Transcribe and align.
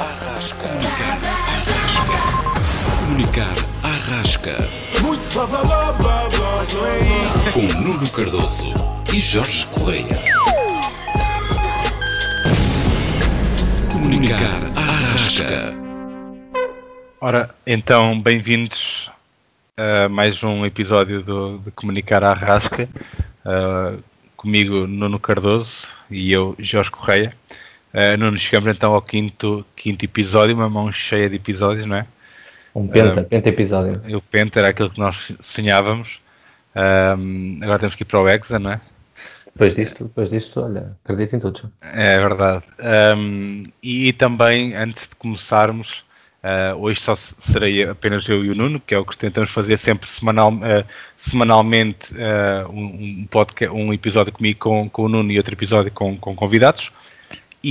Arrasca. 0.00 0.68
Comunicar 0.68 1.18
Arrasca. 1.48 2.18
Comunicar 3.00 3.54
Arrasca. 3.82 4.54
Muito 5.02 5.34
blá 5.34 5.46
blá 5.48 5.64
blá 5.64 5.92
blá 5.92 6.28
blá 6.28 6.64
blá. 6.64 7.52
Com 7.52 7.62
Nuno 7.82 8.08
Cardoso 8.10 8.68
e 9.12 9.18
Jorge 9.18 9.66
Correia. 9.66 10.16
Comunicar 13.90 14.62
Arrasca. 14.76 15.74
Ora, 17.20 17.52
então, 17.66 18.20
bem-vindos 18.20 19.10
a 19.76 20.08
mais 20.08 20.44
um 20.44 20.64
episódio 20.64 21.22
do, 21.22 21.58
de 21.58 21.72
Comunicar 21.72 22.22
à 22.22 22.34
Rasca. 22.34 22.88
Uh, 23.44 24.00
comigo, 24.36 24.86
Nuno 24.86 25.18
Cardoso 25.18 25.88
e 26.08 26.30
eu, 26.30 26.54
Jorge 26.60 26.92
Correia. 26.92 27.34
Uh, 27.98 28.16
Nuno, 28.16 28.38
chegamos 28.38 28.74
então 28.74 28.94
ao 28.94 29.02
quinto, 29.02 29.64
quinto 29.74 30.04
episódio, 30.04 30.54
uma 30.54 30.68
mão 30.68 30.92
cheia 30.92 31.28
de 31.28 31.36
episódios, 31.36 31.84
não 31.86 31.96
é? 31.96 32.06
Um 32.74 32.86
penta, 32.86 33.22
Uh, 33.22 33.24
penta 33.24 33.48
episódio. 33.48 34.00
O 34.16 34.20
Penta 34.20 34.60
era 34.60 34.68
aquilo 34.68 34.90
que 34.90 35.00
nós 35.00 35.32
sonhávamos. 35.40 36.20
Um, 36.76 37.58
agora 37.62 37.78
temos 37.80 37.94
que 37.96 38.02
ir 38.02 38.06
para 38.06 38.20
o 38.20 38.28
Exa, 38.28 38.58
não 38.58 38.72
é? 38.72 38.80
Depois 39.46 39.74
disto, 39.74 40.04
depois 40.04 40.30
disto, 40.30 40.60
olha, 40.60 40.92
acredito 41.02 41.34
em 41.34 41.40
tudo. 41.40 41.72
É 41.82 42.18
verdade. 42.20 42.64
Um, 43.16 43.64
e, 43.82 44.12
também, 44.12 44.76
antes 44.76 45.08
de 45.08 45.16
começarmos, 45.16 46.04
uh, 46.44 46.76
hoje 46.76 47.00
só 47.00 47.16
se- 47.16 47.34
serei 47.40 47.82
apenas 47.82 48.28
eu 48.28 48.44
e 48.44 48.50
o 48.50 48.54
Nuno, 48.54 48.78
que 48.78 48.94
é 48.94 48.98
o 48.98 49.04
que 49.04 49.18
tentamos 49.18 49.50
fazer 49.50 49.76
sempre 49.76 50.08
semanal, 50.08 50.52
uh, 50.52 50.84
semanalmente 51.16 52.12
uh, 52.12 52.70
um, 52.70 52.84
um, 53.22 53.26
podcast, 53.28 53.74
um 53.74 53.92
episódio 53.92 54.32
comigo 54.32 54.60
com, 54.60 54.88
com 54.88 55.02
o 55.04 55.08
Nuno 55.08 55.32
e 55.32 55.38
outro 55.38 55.54
episódio 55.54 55.90
com, 55.90 56.16
com 56.16 56.36
convidados. 56.36 56.92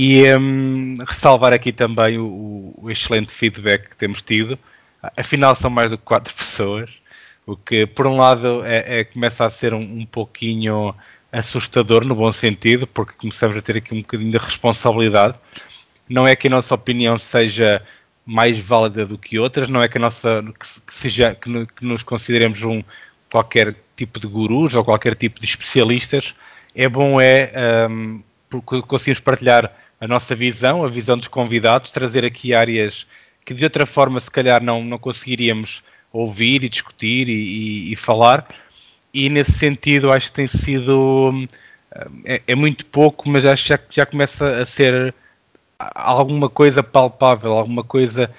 E 0.00 0.22
um, 0.36 0.94
ressalvar 1.04 1.52
aqui 1.52 1.72
também 1.72 2.18
o, 2.18 2.72
o 2.76 2.88
excelente 2.88 3.32
feedback 3.32 3.88
que 3.90 3.96
temos 3.96 4.22
tido. 4.22 4.56
Afinal, 5.16 5.56
são 5.56 5.68
mais 5.68 5.90
do 5.90 5.98
que 5.98 6.04
quatro 6.04 6.32
pessoas, 6.38 6.88
o 7.44 7.56
que, 7.56 7.84
por 7.84 8.06
um 8.06 8.16
lado, 8.16 8.64
é, 8.64 9.00
é- 9.00 9.04
começa 9.04 9.44
a 9.44 9.50
ser 9.50 9.74
um, 9.74 9.80
um 9.80 10.06
pouquinho 10.06 10.94
assustador, 11.32 12.04
no 12.06 12.14
bom 12.14 12.30
sentido, 12.30 12.86
porque 12.86 13.12
começamos 13.18 13.56
a 13.56 13.62
ter 13.62 13.76
aqui 13.78 13.92
um 13.92 14.00
bocadinho 14.02 14.30
de 14.30 14.38
responsabilidade. 14.38 15.36
Não 16.08 16.26
é 16.28 16.36
que 16.36 16.46
a 16.46 16.50
nossa 16.50 16.74
opinião 16.76 17.18
seja 17.18 17.82
mais 18.24 18.56
válida 18.58 19.04
do 19.04 19.18
que 19.18 19.36
outras, 19.38 19.68
não 19.68 19.82
é 19.82 19.88
que 19.88 19.98
a 19.98 20.00
nossa 20.00 20.44
que, 20.60 20.66
se- 20.66 20.80
que 20.80 20.94
seja 20.94 21.34
que, 21.34 21.66
que 21.66 21.84
nos 21.84 22.02
consideremos 22.04 22.62
um 22.62 22.82
qualquer 23.30 23.74
tipo 23.96 24.20
de 24.20 24.28
gurus 24.28 24.74
ou 24.74 24.84
qualquer 24.84 25.16
tipo 25.16 25.40
de 25.40 25.46
especialistas. 25.46 26.34
É 26.74 26.88
bom 26.88 27.20
é 27.20 27.50
hum, 27.90 28.22
porque 28.48 28.80
conseguimos 28.82 29.20
partilhar 29.20 29.72
a 30.00 30.06
nossa 30.06 30.34
visão, 30.34 30.84
a 30.84 30.88
visão 30.88 31.16
dos 31.16 31.28
convidados, 31.28 31.92
trazer 31.92 32.24
aqui 32.24 32.54
áreas 32.54 33.06
que 33.44 33.54
de 33.54 33.64
outra 33.64 33.86
forma 33.86 34.20
se 34.20 34.30
calhar 34.30 34.62
não, 34.62 34.84
não 34.84 34.98
conseguiríamos 34.98 35.82
ouvir 36.12 36.64
e 36.64 36.68
discutir 36.68 37.28
e, 37.28 37.32
e- 37.32 37.92
e 37.92 37.96
falar. 37.96 38.46
E 39.12 39.28
nesse 39.28 39.52
sentido 39.52 40.12
acho 40.12 40.28
que 40.28 40.34
tem 40.34 40.46
sido 40.46 41.30
hum, 41.32 41.48
é, 42.24 42.42
é 42.46 42.54
muito 42.54 42.84
pouco, 42.86 43.28
mas 43.28 43.44
acho 43.46 43.62
que 43.64 43.68
já, 43.70 43.78
já 43.90 44.06
começa 44.06 44.60
a 44.62 44.66
ser 44.66 45.14
alguma 45.78 46.48
coisa 46.48 46.82
palpável, 46.82 47.52
alguma 47.52 47.84
coisa 47.84 48.30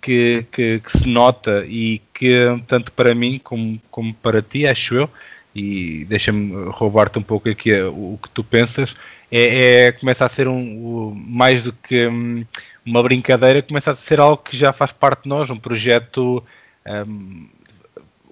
que, 0.00 0.46
que, 0.52 0.80
que 0.80 0.98
se 0.98 1.08
nota 1.08 1.64
e 1.66 2.00
que 2.14 2.36
tanto 2.66 2.92
para 2.92 3.14
mim 3.14 3.40
como, 3.42 3.80
como 3.90 4.14
para 4.14 4.42
ti, 4.42 4.66
acho 4.66 4.94
eu, 4.96 5.10
e 5.54 6.04
deixa-me 6.06 6.70
roubar-te 6.70 7.18
um 7.18 7.22
pouco 7.22 7.48
aqui 7.50 7.72
eh, 7.72 7.84
o, 7.86 8.14
o 8.14 8.20
que 8.22 8.28
tu 8.30 8.44
pensas, 8.44 8.96
é, 9.30 9.86
é- 9.88 9.92
começa 9.92 10.24
a 10.24 10.28
ser 10.28 10.48
um, 10.48 10.76
o- 10.78 11.14
mais 11.14 11.62
do 11.62 11.72
que 11.72 12.06
hum, 12.06 12.44
uma 12.84 13.02
brincadeira, 13.02 13.62
começa 13.62 13.90
a 13.92 13.96
ser 13.96 14.20
algo 14.20 14.38
que 14.42 14.56
já 14.56 14.72
faz 14.72 14.92
parte 14.92 15.24
de 15.24 15.28
nós, 15.28 15.50
um 15.50 15.56
projeto, 15.58 16.42
hum, 17.06 17.48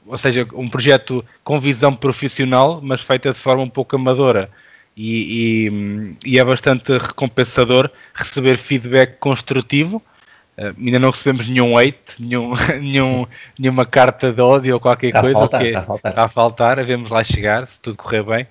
ou 0.07 0.19
seja, 0.19 0.47
um 0.55 0.69
projeto 0.69 1.25
com 1.43 1.59
visão 1.61 1.95
profissional, 1.95 2.81
mas 2.83 3.01
feita 3.01 3.33
de 3.33 3.39
forma 3.39 3.63
um 3.63 3.69
pouco 3.69 3.97
amadora. 3.97 4.51
E, 4.97 5.67
e, 5.67 5.71
hum, 5.71 6.17
e 6.25 6.39
é 6.39 6.45
bastante 6.45 6.97
recompensador 6.97 7.91
receber 8.15 8.57
feedback 8.57 9.19
construtivo. 9.19 10.01
Uh, 10.57 10.73
ainda 10.79 11.01
não 11.01 11.11
recebemos 11.11 11.49
nenhum 11.49 11.77
hate, 11.77 12.15
nenhum, 12.21 12.53
nenhum, 12.81 13.27
nenhuma 13.59 13.85
carta 13.85 14.33
de 14.33 14.41
ódio 14.41 14.75
ou 14.75 14.81
qualquer 14.81 15.17
a 15.17 15.21
coisa. 15.21 15.35
faltar, 15.35 15.65
está 15.67 15.81
a 15.81 15.83
faltar. 15.83 16.11
está 16.13 16.25
a 16.25 16.29
faltar, 16.29 16.85
vemos 16.85 17.11
lá 17.11 17.25
chegar, 17.25 17.67
se 17.67 17.81
tudo 17.81 17.97
correr 17.97 18.23
bem. 18.23 18.47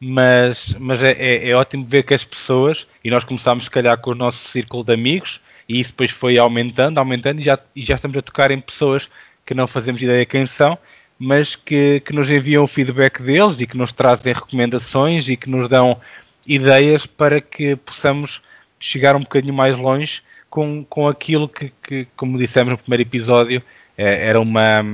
Mas, 0.00 0.76
mas 0.78 1.02
é, 1.02 1.12
é, 1.12 1.48
é 1.48 1.54
ótimo 1.54 1.84
ver 1.84 2.02
que 2.02 2.14
as 2.14 2.24
pessoas, 2.24 2.86
e 3.02 3.10
nós 3.10 3.24
começámos 3.24 3.64
se 3.64 3.70
calhar 3.70 3.96
com 3.98 4.10
o 4.10 4.14
nosso 4.14 4.48
círculo 4.48 4.84
de 4.84 4.92
amigos, 4.92 5.40
e 5.68 5.80
isso 5.80 5.90
depois 5.90 6.10
foi 6.10 6.38
aumentando, 6.38 6.98
aumentando, 6.98 7.40
e 7.40 7.44
já, 7.44 7.58
e 7.74 7.82
já 7.82 7.94
estamos 7.94 8.16
a 8.16 8.22
tocar 8.22 8.50
em 8.50 8.60
pessoas 8.60 9.08
que 9.44 9.54
não 9.54 9.66
fazemos 9.66 10.02
ideia 10.02 10.26
quem 10.26 10.46
são, 10.46 10.78
mas 11.18 11.56
que, 11.56 12.00
que 12.00 12.12
nos 12.12 12.28
enviam 12.28 12.64
o 12.64 12.68
feedback 12.68 13.22
deles 13.22 13.60
e 13.60 13.66
que 13.66 13.76
nos 13.76 13.92
trazem 13.92 14.32
recomendações 14.32 15.28
e 15.28 15.36
que 15.36 15.48
nos 15.48 15.68
dão 15.68 15.98
ideias 16.46 17.06
para 17.06 17.40
que 17.40 17.74
possamos 17.76 18.42
chegar 18.78 19.16
um 19.16 19.20
bocadinho 19.20 19.54
mais 19.54 19.76
longe 19.76 20.22
com, 20.50 20.84
com 20.84 21.08
aquilo 21.08 21.48
que, 21.48 21.72
que, 21.82 22.06
como 22.16 22.38
dissemos 22.38 22.70
no 22.70 22.78
primeiro 22.78 23.02
episódio, 23.02 23.62
eh, 23.96 24.28
era 24.28 24.40
uma, 24.40 24.84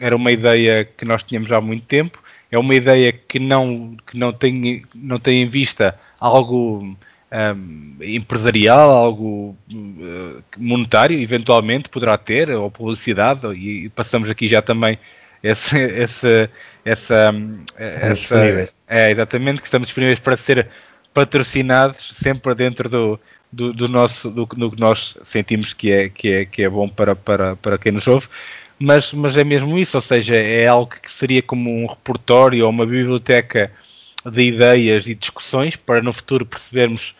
era 0.00 0.14
uma 0.14 0.30
ideia 0.30 0.84
que 0.84 1.04
nós 1.04 1.22
tínhamos 1.22 1.50
há 1.50 1.60
muito 1.60 1.84
tempo, 1.86 2.22
é 2.52 2.58
uma 2.58 2.74
ideia 2.74 3.10
que 3.10 3.38
não, 3.38 3.96
que 4.06 4.16
não, 4.16 4.30
tem, 4.30 4.84
não 4.94 5.18
tem 5.18 5.42
em 5.42 5.48
vista 5.48 5.98
algo 6.20 6.96
hum, 7.32 7.96
empresarial, 8.02 8.90
algo 8.90 9.56
hum, 9.72 10.42
monetário, 10.58 11.18
eventualmente 11.18 11.88
poderá 11.88 12.18
ter, 12.18 12.50
ou 12.50 12.70
publicidade, 12.70 13.46
e, 13.54 13.88
passamos 13.88 14.28
aqui 14.28 14.46
já 14.46 14.60
também 14.60 14.98
esse, 15.42 15.78
esse, 15.78 16.50
essa, 16.84 17.32
hum, 17.34 17.64
essa 17.78 18.68
é 18.86 19.10
exatamente 19.10 19.62
que 19.62 19.66
estamos 19.66 19.88
disponíveis 19.88 20.20
para 20.20 20.36
ser 20.36 20.68
patrocinados 21.14 22.10
sempre 22.14 22.54
dentro 22.54 22.86
do, 22.86 23.20
do, 23.50 23.72
do 23.72 23.88
nosso 23.88 24.30
do, 24.30 24.44
do 24.44 24.70
que 24.70 24.80
nós 24.80 25.16
sentimos 25.24 25.72
que 25.72 25.90
é 25.90 26.08
que 26.08 26.28
é 26.28 26.44
que 26.44 26.62
é 26.62 26.68
bom 26.68 26.88
para 26.88 27.14
para, 27.14 27.56
para 27.56 27.76
quem 27.76 27.92
nos 27.92 28.06
ouve 28.06 28.28
mas 28.82 29.12
mas 29.12 29.36
é 29.36 29.44
mesmo 29.44 29.78
isso 29.78 29.96
ou 29.96 30.00
seja 30.02 30.36
é 30.36 30.66
algo 30.66 30.90
que 31.02 31.10
seria 31.10 31.42
como 31.42 31.70
um 31.70 31.86
repertório 31.86 32.64
ou 32.64 32.70
uma 32.70 32.86
biblioteca 32.86 33.70
de 34.24 34.42
ideias 34.42 35.06
e 35.06 35.14
discussões 35.14 35.76
para 35.76 36.02
no 36.02 36.12
futuro 36.12 36.46
percebermos 36.46 37.14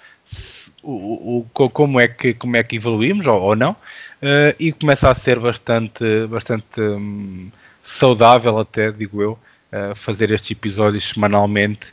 o, 0.82 1.38
o, 1.38 1.46
co- 1.52 1.70
como 1.70 2.00
é 2.00 2.08
que 2.08 2.34
como 2.34 2.56
é 2.56 2.62
que 2.62 2.76
evoluímos 2.76 3.26
ou, 3.26 3.40
ou 3.40 3.56
não 3.56 3.76
eh, 4.20 4.54
e 4.58 4.72
começa 4.72 5.10
a 5.10 5.14
ser 5.14 5.38
bastante 5.38 6.04
bastante 6.28 6.80
hum, 6.80 7.50
saudável 7.82 8.58
até 8.58 8.90
digo 8.92 9.22
eu 9.22 9.38
eh, 9.72 9.94
fazer 9.94 10.30
estes 10.30 10.50
episódios 10.52 11.08
semanalmente 11.10 11.92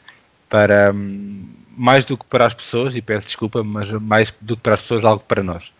para 0.50 0.92
hum, 0.94 1.48
mais 1.78 2.06
do 2.06 2.18
que 2.18 2.26
para 2.26 2.46
as 2.48 2.54
pessoas 2.54 2.96
e 2.96 3.02
peço 3.02 3.28
desculpa 3.28 3.64
mas 3.64 3.90
mais 3.92 4.34
do 4.42 4.56
que 4.58 4.64
para 4.64 4.76
as 4.76 4.82
pessoas 4.82 5.04
algo 5.06 5.24
para 5.28 5.44
nós 5.44 5.72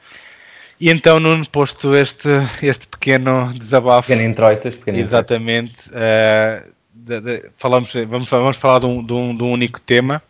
e 0.80 0.90
então 0.90 1.20
Nuno 1.20 1.48
posto 1.50 1.94
este 1.96 2.30
este 2.62 2.88
pequeno 2.88 3.52
desabafo 3.54 4.08
Pequeno 4.08 4.28
introitos, 4.28 4.76
pequeno 4.76 4.98
introitos. 5.00 5.14
Exatamente. 5.14 5.74
eh, 5.94 6.64
de- 6.94 7.22
de- 7.22 7.50
falamos, 7.58 7.92
vamos, 8.08 8.30
vamos 8.30 8.58
falar 8.58 8.80
de 8.80 8.86
um, 8.86 9.04
de 9.04 9.14
um- 9.14 9.36
de 9.36 9.44
um 9.44 9.52
único 9.52 9.80
tema. 9.82 10.22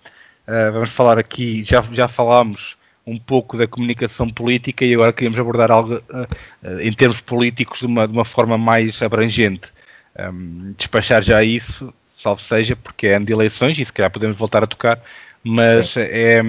Eh, 0.48 0.72
vamos 0.72 0.90
falar 0.92 1.18
aqui, 1.20 1.64
já, 1.64 1.82
já 1.92 2.08
falámos 2.08 2.78
um 3.06 3.18
pouco 3.18 3.58
da 3.58 3.68
comunicação 3.68 4.30
política 4.30 4.86
e 4.86 4.94
agora 4.94 5.12
queríamos 5.12 5.40
abordar 5.40 5.72
algo 5.72 5.96
eh, 6.64 6.88
em 6.88 6.94
termos 6.94 7.22
políticos 7.22 7.80
de 7.80 7.86
uma, 7.86 8.08
de 8.08 8.14
uma 8.14 8.26
forma 8.26 8.58
mais 8.58 9.02
abrangente. 9.02 9.70
Um, 10.18 10.74
despachar 10.78 11.24
já 11.24 11.42
isso, 11.44 11.94
salvo 12.14 12.42
seja, 12.42 12.76
porque 12.76 13.08
é 13.08 13.16
ano 13.16 13.26
de 13.26 13.32
eleições 13.32 13.78
e 13.78 13.86
se 13.86 13.94
calhar 13.94 14.12
podemos 14.12 14.36
voltar 14.38 14.64
a 14.64 14.68
tocar, 14.68 15.00
mas 15.44 15.96
é, 15.96 16.42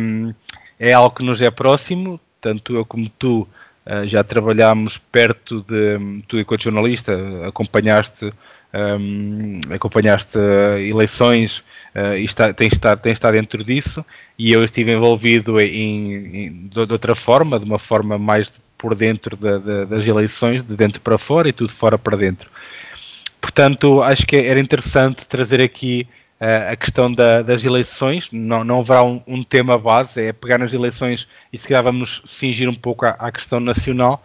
é 0.78 0.92
algo 0.92 1.14
que 1.14 1.22
nos 1.22 1.40
é 1.40 1.50
próximo, 1.50 2.18
tanto 2.40 2.74
eu 2.74 2.84
como 2.84 3.08
tu 3.10 3.46
Uh, 3.90 4.06
já 4.06 4.22
trabalhámos 4.22 4.98
perto 4.98 5.64
de 5.68 6.22
tu 6.28 6.38
enquanto 6.38 6.62
jornalista 6.62 7.12
acompanhaste 7.44 8.30
um, 8.72 9.60
acompanhaste 9.74 10.38
uh, 10.38 10.78
eleições 10.78 11.58
uh, 11.94 12.14
e 12.16 12.24
está, 12.24 12.52
tens, 12.52 12.72
estado, 12.72 13.04
estado 13.08 13.32
dentro 13.32 13.64
disso 13.64 14.04
e 14.38 14.52
eu 14.52 14.64
estive 14.64 14.92
envolvido 14.92 15.60
em, 15.60 16.14
em, 16.14 16.52
de, 16.68 16.86
de 16.86 16.92
outra 16.92 17.14
forma, 17.14 17.58
de 17.58 17.64
uma 17.64 17.78
forma 17.78 18.16
mais 18.18 18.52
por 18.78 18.94
dentro 18.94 19.36
da, 19.36 19.58
da, 19.58 19.84
das 19.84 20.06
eleições, 20.06 20.62
de 20.62 20.76
dentro 20.76 21.00
para 21.00 21.18
fora 21.18 21.48
e 21.48 21.52
tudo 21.52 21.72
fora 21.72 21.98
para 21.98 22.16
dentro. 22.16 22.48
Portanto, 23.40 24.02
acho 24.02 24.26
que 24.26 24.36
era 24.36 24.60
interessante 24.60 25.26
trazer 25.26 25.60
aqui 25.60 26.06
a 26.40 26.74
questão 26.74 27.12
da, 27.12 27.42
das 27.42 27.64
eleições. 27.64 28.28
Não, 28.32 28.64
não 28.64 28.80
haverá 28.80 29.02
um, 29.02 29.22
um, 29.26 29.42
tema 29.42 29.76
base, 29.76 30.20
é 30.20 30.32
pegar 30.32 30.58
nas 30.58 30.72
eleições 30.72 31.28
e 31.52 31.58
se 31.58 31.68
calhar 31.68 31.82
vamos 31.82 32.22
cingir 32.26 32.68
um 32.68 32.74
pouco 32.74 33.04
à, 33.04 33.10
à 33.10 33.30
questão 33.30 33.60
nacional 33.60 34.24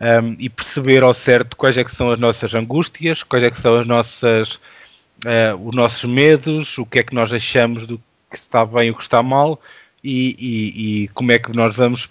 um, 0.00 0.34
e 0.38 0.48
perceber 0.48 1.04
ao 1.04 1.14
certo 1.14 1.56
quais 1.56 1.78
é 1.78 1.84
que 1.84 1.94
são 1.94 2.10
as 2.10 2.18
nossas 2.18 2.52
angústias, 2.54 3.22
quais 3.22 3.44
é 3.44 3.50
que 3.50 3.60
são 3.60 3.78
as 3.78 3.86
nossas, 3.86 4.54
uh, 5.24 5.56
os 5.64 5.74
nossos 5.74 6.04
medos, 6.04 6.76
o 6.78 6.84
que 6.84 6.98
é 6.98 7.02
que 7.04 7.14
nós 7.14 7.32
achamos 7.32 7.86
do 7.86 7.98
que 8.28 8.36
está 8.36 8.66
bem 8.66 8.88
e 8.88 8.90
o 8.90 8.96
que 8.96 9.02
está 9.02 9.22
mal 9.22 9.60
e, 10.02 10.36
e, 10.38 11.04
e 11.04 11.08
como 11.08 11.30
é 11.30 11.38
que 11.38 11.54
nós 11.54 11.76
vamos 11.76 12.08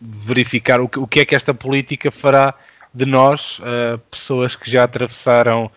verificar 0.00 0.80
o 0.80 0.88
que, 0.88 0.98
o 0.98 1.06
que 1.06 1.20
é 1.20 1.24
que 1.24 1.36
esta 1.36 1.54
política 1.54 2.10
fará 2.10 2.54
de 2.92 3.04
nós, 3.04 3.60
uh, 3.60 3.98
pessoas 4.10 4.56
que 4.56 4.68
já 4.68 4.84
atravessaram 4.84 5.70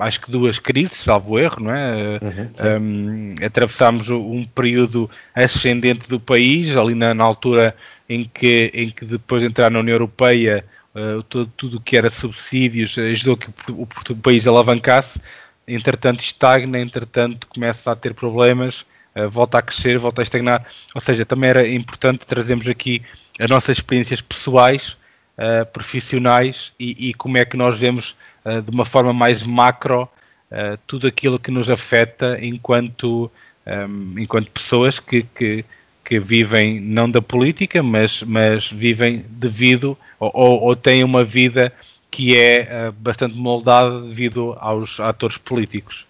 acho 0.00 0.20
que 0.20 0.30
duas 0.30 0.58
crises, 0.58 0.98
salvo 0.98 1.38
erro, 1.38 1.62
não 1.62 1.74
é? 1.74 2.20
Uhum, 2.20 2.80
um, 2.80 3.34
atravessámos 3.44 4.10
um 4.10 4.44
período 4.44 5.10
ascendente 5.34 6.08
do 6.08 6.20
país, 6.20 6.76
ali 6.76 6.94
na, 6.94 7.14
na, 7.14 7.24
altura 7.24 7.74
em 8.08 8.24
que, 8.24 8.70
em 8.74 8.90
que 8.90 9.04
depois 9.04 9.42
de 9.42 9.48
entrar 9.48 9.70
na 9.70 9.80
União 9.80 9.94
Europeia, 9.94 10.64
uh, 10.94 11.22
todo, 11.24 11.50
tudo 11.56 11.76
o 11.78 11.80
que 11.80 11.96
era 11.96 12.10
subsídios 12.10 12.98
ajudou 12.98 13.36
que 13.36 13.48
o, 13.70 13.82
o, 13.82 13.88
o, 14.10 14.16
país 14.16 14.46
alavancasse, 14.46 15.18
entretanto 15.66 16.20
estagna, 16.20 16.78
entretanto 16.78 17.46
começa 17.46 17.90
a 17.90 17.96
ter 17.96 18.12
problemas, 18.12 18.84
uh, 19.16 19.28
volta 19.30 19.58
a 19.58 19.62
crescer, 19.62 19.98
volta 19.98 20.20
a 20.20 20.24
estagnar, 20.24 20.66
ou 20.94 21.00
seja, 21.00 21.24
também 21.24 21.50
era 21.50 21.66
importante 21.66 22.26
trazermos 22.26 22.68
aqui 22.68 23.00
as 23.40 23.48
nossas 23.48 23.78
experiências 23.78 24.20
pessoais, 24.20 24.98
uh, 25.38 25.64
profissionais 25.72 26.72
e, 26.78 27.08
e 27.08 27.14
como 27.14 27.38
é 27.38 27.44
que 27.44 27.56
nós 27.56 27.78
vemos 27.78 28.14
uh, 28.44 28.62
de 28.62 28.70
uma 28.70 28.84
forma 28.84 29.12
mais 29.12 29.42
macro 29.42 30.08
uh, 30.50 30.78
tudo 30.86 31.06
aquilo 31.06 31.38
que 31.38 31.50
nos 31.50 31.68
afeta 31.68 32.38
enquanto, 32.40 33.30
um, 33.66 34.18
enquanto 34.18 34.50
pessoas 34.50 34.98
que, 34.98 35.22
que, 35.22 35.64
que, 36.04 36.20
vivem 36.20 36.80
não 36.80 37.10
da 37.10 37.20
política, 37.20 37.82
mas, 37.82 38.22
mas 38.22 38.70
vivem 38.70 39.24
devido 39.28 39.96
ou, 40.18 40.60
ou, 40.62 40.76
têm 40.76 41.02
uma 41.02 41.24
vida 41.24 41.72
que 42.10 42.36
é 42.36 42.88
uh, 42.88 42.92
bastante 42.92 43.36
moldada 43.36 44.00
devido 44.02 44.56
aos 44.58 45.00
atores 45.00 45.36
políticos. 45.36 46.06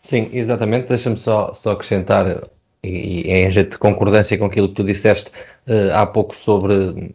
Sim, 0.00 0.28
exatamente. 0.32 0.88
Deixa-me 0.88 1.16
só, 1.16 1.54
só 1.54 1.70
acrescentar, 1.70 2.42
e, 2.82 3.28
e 3.28 3.30
é 3.30 3.46
em 3.46 3.50
jeito 3.50 3.70
de 3.70 3.78
concordância 3.78 4.36
com 4.36 4.46
aquilo 4.46 4.68
que 4.68 4.74
tu 4.74 4.84
disseste 4.84 5.30
uh, 5.68 5.94
há 5.94 6.04
pouco 6.04 6.34
sobre 6.34 7.14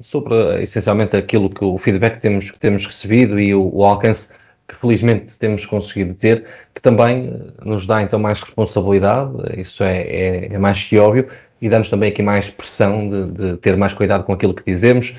sobre 0.00 0.62
essencialmente 0.62 1.16
aquilo 1.16 1.48
que 1.48 1.64
o 1.64 1.78
feedback 1.78 2.14
que 2.14 2.20
temos, 2.20 2.50
que 2.50 2.58
temos 2.58 2.86
recebido 2.86 3.40
e 3.40 3.54
o, 3.54 3.70
o, 3.74 3.84
alcance 3.84 4.28
que 4.66 4.74
felizmente 4.74 5.38
temos 5.38 5.64
conseguido 5.64 6.14
ter, 6.14 6.44
que 6.74 6.82
também 6.82 7.28
eh, 7.28 7.64
nos 7.64 7.86
dá 7.86 8.02
então 8.02 8.18
mais 8.18 8.40
responsabilidade, 8.40 9.32
isso 9.56 9.82
é, 9.82 10.02
é, 10.02 10.54
é 10.54 10.58
mais 10.58 10.84
que 10.84 10.98
óbvio, 10.98 11.26
e 11.60 11.68
dá-nos 11.68 11.88
também 11.88 12.10
aqui 12.10 12.22
mais 12.22 12.50
pressão 12.50 13.08
de, 13.08 13.30
de, 13.32 13.56
ter 13.56 13.76
mais 13.76 13.94
cuidado 13.94 14.24
com 14.24 14.32
aquilo 14.32 14.54
que 14.54 14.62
dizemos, 14.64 15.14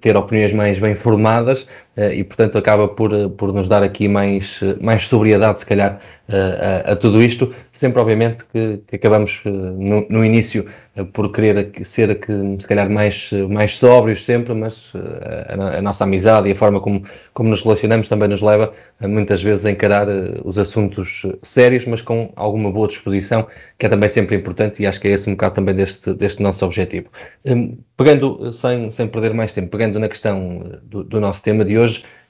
ter 0.00 0.16
opiniões 0.16 0.52
mais 0.52 0.78
bem 0.78 0.94
formadas 0.94 1.66
eh, 1.91 1.91
e, 1.96 2.24
portanto, 2.24 2.56
acaba 2.56 2.88
por, 2.88 3.12
eh, 3.12 3.28
por 3.28 3.52
nos 3.52 3.68
dar 3.68 3.82
aqui 3.82 4.08
mais, 4.08 4.60
mais 4.80 5.06
sobriedade, 5.06 5.60
se 5.60 5.66
calhar, 5.66 5.98
a, 6.28 6.92
a 6.92 6.96
tudo 6.96 7.22
isto. 7.22 7.54
Sempre, 7.72 8.00
obviamente, 8.00 8.44
que, 8.52 8.82
que 8.86 8.96
acabamos 8.96 9.42
no, 9.44 10.06
no 10.08 10.24
início 10.24 10.66
eh, 10.94 11.04
por 11.04 11.32
querer 11.32 11.72
ser 11.84 12.20
que, 12.20 12.32
se 12.60 12.68
calhar 12.68 12.90
mais, 12.90 13.30
mais 13.48 13.76
sóbrios 13.78 14.24
sempre, 14.24 14.52
mas 14.54 14.92
eh, 14.94 15.54
a, 15.58 15.78
a, 15.78 15.82
nossa 15.82 16.04
amizade 16.04 16.48
e 16.48 16.52
a 16.52 16.54
forma 16.54 16.80
como, 16.80 17.02
como 17.32 17.48
nos 17.48 17.62
relacionamos 17.62 18.08
também 18.08 18.28
nos 18.28 18.42
leva 18.42 18.72
muitas 19.00 19.42
vezes 19.42 19.64
a 19.64 19.70
encarar 19.70 20.06
eh, 20.08 20.40
os 20.44 20.58
assuntos 20.58 21.22
sérios, 21.42 21.86
mas 21.86 22.02
com 22.02 22.30
alguma 22.36 22.70
boa 22.70 22.88
disposição, 22.88 23.46
que 23.78 23.86
é 23.86 23.88
também 23.88 24.08
sempre 24.08 24.36
importante 24.36 24.82
e 24.82 24.86
acho 24.86 25.00
que 25.00 25.08
é 25.08 25.12
esse 25.12 25.28
um 25.30 25.32
bocado 25.32 25.54
também 25.54 25.74
deste, 25.74 26.12
deste 26.14 26.42
nosso 26.42 26.64
objetivo. 26.64 27.08
Hum, 27.46 27.78
pegando, 27.96 28.52
sem, 28.52 28.90
sem 28.90 29.08
perder 29.08 29.32
mais 29.32 29.52
tempo, 29.52 29.68
pegando 29.70 29.98
na 29.98 30.08
questão 30.08 30.62
do, 30.82 31.04
do 31.04 31.20
nosso 31.20 31.42
tema 31.42 31.64
de 31.64 31.78
hoje, 31.78 31.81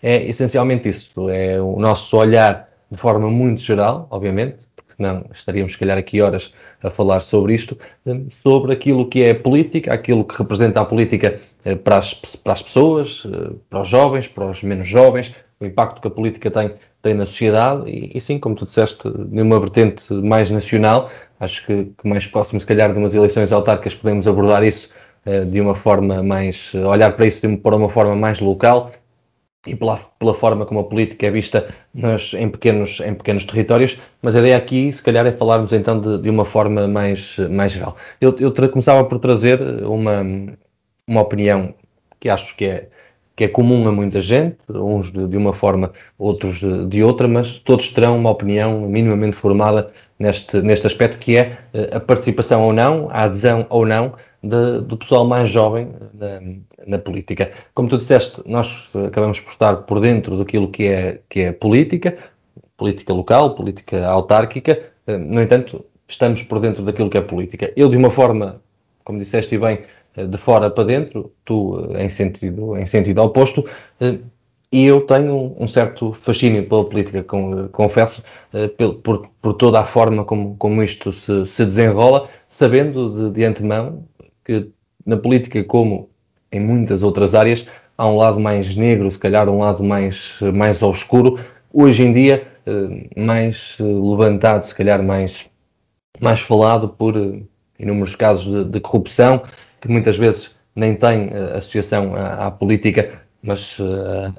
é 0.02 0.28
essencialmente 0.28 0.88
isso, 0.88 1.28
é 1.30 1.60
o 1.60 1.78
nosso 1.78 2.16
olhar 2.16 2.68
de 2.90 2.98
forma 2.98 3.30
muito 3.30 3.62
geral, 3.62 4.06
obviamente, 4.10 4.66
não 5.02 5.24
estaríamos, 5.34 5.72
se 5.72 5.78
calhar, 5.78 5.98
aqui 5.98 6.20
horas 6.20 6.54
a 6.82 6.88
falar 6.90 7.20
sobre 7.20 7.54
isto, 7.54 7.76
eh, 8.06 8.20
sobre 8.42 8.72
aquilo 8.72 9.06
que 9.06 9.22
é 9.22 9.34
política, 9.34 9.92
aquilo 9.92 10.24
que 10.24 10.36
representa 10.36 10.80
a 10.80 10.84
política 10.84 11.38
eh, 11.64 11.74
para 11.74 11.98
as, 11.98 12.14
para 12.14 12.52
as 12.52 12.62
pessoas, 12.62 13.24
eh, 13.26 13.52
para 13.68 13.82
os 13.82 13.88
jovens, 13.88 14.28
para 14.28 14.46
os 14.46 14.62
menos 14.62 14.86
jovens, 14.86 15.34
o 15.60 15.66
impacto 15.66 16.00
que 16.00 16.08
a 16.08 16.10
política 16.10 16.50
tem, 16.50 16.72
tem 17.02 17.14
na 17.14 17.26
sociedade 17.26 17.90
e, 17.90 18.16
e 18.16 18.20
sim, 18.20 18.38
como 18.38 18.54
tu 18.54 18.64
disseste, 18.64 19.08
numa 19.08 19.58
vertente 19.58 20.12
mais 20.12 20.50
nacional, 20.50 21.10
acho 21.38 21.66
que, 21.66 21.84
que 21.84 22.08
mais 22.08 22.26
próximo, 22.26 22.60
se 22.60 22.66
calhar, 22.66 22.92
de 22.92 22.98
umas 22.98 23.14
eleições 23.14 23.52
autárquicas 23.52 23.94
podemos 23.94 24.26
abordar 24.26 24.62
isso 24.62 24.88
de 25.48 25.60
uma 25.60 25.76
forma 25.76 26.20
mais, 26.20 26.74
olhar 26.74 27.14
para 27.14 27.24
isso 27.26 27.46
de, 27.46 27.56
para 27.56 27.76
uma 27.76 27.88
forma 27.88 28.16
mais 28.16 28.40
local 28.40 28.90
e 29.66 29.76
pela, 29.76 29.98
pela 30.18 30.34
forma 30.34 30.66
como 30.66 30.80
a 30.80 30.84
política 30.84 31.26
é 31.26 31.30
vista 31.30 31.72
nos, 31.94 32.34
em, 32.34 32.48
pequenos, 32.48 33.00
em 33.00 33.14
pequenos 33.14 33.44
territórios, 33.44 33.98
mas 34.20 34.34
a 34.34 34.40
ideia 34.40 34.56
aqui, 34.56 34.92
se 34.92 35.02
calhar, 35.02 35.24
é 35.26 35.32
falarmos 35.32 35.72
então 35.72 36.00
de, 36.00 36.18
de 36.18 36.30
uma 36.30 36.44
forma 36.44 36.88
mais, 36.88 37.36
mais 37.50 37.72
geral. 37.72 37.96
Eu, 38.20 38.34
eu 38.40 38.52
começava 38.70 39.04
por 39.04 39.18
trazer 39.18 39.60
uma, 39.84 40.24
uma 41.06 41.20
opinião 41.20 41.74
que 42.18 42.28
acho 42.28 42.56
que 42.56 42.64
é, 42.64 42.88
que 43.36 43.44
é 43.44 43.48
comum 43.48 43.86
a 43.88 43.92
muita 43.92 44.20
gente, 44.20 44.56
uns 44.68 45.10
de, 45.12 45.26
de 45.28 45.36
uma 45.36 45.52
forma, 45.52 45.92
outros 46.18 46.58
de, 46.58 46.86
de, 46.86 47.02
outra, 47.02 47.28
mas 47.28 47.58
todos 47.58 47.90
terão 47.90 48.16
uma 48.18 48.30
opinião 48.30 48.82
minimamente 48.82 49.36
formada 49.36 49.92
neste, 50.18 50.60
neste 50.60 50.86
aspecto, 50.86 51.18
que 51.18 51.36
é 51.36 51.58
eh, 51.72 51.90
a 51.96 52.00
participação 52.00 52.62
ou 52.62 52.72
não, 52.72 53.08
a 53.10 53.22
adesão 53.22 53.66
ou 53.70 53.86
não 53.86 54.14
de, 54.42 54.80
do 54.80 54.96
pessoal 54.96 55.26
mais 55.26 55.50
jovem 55.50 55.88
na, 56.12 56.40
na, 56.86 56.98
política. 56.98 57.52
Como 57.74 57.88
tu 57.88 57.96
disseste, 57.98 58.42
nós 58.44 58.90
acabamos 59.06 59.40
por 59.40 59.50
estar 59.50 59.76
por 59.82 60.00
dentro 60.00 60.36
daquilo 60.36 60.68
que 60.68 60.88
é, 60.88 61.20
que 61.28 61.40
é 61.40 61.52
política, 61.52 62.16
política 62.76 63.12
local, 63.12 63.54
política 63.54 64.04
autárquica, 64.06 64.82
eh, 65.06 65.16
no 65.16 65.40
entanto, 65.40 65.84
estamos 66.08 66.42
por 66.42 66.58
dentro 66.58 66.82
daquilo 66.82 67.08
que 67.08 67.18
é 67.18 67.20
política. 67.20 67.72
Eu, 67.76 67.88
de 67.88 67.96
uma 67.96 68.10
forma, 68.10 68.60
como 69.04 69.18
disseste 69.18 69.56
bem, 69.58 69.80
eh, 70.16 70.26
de 70.26 70.36
fora 70.36 70.68
para 70.70 70.84
dentro, 70.84 71.32
tu 71.44 71.94
em 71.96 72.08
sentido, 72.08 72.76
em 72.76 72.86
sentido 72.86 73.22
oposto, 73.22 73.64
e 74.72 74.86
eu 74.86 75.02
tenho 75.02 75.54
um 75.58 75.68
certo 75.68 76.12
fascínio 76.14 76.66
pela 76.66 76.84
política, 76.88 77.22
confesso, 77.72 78.24
por, 79.02 79.28
por 79.40 79.52
toda 79.54 79.80
a 79.80 79.84
forma 79.84 80.24
como, 80.24 80.56
como 80.56 80.82
isto 80.82 81.12
se, 81.12 81.44
se 81.44 81.64
desenrola, 81.66 82.26
sabendo 82.48 83.30
de, 83.30 83.34
de 83.34 83.44
antemão 83.44 84.02
que 84.44 84.70
na 85.04 85.16
política, 85.16 85.62
como 85.64 86.10
em 86.50 86.60
muitas 86.60 87.02
outras 87.02 87.34
áreas, 87.34 87.66
há 87.96 88.06
um 88.08 88.16
lado 88.16 88.38
mais 88.38 88.76
negro, 88.76 89.10
se 89.10 89.18
calhar 89.18 89.48
um 89.48 89.58
lado 89.58 89.82
mais, 89.82 90.38
mais 90.54 90.82
obscuro, 90.82 91.38
hoje 91.72 92.02
em 92.02 92.12
dia 92.12 92.46
eh, 92.66 93.08
mais 93.20 93.76
eh, 93.80 93.82
levantado, 93.82 94.64
se 94.64 94.74
calhar 94.74 95.02
mais, 95.02 95.46
mais 96.20 96.40
falado 96.40 96.88
por 96.88 97.16
eh, 97.16 97.42
inúmeros 97.78 98.14
casos 98.14 98.44
de, 98.44 98.70
de 98.70 98.80
corrupção, 98.80 99.42
que 99.80 99.88
muitas 99.88 100.16
vezes 100.16 100.54
nem 100.74 100.94
têm 100.94 101.30
associação 101.54 102.14
à, 102.14 102.46
à 102.46 102.50
política, 102.50 103.20
mas 103.42 103.78
uh, 103.78 104.32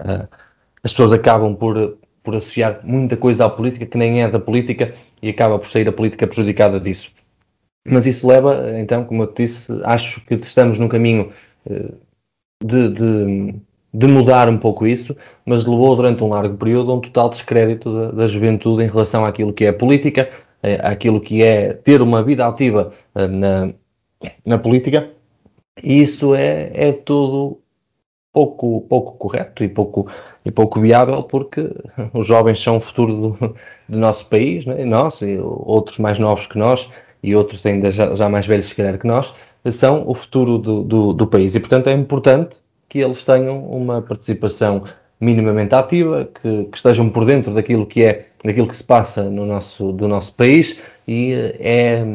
as 0.84 0.92
pessoas 0.92 1.12
acabam 1.12 1.56
por, 1.56 1.98
por 2.24 2.36
associar 2.36 2.80
muita 2.84 3.18
coisa 3.18 3.46
à 3.46 3.50
política 3.50 3.86
que 3.86 3.98
nem 3.98 4.24
é 4.24 4.28
da 4.28 4.39
política 4.39 4.94
e 5.22 5.30
acaba 5.30 5.60
por 5.60 5.68
sair 5.68 5.88
a 5.88 5.92
política 5.92 6.25
prejudicada 6.25 6.80
disso. 6.80 7.12
Mas 7.86 8.06
isso 8.06 8.28
leva, 8.28 8.80
então, 8.80 9.04
como 9.04 9.24
eu 9.24 9.28
te 9.28 9.44
disse, 9.44 9.72
acho 9.84 10.25
que 10.25 10.36
estamos 10.36 10.80
num 10.80 10.88
caminho 10.88 11.32
eh, 11.70 11.92
de, 12.63 12.90
de, 12.90 13.56
de, 13.94 14.08
mudar 14.08 14.48
um 14.50 14.58
pouco 14.58 14.88
isso, 14.88 15.16
mas 15.46 15.66
levou 15.66 15.96
durante 15.96 16.24
um 16.24 16.30
largo 16.30 16.58
período 16.58 16.94
um 16.94 17.02
total 17.02 17.30
descrédito 17.30 17.94
da, 17.94 18.12
da 18.12 18.28
juventude 18.28 18.84
em 18.84 18.88
relação 18.88 19.25
àquilo 19.25 19.54
que 19.54 19.66
é 19.66 19.72
política, 19.74 20.30
eh, 20.63 20.80
àquilo 20.82 21.20
que 21.20 21.44
é 21.44 21.74
ter 21.74 22.02
uma 22.02 22.24
vida 22.24 22.48
ativa 22.48 22.94
eh, 23.16 23.28
na, 23.28 23.74
na 24.46 24.58
política, 24.58 25.12
e 25.82 26.02
isso 26.02 26.36
é, 26.36 26.72
é 26.74 26.94
tudo 26.94 27.62
pouco, 28.34 28.82
pouco 28.90 29.13
correto 29.18 29.63
e 29.63 29.70
pouco, 29.70 30.08
e 30.44 30.52
pouco 30.52 30.82
viável, 30.82 31.24
porque 31.24 31.70
os 32.13 32.25
jovens 32.25 32.60
são 32.62 32.78
o 32.78 32.80
futuro 32.82 33.13
do, 33.13 33.56
do 33.90 33.98
nosso 33.98 34.28
país, 34.28 34.66
né? 34.66 34.84
nós 34.86 35.22
e 35.22 35.38
outros 35.38 36.00
mais 36.00 36.18
novos 36.20 36.48
que 36.48 36.58
nós, 36.58 36.90
e 37.24 37.36
outros 37.36 37.65
ainda 37.65 37.92
já, 37.92 38.13
já 38.13 38.30
mais 38.30 38.46
velhos, 38.46 38.68
se 38.68 38.75
calhar, 38.75 39.00
que 39.00 39.08
nós, 39.08 39.34
são 39.72 40.03
o 40.08 40.13
futuro 40.13 40.58
do, 40.58 40.84
do, 40.84 41.13
do, 41.13 41.25
país. 41.25 41.56
E, 41.56 41.60
portanto, 41.60 41.88
é 41.88 41.94
importante 41.94 42.58
que 42.89 43.00
eles 43.00 43.24
tenham 43.24 43.65
uma 43.65 44.01
participação 44.01 44.84
minimamente 45.20 45.74
ativa, 45.74 46.30
que, 46.42 46.65
que, 46.65 46.77
estejam 46.77 47.10
por 47.10 47.25
dentro 47.25 47.53
daquilo 47.53 47.86
que 47.86 48.03
é, 48.03 48.27
daquilo 48.44 48.68
que 48.68 48.75
se 48.75 48.84
passa 48.84 49.24
no 49.24 49.46
nosso, 49.46 49.94
do 49.94 50.08
nosso 50.08 50.34
país 50.36 50.82
e 51.08 51.32
eh, 51.32 51.58
é, 51.60 52.06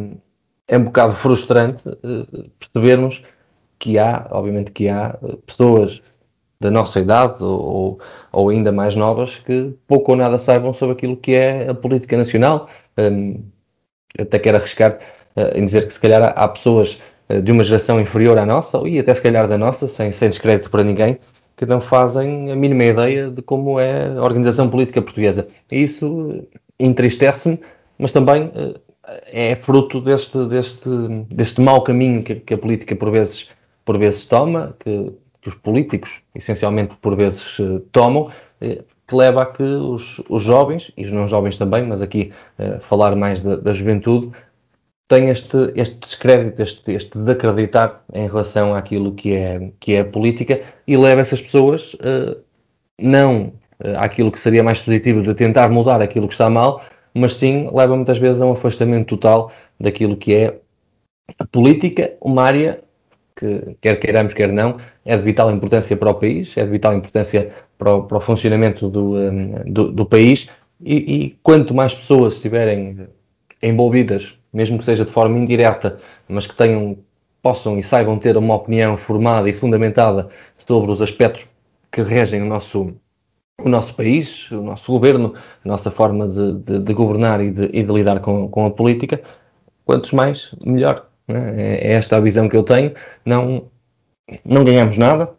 é 0.69 0.79
um 0.79 0.85
bocado 0.85 1.17
frustrante 1.17 1.89
uh, 1.89 2.51
percebermos 2.59 3.23
que 3.79 3.99
há, 3.99 4.27
obviamente 4.31 4.73
que 4.73 4.89
há 4.89 5.19
eh, 5.23 5.37
pessoas 5.47 6.03
da 6.61 6.71
nossa 6.71 7.01
idade 7.01 7.43
ou, 7.43 7.99
ou 8.33 8.49
ainda 8.51 8.73
mais 8.73 8.95
novas 8.95 9.37
que 9.37 9.75
pouco 9.87 10.13
ou 10.13 10.19
nada 10.19 10.39
saibam 10.39 10.73
sobre 10.73 10.95
aquilo 10.95 11.17
que 11.17 11.33
é 11.33 11.69
a 11.71 11.75
política 11.75 12.17
nacional. 12.17 12.69
Um, 12.99 13.43
até 14.19 14.39
quero 14.39 14.57
arriscar 14.57 14.99
uh, 15.37 15.57
em 15.57 15.65
dizer 15.65 15.87
que 15.87 15.93
se 15.93 16.01
calhar 16.01 16.23
há, 16.37 16.49
pessoas 16.49 17.01
uh, 17.29 17.41
de 17.41 17.53
uma 17.53 17.65
geração 17.65 18.01
inferior 18.01 18.39
à 18.39 18.45
nossa, 18.45 18.79
e 18.87 18.99
até 18.99 19.15
se 19.15 19.23
calhar 19.23 19.49
da 19.49 19.57
nossa, 19.57 19.87
sem, 19.87 20.13
sem 20.13 20.29
descrédito 20.29 20.71
para 20.71 20.83
ninguém, 20.83 21.19
que 21.57 21.67
não 21.67 21.81
fazem 21.81 22.53
a 22.53 22.57
mínima 22.57 22.85
ideia 22.85 23.31
de 23.31 23.43
como 23.43 23.81
é 23.81 24.07
a 24.17 24.23
organização 24.23 24.69
política 24.69 25.03
portuguesa. 25.03 25.47
E 25.71 25.83
isso 25.83 26.47
entristece-me, 26.79 27.59
mas 27.99 28.13
também 28.13 28.53
é 29.33 29.57
fruto 29.57 30.01
deste, 30.01 30.47
deste, 30.47 30.89
deste 31.31 31.61
mau 31.61 31.83
caminho 31.83 32.23
que, 32.23 32.37
que, 32.37 32.55
a 32.55 32.59
política 32.59 32.95
por 32.95 33.11
vezes 33.11 33.49
por 33.85 33.99
vezes 33.99 34.27
toma, 34.27 34.77
que, 34.79 35.11
que 35.41 35.49
os 35.49 35.55
políticos 35.55 36.23
essencialmente 36.35 36.95
por 37.01 37.17
vezes 37.17 37.57
tomam, 37.91 38.31
que 39.09 39.17
leva 39.17 39.43
a 39.43 39.47
que 39.47 39.63
os, 39.63 40.21
os, 40.29 40.43
jovens, 40.43 40.93
e 40.97 41.05
os 41.07 41.11
não 41.11 41.27
jovens 41.27 41.57
também, 41.57 41.83
mas 41.83 42.03
aqui 42.03 42.31
uh, 42.59 42.79
falar 42.79 43.17
mais 43.17 43.41
da, 43.41 43.57
da 43.57 43.73
juventude, 43.73 44.31
tem 45.09 45.31
este, 45.31 45.73
este 45.75 45.97
descrédito, 45.97 46.63
este, 46.63 46.93
este 46.93 47.19
de 47.19 47.33
acreditar 47.33 48.05
em 48.13 48.29
relação 48.29 48.75
àquilo 48.75 49.15
que 49.15 49.35
é, 49.35 49.73
que 49.81 49.95
é 49.95 50.01
a 50.01 50.05
política 50.05 50.61
e 50.87 50.97
leva 50.97 51.23
essas 51.23 51.41
pessoas 51.41 51.95
uh, 51.95 52.39
não 53.01 53.47
uh, 53.83 53.97
àquilo 53.97 54.31
que 54.31 54.39
seria 54.39 54.63
mais 54.63 54.79
positivo 54.79 55.23
de 55.23 55.35
tentar 55.35 55.71
mudar 55.71 56.03
aquilo 56.03 56.29
que 56.29 56.35
está 56.35 56.51
mal, 56.51 56.83
mas 57.15 57.35
sim 57.35 57.71
leva 57.73 57.97
muitas 57.97 58.19
vezes 58.19 58.43
a 58.43 58.47
um 58.47 58.53
afastamento 58.53 59.17
total 59.17 59.51
daquilo 59.81 60.19
que 60.19 60.35
é 60.35 60.61
a 61.39 61.47
política, 61.47 62.13
uma 62.21 62.43
área 62.43 62.83
que, 63.39 63.77
quer 63.81 63.99
queiramos, 64.01 64.35
quer 64.35 64.53
não, 64.53 64.77
é 65.05 65.17
de 65.17 65.23
vital 65.23 65.51
importância 65.51 65.97
para 65.97 66.11
o 66.11 66.15
país, 66.15 66.57
é 66.57 66.65
de 66.65 66.71
vital 66.71 66.95
importância 66.95 67.51
para 67.79 67.95
o, 67.95 68.03
para 68.03 68.19
o 68.19 68.21
funcionamento 68.21 68.89
do, 68.89 69.15
um, 69.17 69.53
do, 69.67 69.93
do, 69.93 70.07
país 70.07 70.49
e, 70.81 70.97
e 70.97 71.39
quanto 71.43 71.75
mais 71.75 71.95
pessoas 71.95 72.35
estiverem 72.35 73.09
envolvidas 73.63 74.39
mesmo 74.53 74.79
que 74.79 74.85
seja 74.85 75.05
de 75.05 75.11
forma 75.11 75.39
indireta, 75.39 75.99
mas 76.29 76.47
que 76.47 76.55
tenham, 76.55 76.99
possam 77.43 77.79
e 77.79 77.83
saibam 77.83 78.19
ter 78.19 78.37
uma 78.37 78.55
opinião 78.55 78.97
formada 78.97 79.49
e 79.49 79.55
fundamentada 79.55 80.29
sobre 80.59 80.91
os 80.91 81.03
aspectos 81.03 81.47
que 81.91 82.03
regem 82.03 82.43
o 82.43 82.47
nosso, 82.47 82.95
o 83.63 83.69
nosso 83.69 83.95
país, 83.95 84.51
o 84.51 84.63
nosso 84.63 84.91
governo, 84.93 85.35
a 85.65 85.69
nossa 85.69 85.91
forma 85.91 86.29
de, 86.29 86.55
de, 86.55 86.81
de 86.81 86.93
governar 86.93 87.41
e 87.41 87.51
de, 87.51 87.65
e 87.73 87.83
de, 87.83 87.93
lidar 87.93 88.21
com, 88.21 88.49
com 88.49 88.67
a 88.67 88.71
política, 88.71 89.21
quantos 89.85 90.13
mais, 90.13 90.55
melhor. 90.65 91.08
É? 91.29 91.91
é 91.91 91.93
esta 91.93 92.17
a 92.17 92.21
visão 92.21 92.49
que 92.49 92.57
eu 92.57 92.63
tenho. 92.63 92.93
Não, 93.25 93.71
não 94.45 94.65
ganhamos 94.65 94.97
nada, 94.99 95.35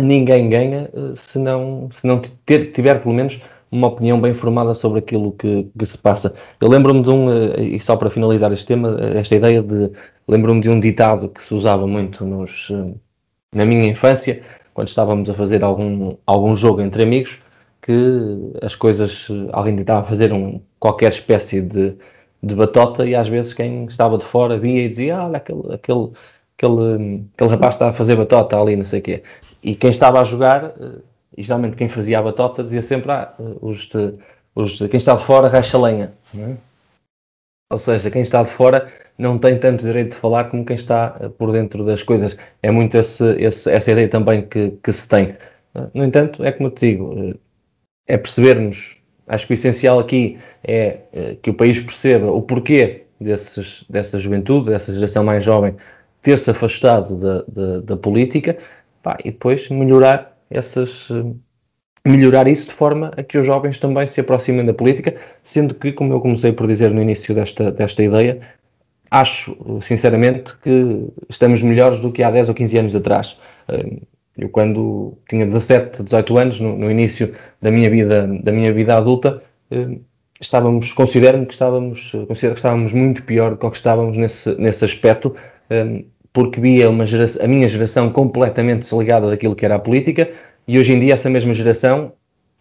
ninguém 0.00 0.48
ganha 0.48 0.90
eh, 0.92 1.14
se 1.16 1.38
não, 1.38 1.88
se 1.92 2.06
não 2.06 2.20
tiver 2.46 3.02
pelo 3.02 3.14
menos 3.14 3.40
uma 3.70 3.88
opinião 3.88 4.20
bem 4.20 4.34
formada 4.34 4.74
sobre 4.74 4.98
aquilo 4.98 5.32
que, 5.32 5.70
que 5.78 5.86
se 5.86 5.96
passa. 5.98 6.34
Eu 6.60 6.68
lembro-me 6.68 7.02
de 7.02 7.10
um, 7.10 7.30
eh, 7.32 7.62
e 7.62 7.80
só 7.80 7.96
para 7.96 8.10
finalizar 8.10 8.52
este 8.52 8.66
tema, 8.66 8.96
eh, 9.00 9.18
esta 9.18 9.34
ideia 9.36 9.62
de. 9.62 9.90
Lembro-me 10.28 10.60
de 10.60 10.70
um 10.70 10.80
ditado 10.80 11.28
que 11.28 11.42
se 11.42 11.54
usava 11.54 11.86
muito 11.86 12.24
nos, 12.24 12.70
na 13.52 13.64
minha 13.64 13.86
infância, 13.88 14.42
quando 14.74 14.88
estávamos 14.88 15.28
a 15.30 15.34
fazer 15.34 15.62
algum, 15.64 16.16
algum 16.26 16.54
jogo 16.56 16.80
entre 16.80 17.02
amigos, 17.02 17.40
que 17.82 17.92
as 18.62 18.74
coisas. 18.74 19.28
Alguém 19.52 19.76
tentava 19.76 20.04
fazer 20.06 20.32
um, 20.32 20.60
qualquer 20.78 21.08
espécie 21.10 21.60
de, 21.60 21.96
de 22.42 22.54
batota 22.54 23.06
e 23.06 23.14
às 23.14 23.28
vezes 23.28 23.54
quem 23.54 23.84
estava 23.84 24.18
de 24.18 24.24
fora 24.24 24.58
via 24.58 24.84
e 24.84 24.88
dizia: 24.88 25.18
ah, 25.18 25.26
Olha, 25.26 25.36
aquele. 25.38 25.74
aquele 25.74 26.10
Aquele, 26.54 27.24
aquele 27.34 27.50
rapaz 27.50 27.74
está 27.74 27.88
a 27.88 27.92
fazer 27.92 28.14
batota 28.14 28.56
ali, 28.56 28.76
não 28.76 28.84
sei 28.84 29.00
o 29.00 29.02
quê. 29.02 29.22
E 29.64 29.74
quem 29.74 29.90
estava 29.90 30.20
a 30.20 30.24
jogar 30.24 30.72
e 31.36 31.42
geralmente 31.42 31.76
quem 31.76 31.88
fazia 31.88 32.18
a 32.18 32.22
batota 32.22 32.62
dizia 32.62 32.82
sempre: 32.82 33.10
ah, 33.10 33.34
os 33.60 33.88
de, 33.88 34.14
os 34.54 34.72
de, 34.78 34.88
quem 34.88 34.98
está 34.98 35.14
de 35.14 35.24
fora 35.24 35.48
racha 35.48 35.78
lenha. 35.78 36.12
É? 36.36 36.56
Ou 37.70 37.78
seja, 37.78 38.10
quem 38.10 38.22
está 38.22 38.42
de 38.42 38.50
fora 38.50 38.86
não 39.16 39.38
tem 39.38 39.58
tanto 39.58 39.84
direito 39.84 40.10
de 40.10 40.16
falar 40.16 40.44
como 40.50 40.64
quem 40.64 40.76
está 40.76 41.16
eh, 41.20 41.28
por 41.28 41.52
dentro 41.52 41.84
das 41.84 42.02
coisas. 42.02 42.36
É 42.62 42.70
muito 42.70 42.96
esse, 42.96 43.24
esse, 43.40 43.70
essa 43.70 43.92
ideia 43.92 44.08
também 44.08 44.46
que, 44.46 44.72
que 44.82 44.92
se 44.92 45.08
tem. 45.08 45.34
No 45.94 46.04
entanto, 46.04 46.44
é 46.44 46.52
como 46.52 46.68
eu 46.68 46.72
te 46.72 46.90
digo, 46.90 47.14
eh, 47.18 47.34
é 48.06 48.18
percebermos. 48.18 49.01
Acho 49.32 49.46
que 49.46 49.52
o 49.52 49.54
essencial 49.54 49.98
aqui 49.98 50.38
é 50.62 50.98
eh, 51.12 51.36
que 51.40 51.48
o 51.48 51.54
país 51.54 51.80
perceba 51.80 52.30
o 52.30 52.42
porquê 52.42 53.04
desses, 53.18 53.82
dessa 53.88 54.18
juventude, 54.18 54.70
dessa 54.70 54.92
geração 54.92 55.24
mais 55.24 55.42
jovem, 55.42 55.74
ter-se 56.20 56.50
afastado 56.50 57.16
da, 57.16 57.44
da, 57.48 57.80
da 57.80 57.96
política 57.96 58.58
pá, 59.02 59.16
e 59.24 59.30
depois 59.30 59.70
melhorar 59.70 60.36
essas 60.50 61.08
eh, 61.10 61.24
melhorar 62.06 62.46
isso 62.46 62.66
de 62.66 62.74
forma 62.74 63.10
a 63.16 63.22
que 63.22 63.38
os 63.38 63.46
jovens 63.46 63.78
também 63.78 64.06
se 64.06 64.20
aproximem 64.20 64.66
da 64.66 64.74
política, 64.74 65.16
sendo 65.42 65.74
que, 65.74 65.92
como 65.92 66.12
eu 66.12 66.20
comecei 66.20 66.52
por 66.52 66.66
dizer 66.66 66.90
no 66.90 67.00
início 67.00 67.34
desta, 67.34 67.72
desta 67.72 68.02
ideia, 68.02 68.40
acho 69.10 69.56
sinceramente 69.80 70.54
que 70.58 71.06
estamos 71.30 71.62
melhores 71.62 72.00
do 72.00 72.12
que 72.12 72.22
há 72.22 72.30
10 72.30 72.50
ou 72.50 72.54
15 72.54 72.78
anos 72.78 72.94
atrás. 72.94 73.38
Eh, 74.38 74.44
eu 74.44 74.48
quando 74.48 75.18
tinha 75.28 75.44
17, 75.44 76.02
18 76.02 76.38
anos, 76.38 76.60
no, 76.60 76.76
no 76.76 76.90
início 76.90 77.34
da 77.60 77.70
minha 77.70 77.88
vida, 77.90 78.26
da 78.26 78.52
minha 78.52 78.72
vida 78.72 78.96
adulta, 78.96 79.42
eh, 79.70 79.98
estávamos, 80.40 80.92
considero 80.92 81.44
que 81.46 81.52
estávamos, 81.52 82.12
considero 82.26 82.54
que 82.54 82.60
estávamos 82.60 82.92
muito 82.92 83.22
pior 83.24 83.56
do 83.56 83.70
que 83.70 83.76
estávamos 83.76 84.16
nesse, 84.16 84.54
nesse 84.56 84.84
aspecto, 84.84 85.34
porque 86.32 86.60
via 86.60 86.90
uma 86.90 87.06
geração, 87.06 87.44
a 87.44 87.48
minha 87.48 87.68
geração 87.68 88.10
completamente 88.10 88.80
desligada 88.80 89.28
daquilo 89.30 89.54
que 89.54 89.64
era 89.64 89.76
a 89.76 89.78
política 89.78 90.30
e 90.66 90.78
hoje 90.78 90.92
em 90.92 91.00
dia 91.00 91.14
essa 91.14 91.30
mesma 91.30 91.54
geração, 91.54 92.12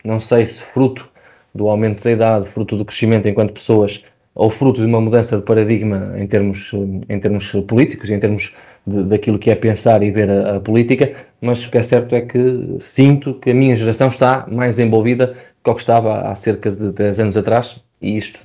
não 0.03 0.19
sei 0.19 0.45
se 0.45 0.61
fruto 0.61 1.09
do 1.53 1.67
aumento 1.67 2.03
da 2.03 2.11
idade, 2.11 2.47
fruto 2.47 2.77
do 2.77 2.85
crescimento 2.85 3.27
enquanto 3.27 3.53
pessoas 3.53 4.03
ou 4.33 4.49
fruto 4.49 4.81
de 4.81 4.87
uma 4.87 5.01
mudança 5.01 5.37
de 5.37 5.43
paradigma 5.43 6.13
em 6.17 6.25
termos, 6.25 6.71
em 7.09 7.19
termos 7.19 7.51
políticos, 7.67 8.09
em 8.09 8.19
termos 8.19 8.53
de, 8.85 9.03
daquilo 9.03 9.39
que 9.39 9.51
é 9.51 9.55
pensar 9.55 10.03
e 10.03 10.11
ver 10.11 10.29
a, 10.29 10.57
a, 10.57 10.59
política, 10.59 11.13
mas 11.39 11.65
o 11.65 11.71
que 11.71 11.77
é 11.77 11.83
certo 11.83 12.15
é 12.15 12.21
que 12.21 12.77
sinto 12.79 13.33
que 13.35 13.51
a 13.51 13.53
minha 13.53 13.75
geração 13.75 14.07
está 14.07 14.45
mais 14.49 14.79
envolvida 14.79 15.35
que 15.63 15.69
o 15.69 15.75
que 15.75 15.81
estava 15.81 16.21
há 16.21 16.35
cerca 16.35 16.71
de 16.71 16.91
10 16.91 17.19
anos 17.19 17.37
atrás 17.37 17.79
e 18.01 18.17
isto 18.17 18.39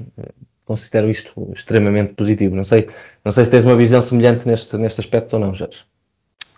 considero 0.66 1.08
isto 1.08 1.52
extremamente 1.54 2.14
positivo. 2.14 2.54
Não 2.54 2.64
sei, 2.64 2.88
não 3.24 3.32
sei 3.32 3.44
se 3.44 3.50
tens 3.50 3.64
uma 3.64 3.76
visão 3.76 4.02
semelhante 4.02 4.46
neste, 4.46 4.76
neste 4.76 5.00
aspecto 5.00 5.34
ou 5.34 5.40
não, 5.40 5.54
Jorge. 5.54 5.78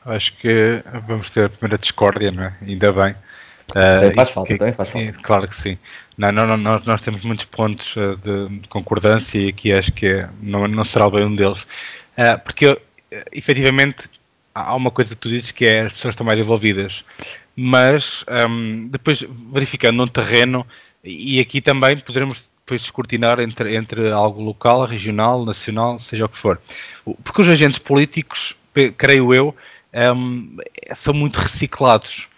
Acho 0.04 0.36
que 0.38 0.82
vamos 1.06 1.30
ter 1.30 1.44
a 1.44 1.48
primeira 1.50 1.78
discórdia, 1.78 2.32
não 2.32 2.44
é? 2.44 2.52
Ainda 2.66 2.92
bem. 2.92 3.14
Uh, 3.70 4.14
faz 4.14 4.30
falta, 4.30 4.56
que, 4.56 4.72
faz 4.72 4.88
falta. 4.88 5.12
claro 5.22 5.46
que 5.46 5.60
sim. 5.60 5.78
Não, 6.16 6.32
não, 6.32 6.46
não, 6.46 6.56
nós, 6.56 6.86
nós 6.86 7.02
temos 7.02 7.22
muitos 7.22 7.44
pontos 7.44 7.94
de, 7.94 8.60
de, 8.60 8.68
concordância 8.68 9.38
e 9.38 9.48
aqui 9.48 9.72
acho 9.72 9.92
que 9.92 10.06
é, 10.06 10.28
não, 10.40 10.66
não 10.66 10.84
será 10.84 11.10
bem 11.10 11.26
um 11.26 11.36
deles. 11.36 11.64
Uh, 12.16 12.38
porque, 12.42 12.66
uh, 12.66 12.80
efetivamente, 13.32 14.08
há 14.54 14.74
uma 14.74 14.90
coisa 14.90 15.14
que 15.14 15.20
tu 15.20 15.28
dizes 15.28 15.50
que 15.50 15.64
é 15.64 15.82
as 15.82 15.92
pessoas 15.92 16.12
estão 16.12 16.26
mais 16.26 16.38
envolvidas. 16.38 17.04
Mas, 17.56 18.24
um, 18.48 18.88
depois, 18.88 19.24
verificando 19.52 19.96
no 19.96 20.08
terreno, 20.08 20.66
e 21.02 21.40
aqui 21.40 21.60
também 21.60 21.96
poderemos 21.98 22.48
depois 22.68 22.82
descortinar 22.82 23.40
entre, 23.40 23.74
entre 23.74 24.12
algo 24.12 24.42
local, 24.42 24.84
regional, 24.84 25.44
nacional, 25.44 25.98
seja 25.98 26.26
o 26.26 26.28
que 26.28 26.36
for. 26.36 26.60
Porque 27.24 27.40
os 27.40 27.48
agentes 27.48 27.78
políticos, 27.78 28.54
creio 28.96 29.32
eu, 29.32 29.56
um, 30.14 30.58
são 30.94 31.14
muito 31.14 31.36
reciclados. 31.38 32.28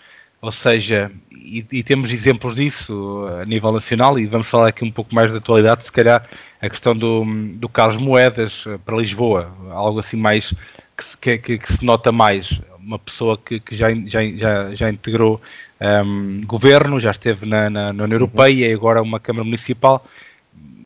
Ou 0.40 0.52
seja, 0.52 1.10
e, 1.30 1.66
e, 1.70 1.82
temos 1.82 2.12
exemplos 2.12 2.54
disso 2.54 3.26
a 3.42 3.44
nível 3.44 3.72
nacional, 3.72 4.18
e 4.18 4.26
vamos 4.26 4.48
falar 4.48 4.68
aqui 4.68 4.84
um 4.84 4.90
pouco 4.90 5.14
mais 5.14 5.32
da 5.32 5.38
atualidade, 5.38 5.84
se 5.84 5.92
calhar 5.92 6.26
a 6.60 6.68
questão 6.68 6.94
do, 6.94 7.24
do 7.54 7.68
Carlos 7.68 8.00
Moedas 8.00 8.64
eh, 8.66 8.78
para 8.84 8.96
Lisboa, 8.96 9.50
algo 9.70 10.00
assim 10.00 10.16
mais 10.16 10.52
que, 11.20 11.38
que, 11.38 11.58
que 11.58 11.72
se 11.72 11.84
nota 11.84 12.12
mais. 12.12 12.60
Uma 12.78 12.98
pessoa 12.98 13.38
que, 13.38 13.60
que 13.60 13.74
já, 13.74 13.88
já, 14.06 14.20
já, 14.36 14.74
já 14.74 14.90
integrou 14.90 15.40
um, 16.04 16.42
governo, 16.44 17.00
já 17.00 17.10
esteve 17.10 17.46
na, 17.46 17.70
na, 17.70 17.92
na 17.92 18.04
União 18.04 18.16
Europeia 18.16 18.68
e 18.68 18.72
agora 18.72 19.02
uma 19.02 19.18
Câmara 19.18 19.44
Municipal. 19.44 20.04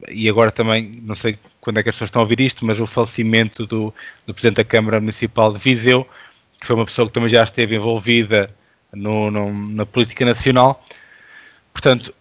E 0.08 0.28
agora 0.28 0.52
também, 0.52 1.00
não 1.02 1.14
sei 1.14 1.38
quando 1.60 1.78
é 1.78 1.82
que 1.82 1.88
as 1.88 1.94
pessoas 1.96 2.08
estão 2.08 2.20
a 2.20 2.24
ouvir 2.24 2.40
isto, 2.40 2.64
mas 2.64 2.78
o 2.78 2.86
falecimento 2.86 3.66
do, 3.66 3.92
do 4.26 4.34
Presidente 4.34 4.58
da 4.58 4.64
Câmara 4.64 5.00
Municipal 5.00 5.52
de 5.52 5.58
Viseu, 5.58 6.06
que 6.60 6.66
foi 6.66 6.76
uma 6.76 6.84
pessoa 6.84 7.08
que 7.08 7.14
também 7.14 7.30
já 7.30 7.42
esteve 7.42 7.74
envolvida 7.74 8.48
no, 8.92 9.30
no, 9.30 9.52
na 9.70 9.86
política 9.86 10.24
nacional. 10.24 10.84
Portanto, 11.72 12.14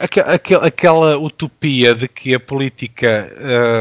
aquela, 0.00 0.66
aquela 0.66 1.18
utopia 1.18 1.94
de 1.94 2.08
que 2.08 2.34
a 2.34 2.40
política 2.40 3.30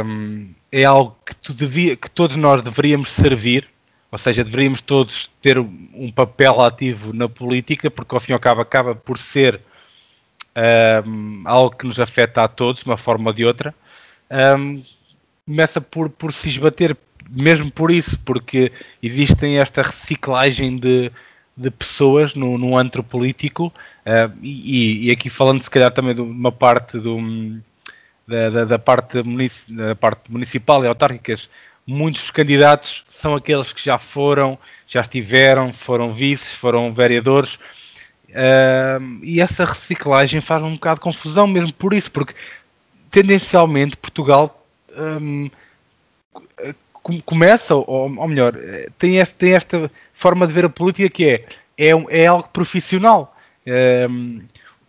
um, 0.06 0.50
é 0.72 0.84
algo 0.84 1.16
que, 1.26 1.54
devia, 1.54 1.96
que 1.96 2.10
todos 2.10 2.36
nós 2.36 2.62
deveríamos 2.62 3.10
servir 3.12 3.68
ou 4.14 4.20
seja, 4.20 4.44
deveríamos 4.44 4.80
todos 4.80 5.32
ter 5.42 5.58
um 5.58 6.12
papel 6.12 6.62
ativo 6.62 7.12
na 7.14 7.28
política, 7.28 7.90
porque 7.90 8.14
ao 8.14 8.22
fim 8.22 8.32
e 8.32 8.36
ao 8.36 8.40
cabo 8.40 8.62
acaba 8.62 8.94
por 8.94 9.18
ser 9.18 9.60
um, 11.08 11.42
algo 11.48 11.76
que 11.76 11.88
nos 11.88 12.00
afeta 12.00 12.44
a 12.44 12.48
todos, 12.48 12.84
de 12.84 12.88
uma 12.88 12.96
forma 12.96 13.32
ou 13.32 13.34
de 13.34 13.44
outra. 13.44 13.74
Um, 14.30 14.84
começa 15.48 15.82
por, 15.82 16.12
por 16.12 16.32
se 16.32 16.48
esbater, 16.48 16.96
mesmo 17.28 17.72
por 17.72 17.90
isso, 17.90 18.20
porque 18.20 18.72
existem 19.02 19.58
esta 19.58 19.82
reciclagem 19.82 20.78
de, 20.78 21.12
de 21.58 21.72
pessoas 21.72 22.36
no, 22.36 22.56
no 22.56 22.78
antro 22.78 23.04
político, 23.04 23.74
uh, 24.06 24.34
e, 24.42 25.08
e, 25.08 25.12
aqui 25.12 25.30
falando 25.30 25.62
se 25.62 25.70
calhar 25.70 25.92
também 25.92 26.16
de 26.16 26.22
uma 26.22 26.52
parte 26.52 27.00
do, 27.00 27.18
da, 28.28 28.50
da, 28.50 28.66
da 28.66 28.80
parte, 28.80 29.22
da 29.70 29.96
parte 29.96 30.32
municipal 30.32 30.84
e 30.84 30.88
autárquicas, 30.88 31.50
muitos 31.86 32.32
candidatos 32.32 33.04
são 33.10 33.36
aqueles 33.36 33.74
que 33.74 33.84
já 33.84 33.98
foram, 33.98 34.58
já 34.88 35.02
estiveram, 35.02 35.74
foram 35.74 36.12
vices, 36.14 36.54
foram 36.54 36.94
vereadores. 36.94 37.56
Uh, 38.30 39.20
e 39.22 39.40
essa 39.40 39.66
reciclagem 39.66 40.42
faz 40.42 40.64
um 40.64 40.74
bocado 40.74 40.96
de 40.96 41.02
confusão 41.02 41.46
mesmo 41.46 41.72
por 41.74 41.94
isso, 41.94 42.12
porque 42.12 42.34
tendencialmente 43.12 43.96
Portugal 43.96 44.66
um, 44.98 45.50
começa, 47.26 47.76
ou, 47.76 47.86
ou 47.88 48.28
melhor, 48.28 48.56
eh, 48.56 48.88
tem, 48.98 49.18
este, 49.18 49.36
tem 49.36 49.54
esta 49.54 49.92
forma 50.14 50.48
de 50.48 50.54
ver 50.54 50.66
a 50.66 50.70
política 50.70 51.10
que 51.10 51.26
é, 51.26 51.46
é, 51.78 51.92
é 52.10 52.28
algo 52.28 52.48
profissional, 52.50 53.33
um, 54.10 54.42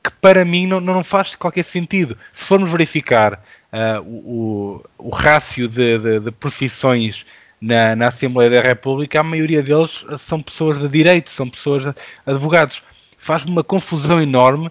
que 0.02 0.11
para 0.21 0.45
mim 0.45 0.66
não, 0.66 0.81
não 0.81 1.04
faz 1.04 1.35
qualquer 1.35 1.64
sentido. 1.64 2.16
Se 2.33 2.45
formos 2.45 2.71
verificar 2.71 3.35
uh, 3.73 4.00
o, 4.02 4.83
o, 4.99 5.09
o 5.09 5.11
rácio 5.11 5.69
de, 5.69 5.99
de, 5.99 6.21
de 6.21 6.31
profissões 6.31 7.25
na, 7.61 7.97
na, 7.97 8.09
Assembleia 8.09 8.50
da 8.50 8.61
República, 8.61 9.21
a 9.21 9.23
maioria 9.23 9.62
deles 9.62 10.04
são 10.19 10.43
pessoas 10.43 10.78
de 10.78 10.88
direito, 10.88 11.31
são 11.31 11.49
pessoas 11.49 11.95
advogados. 12.26 12.83
Faz-me 13.16 13.50
uma 13.50 13.64
confusão 13.64 14.21
enorme 14.21 14.71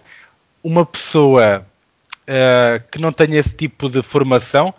uma 0.64 0.86
pessoa 0.86 1.66
uh, 2.24 2.84
que 2.90 3.02
não 3.02 3.12
tenha 3.12 3.38
esse 3.40 3.54
tipo 3.54 3.90
de 3.90 4.02
formação, 4.02 4.74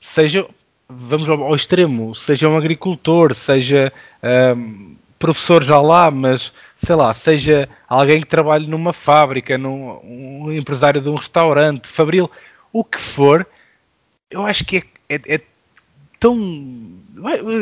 seja, 0.00 0.46
vamos 0.88 1.28
ao, 1.28 1.42
ao 1.42 1.54
extremo, 1.54 2.14
seja 2.14 2.48
um 2.48 2.56
agricultor, 2.56 3.34
seja 3.34 3.92
um, 4.56 4.96
professor 5.18 5.62
já 5.62 5.80
lá, 5.80 6.10
mas 6.10 6.52
sei 6.84 6.94
lá, 6.94 7.12
seja 7.12 7.68
alguém 7.88 8.20
que 8.20 8.26
trabalhe 8.26 8.66
numa 8.66 8.92
fábrica, 8.92 9.58
num 9.58 10.00
um 10.04 10.52
empresário 10.52 11.00
de 11.00 11.08
um 11.08 11.14
restaurante, 11.14 11.88
fabril, 11.88 12.30
o 12.72 12.84
que 12.84 13.00
for, 13.00 13.46
eu 14.30 14.44
acho 14.44 14.64
que 14.64 14.78
é, 15.08 15.14
é, 15.16 15.34
é 15.34 15.40
tão. 16.20 16.36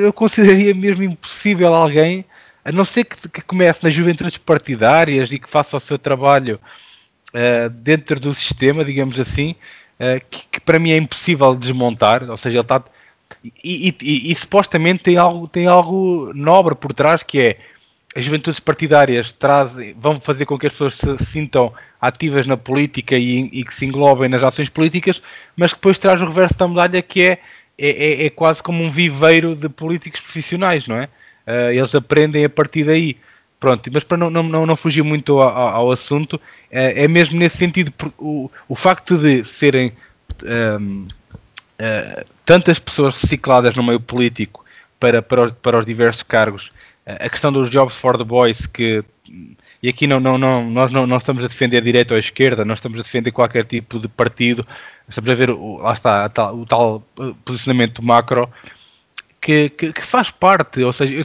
Eu 0.02 0.12
consideraria 0.12 0.74
mesmo 0.74 1.02
impossível 1.02 1.72
alguém, 1.74 2.24
a 2.64 2.70
não 2.72 2.84
ser 2.84 3.04
que, 3.04 3.28
que 3.28 3.40
comece 3.42 3.84
nas 3.84 3.94
juventudes 3.94 4.36
partidárias 4.36 5.32
e 5.32 5.38
que 5.38 5.48
faça 5.48 5.76
o 5.76 5.80
seu 5.80 5.98
trabalho 5.98 6.60
uh, 7.32 7.70
dentro 7.70 8.20
do 8.20 8.34
sistema, 8.34 8.84
digamos 8.84 9.18
assim, 9.18 9.54
uh, 9.98 10.22
que, 10.28 10.46
que, 10.52 10.60
para 10.60 10.78
mim 10.78 10.90
é 10.90 10.96
impossível 10.96 11.54
desmontar, 11.54 12.28
ou 12.28 12.36
seja, 12.36 12.56
ele 12.56 12.60
está. 12.60 12.82
E, 13.42 13.88
e, 13.88 13.96
e, 14.02 14.32
e, 14.32 14.34
supostamente 14.34 15.02
tem 15.04 15.16
algo, 15.16 15.48
tem 15.48 15.66
algo 15.66 16.32
nobre 16.34 16.74
por 16.74 16.92
trás 16.92 17.22
que 17.22 17.40
é 17.40 17.58
as 18.16 18.24
juventudes 18.24 18.58
partidárias 18.58 19.30
trazem, 19.30 19.94
vão 20.00 20.18
fazer 20.18 20.46
com 20.46 20.58
que 20.58 20.66
as 20.66 20.72
pessoas 20.72 20.94
se 20.94 21.26
sintam 21.26 21.70
ativas 22.00 22.46
na 22.46 22.56
política 22.56 23.14
e, 23.14 23.50
e, 23.52 23.62
que 23.62 23.74
se 23.74 23.84
englobem 23.84 24.26
nas 24.26 24.42
ações 24.42 24.70
políticas, 24.70 25.20
mas 25.54 25.72
que 25.74 25.78
depois 25.78 25.98
traz 25.98 26.22
o 26.22 26.24
reverso 26.24 26.56
da 26.56 26.66
medalha 26.66 27.02
que 27.02 27.20
é, 27.20 27.38
é, 27.76 28.22
é, 28.22 28.26
é 28.26 28.30
quase 28.30 28.62
como 28.62 28.82
um 28.82 28.90
viveiro 28.90 29.54
de 29.54 29.68
políticos 29.68 30.22
profissionais, 30.22 30.86
não 30.86 30.96
é? 30.96 31.04
Uh, 31.46 31.72
eles 31.72 31.94
aprendem 31.94 32.46
a 32.46 32.48
partir 32.48 32.84
daí. 32.84 33.18
Pronto, 33.60 33.90
mas 33.92 34.02
para 34.02 34.16
não, 34.16 34.30
não, 34.30 34.66
não 34.66 34.76
fugir 34.76 35.02
muito 35.02 35.40
ao, 35.40 35.50
ao 35.50 35.90
assunto, 35.92 36.40
é, 36.70 37.04
é, 37.04 37.08
mesmo 37.08 37.38
nesse 37.38 37.58
sentido, 37.58 37.92
o, 38.18 38.50
o 38.66 38.74
facto 38.74 39.18
de 39.18 39.44
serem 39.44 39.92
um, 40.42 41.02
uh, 41.02 41.08
eh, 41.78 42.24
tantas 42.44 42.78
pessoas 42.78 43.14
recicladas 43.20 43.74
no 43.74 43.82
meio 43.82 44.00
político 44.00 44.64
para, 44.98 45.22
para, 45.22 45.46
os, 45.46 45.52
para 45.52 45.78
os 45.78 45.86
diversos 45.86 46.22
cargos, 46.22 46.70
a 47.06 47.28
questão 47.28 47.52
dos 47.52 47.70
jobs 47.70 47.94
for 47.94 48.18
the 48.18 48.24
boys, 48.24 48.66
que 48.66 49.04
e 49.82 49.88
aqui 49.88 50.06
não, 50.06 50.18
não, 50.18 50.36
não, 50.36 50.68
nós 50.68 50.90
não, 50.90 51.06
não 51.06 51.18
estamos 51.18 51.44
a 51.44 51.48
defender 51.48 51.80
direita 51.80 52.14
ou 52.14 52.18
esquerda, 52.18 52.64
nós 52.64 52.78
estamos 52.78 52.98
a 52.98 53.02
defender 53.02 53.30
qualquer 53.30 53.64
tipo 53.64 53.98
de 53.98 54.08
partido, 54.08 54.66
estamos 55.08 55.30
a 55.30 55.34
ver, 55.34 55.50
lá 55.50 55.92
está, 55.92 56.28
tal, 56.28 56.58
o 56.58 56.66
tal 56.66 57.02
eh, 57.20 57.32
posicionamento 57.44 58.04
macro 58.04 58.50
que, 59.40 59.68
que, 59.70 59.92
que, 59.92 60.02
faz 60.02 60.30
parte, 60.30 60.82
ou 60.82 60.92
seja, 60.92 61.14
eu, 61.14 61.24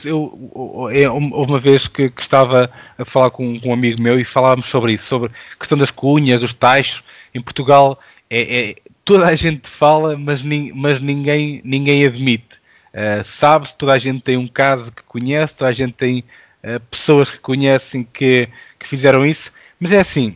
eu, 0.56 0.92
eu 0.92 1.14
houve 1.14 1.52
uma 1.52 1.60
vez 1.60 1.88
que, 1.88 2.10
que, 2.10 2.22
estava 2.22 2.70
a 2.98 3.04
falar 3.04 3.32
com, 3.32 3.60
com, 3.60 3.70
um 3.70 3.74
amigo 3.74 4.00
meu 4.00 4.20
e 4.20 4.24
falávamos 4.24 4.68
sobre 4.68 4.94
isso, 4.94 5.06
sobre 5.06 5.32
a 5.54 5.58
questão 5.58 5.78
das 5.78 5.90
cunhas, 5.90 6.42
dos 6.42 6.54
taxos. 6.54 7.04
Em 7.34 7.42
Portugal 7.42 8.00
é, 8.30 8.70
é 8.70 8.76
toda 9.04 9.26
a 9.26 9.36
gente 9.36 9.68
fala, 9.68 10.16
mas, 10.16 10.44
nin, 10.44 10.72
mas 10.76 11.00
ninguém, 11.00 11.62
ninguém 11.64 12.06
admite. 12.06 12.61
Uh, 12.94 13.24
Sabe-se, 13.24 13.76
toda 13.76 13.94
a 13.94 14.00
gente 14.00 14.22
tem 14.22 14.38
um 14.38 14.48
caso 14.48 14.92
que 14.92 15.04
conhece, 15.04 15.56
toda 15.56 15.70
a 15.70 15.74
gente 15.74 15.94
tem 15.94 16.24
uh, 16.64 16.80
pessoas 16.90 17.32
que 17.32 17.40
conhecem 17.40 18.04
que, 18.04 18.50
que 18.78 18.88
fizeram 18.88 19.26
isso, 19.26 19.52
mas 19.80 19.92
é 19.92 20.00
assim, 20.00 20.36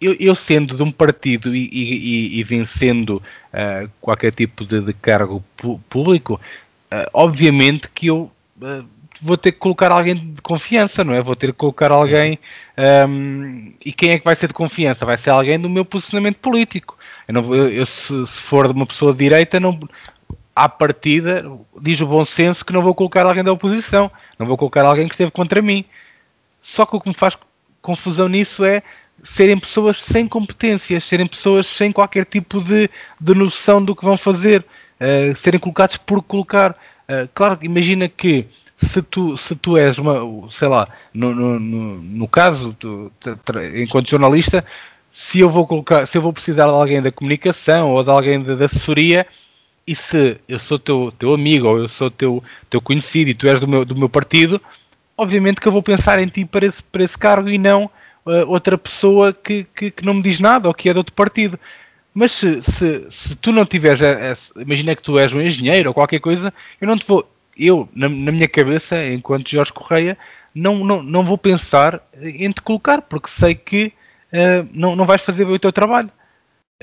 eu, 0.00 0.14
eu, 0.20 0.34
sendo 0.34 0.76
de 0.76 0.82
um 0.82 0.92
partido 0.92 1.54
e, 1.56 1.68
e, 1.72 2.38
e 2.38 2.44
vencendo 2.44 3.22
uh, 3.52 3.90
qualquer 4.00 4.32
tipo 4.32 4.64
de, 4.64 4.80
de 4.80 4.92
cargo 4.92 5.42
público, 5.88 6.34
uh, 6.92 7.10
obviamente 7.14 7.88
que 7.94 8.08
eu 8.08 8.30
uh, 8.60 8.84
vou 9.20 9.36
ter 9.36 9.52
que 9.52 9.58
colocar 9.58 9.90
alguém 9.90 10.14
de 10.14 10.42
confiança, 10.42 11.02
não 11.02 11.14
é? 11.14 11.22
Vou 11.22 11.36
ter 11.36 11.48
que 11.48 11.52
colocar 11.54 11.90
alguém. 11.90 12.38
Um, 13.08 13.72
e 13.84 13.92
quem 13.92 14.10
é 14.10 14.18
que 14.18 14.24
vai 14.24 14.36
ser 14.36 14.48
de 14.48 14.52
confiança? 14.52 15.06
Vai 15.06 15.16
ser 15.16 15.30
alguém 15.30 15.58
do 15.58 15.70
meu 15.70 15.84
posicionamento 15.84 16.36
político. 16.36 16.96
Eu, 17.26 17.34
não, 17.34 17.54
eu, 17.54 17.70
eu 17.70 17.86
se, 17.86 18.26
se, 18.26 18.40
for 18.40 18.66
de 18.66 18.72
uma 18.72 18.86
pessoa 18.86 19.12
de 19.12 19.18
direita, 19.18 19.58
não, 19.58 19.78
à 20.56 20.70
partida, 20.70 21.44
diz 21.82 22.00
o 22.00 22.06
bom 22.06 22.24
senso 22.24 22.64
que 22.64 22.72
não 22.72 22.82
vou 22.82 22.94
colocar 22.94 23.26
alguém 23.26 23.44
da 23.44 23.52
oposição, 23.52 24.10
não 24.38 24.46
vou 24.46 24.56
colocar 24.56 24.86
alguém 24.86 25.06
que 25.06 25.12
esteve 25.12 25.30
contra 25.30 25.60
mim. 25.60 25.84
Só 26.62 26.86
que 26.86 26.96
o 26.96 27.00
que 27.00 27.10
me 27.10 27.14
faz 27.14 27.36
confusão 27.82 28.26
nisso 28.26 28.64
é 28.64 28.82
serem 29.22 29.58
pessoas 29.58 29.98
sem 30.02 30.26
competências, 30.26 31.04
serem 31.04 31.26
pessoas 31.26 31.66
sem 31.66 31.92
qualquer 31.92 32.24
tipo 32.24 32.62
de, 32.62 32.88
de 33.20 33.34
noção 33.34 33.84
do 33.84 33.94
que 33.94 34.04
vão 34.04 34.16
fazer 34.16 34.64
uh, 34.98 35.36
serem 35.36 35.60
colocados 35.60 35.98
por 35.98 36.22
colocar. 36.22 36.72
Uh, 36.72 37.28
claro, 37.34 37.58
imagina 37.60 38.08
que 38.08 38.46
se 38.78 39.02
tu, 39.02 39.36
se 39.36 39.54
tu 39.54 39.76
és 39.76 39.98
uma, 39.98 40.20
sei 40.50 40.68
lá, 40.68 40.88
no, 41.12 41.34
no, 41.34 41.60
no, 41.60 42.02
no 42.02 42.28
caso, 42.28 42.74
tu, 42.78 43.12
enquanto 43.74 44.08
jornalista, 44.08 44.64
se 45.12 45.40
eu 45.40 45.50
vou 45.50 45.66
colocar, 45.66 46.06
se 46.06 46.16
eu 46.18 46.22
vou 46.22 46.32
precisar 46.32 46.64
de 46.64 46.72
alguém 46.72 47.00
da 47.00 47.12
comunicação 47.12 47.92
ou 47.92 48.02
de 48.02 48.10
alguém 48.10 48.42
da, 48.42 48.64
assessoria, 48.64 49.26
e 49.86 49.94
se 49.94 50.38
eu 50.48 50.58
sou 50.58 50.78
teu, 50.78 51.12
teu 51.18 51.32
amigo 51.32 51.68
ou 51.68 51.78
eu 51.78 51.88
sou 51.88 52.10
teu, 52.10 52.42
teu 52.68 52.80
conhecido 52.80 53.30
e 53.30 53.34
tu 53.34 53.46
és 53.46 53.60
do 53.60 53.68
meu, 53.68 53.84
do 53.84 53.96
meu 53.96 54.08
partido, 54.08 54.60
obviamente 55.16 55.60
que 55.60 55.68
eu 55.68 55.72
vou 55.72 55.82
pensar 55.82 56.18
em 56.18 56.26
ti 56.26 56.44
para 56.44 56.66
esse, 56.66 56.82
para 56.82 57.04
esse 57.04 57.16
cargo 57.16 57.48
e 57.48 57.56
não 57.56 57.84
uh, 58.24 58.48
outra 58.48 58.76
pessoa 58.76 59.32
que, 59.32 59.64
que, 59.74 59.90
que, 59.90 60.04
não 60.04 60.14
me 60.14 60.22
diz 60.22 60.40
nada 60.40 60.68
ou 60.68 60.74
que 60.74 60.88
é 60.88 60.92
de 60.92 60.98
outro 60.98 61.14
partido. 61.14 61.58
Mas 62.12 62.32
se, 62.32 62.62
se, 62.62 63.06
se 63.10 63.36
tu 63.36 63.52
não 63.52 63.64
tiveres, 63.64 64.52
imagina 64.56 64.96
que 64.96 65.02
tu 65.02 65.18
és 65.18 65.32
um 65.32 65.40
engenheiro 65.40 65.90
ou 65.90 65.94
qualquer 65.94 66.18
coisa, 66.18 66.52
eu 66.80 66.88
não 66.88 66.96
te 66.96 67.06
vou, 67.06 67.30
eu, 67.56 67.88
na, 67.94 68.08
na 68.08 68.32
minha 68.32 68.48
cabeça, 68.48 69.06
enquanto 69.06 69.50
Jorge 69.50 69.72
Correia, 69.72 70.16
não, 70.54 70.78
não, 70.78 71.02
não 71.02 71.22
vou 71.22 71.36
pensar 71.36 72.02
em 72.20 72.50
te 72.50 72.62
colocar, 72.62 73.02
porque 73.02 73.28
sei 73.28 73.54
que 73.54 73.92
uh, 74.32 74.66
não, 74.72 74.96
não 74.96 75.04
vais 75.04 75.20
fazer 75.20 75.44
bem 75.44 75.54
o 75.54 75.58
teu 75.58 75.72
trabalho. 75.72 76.10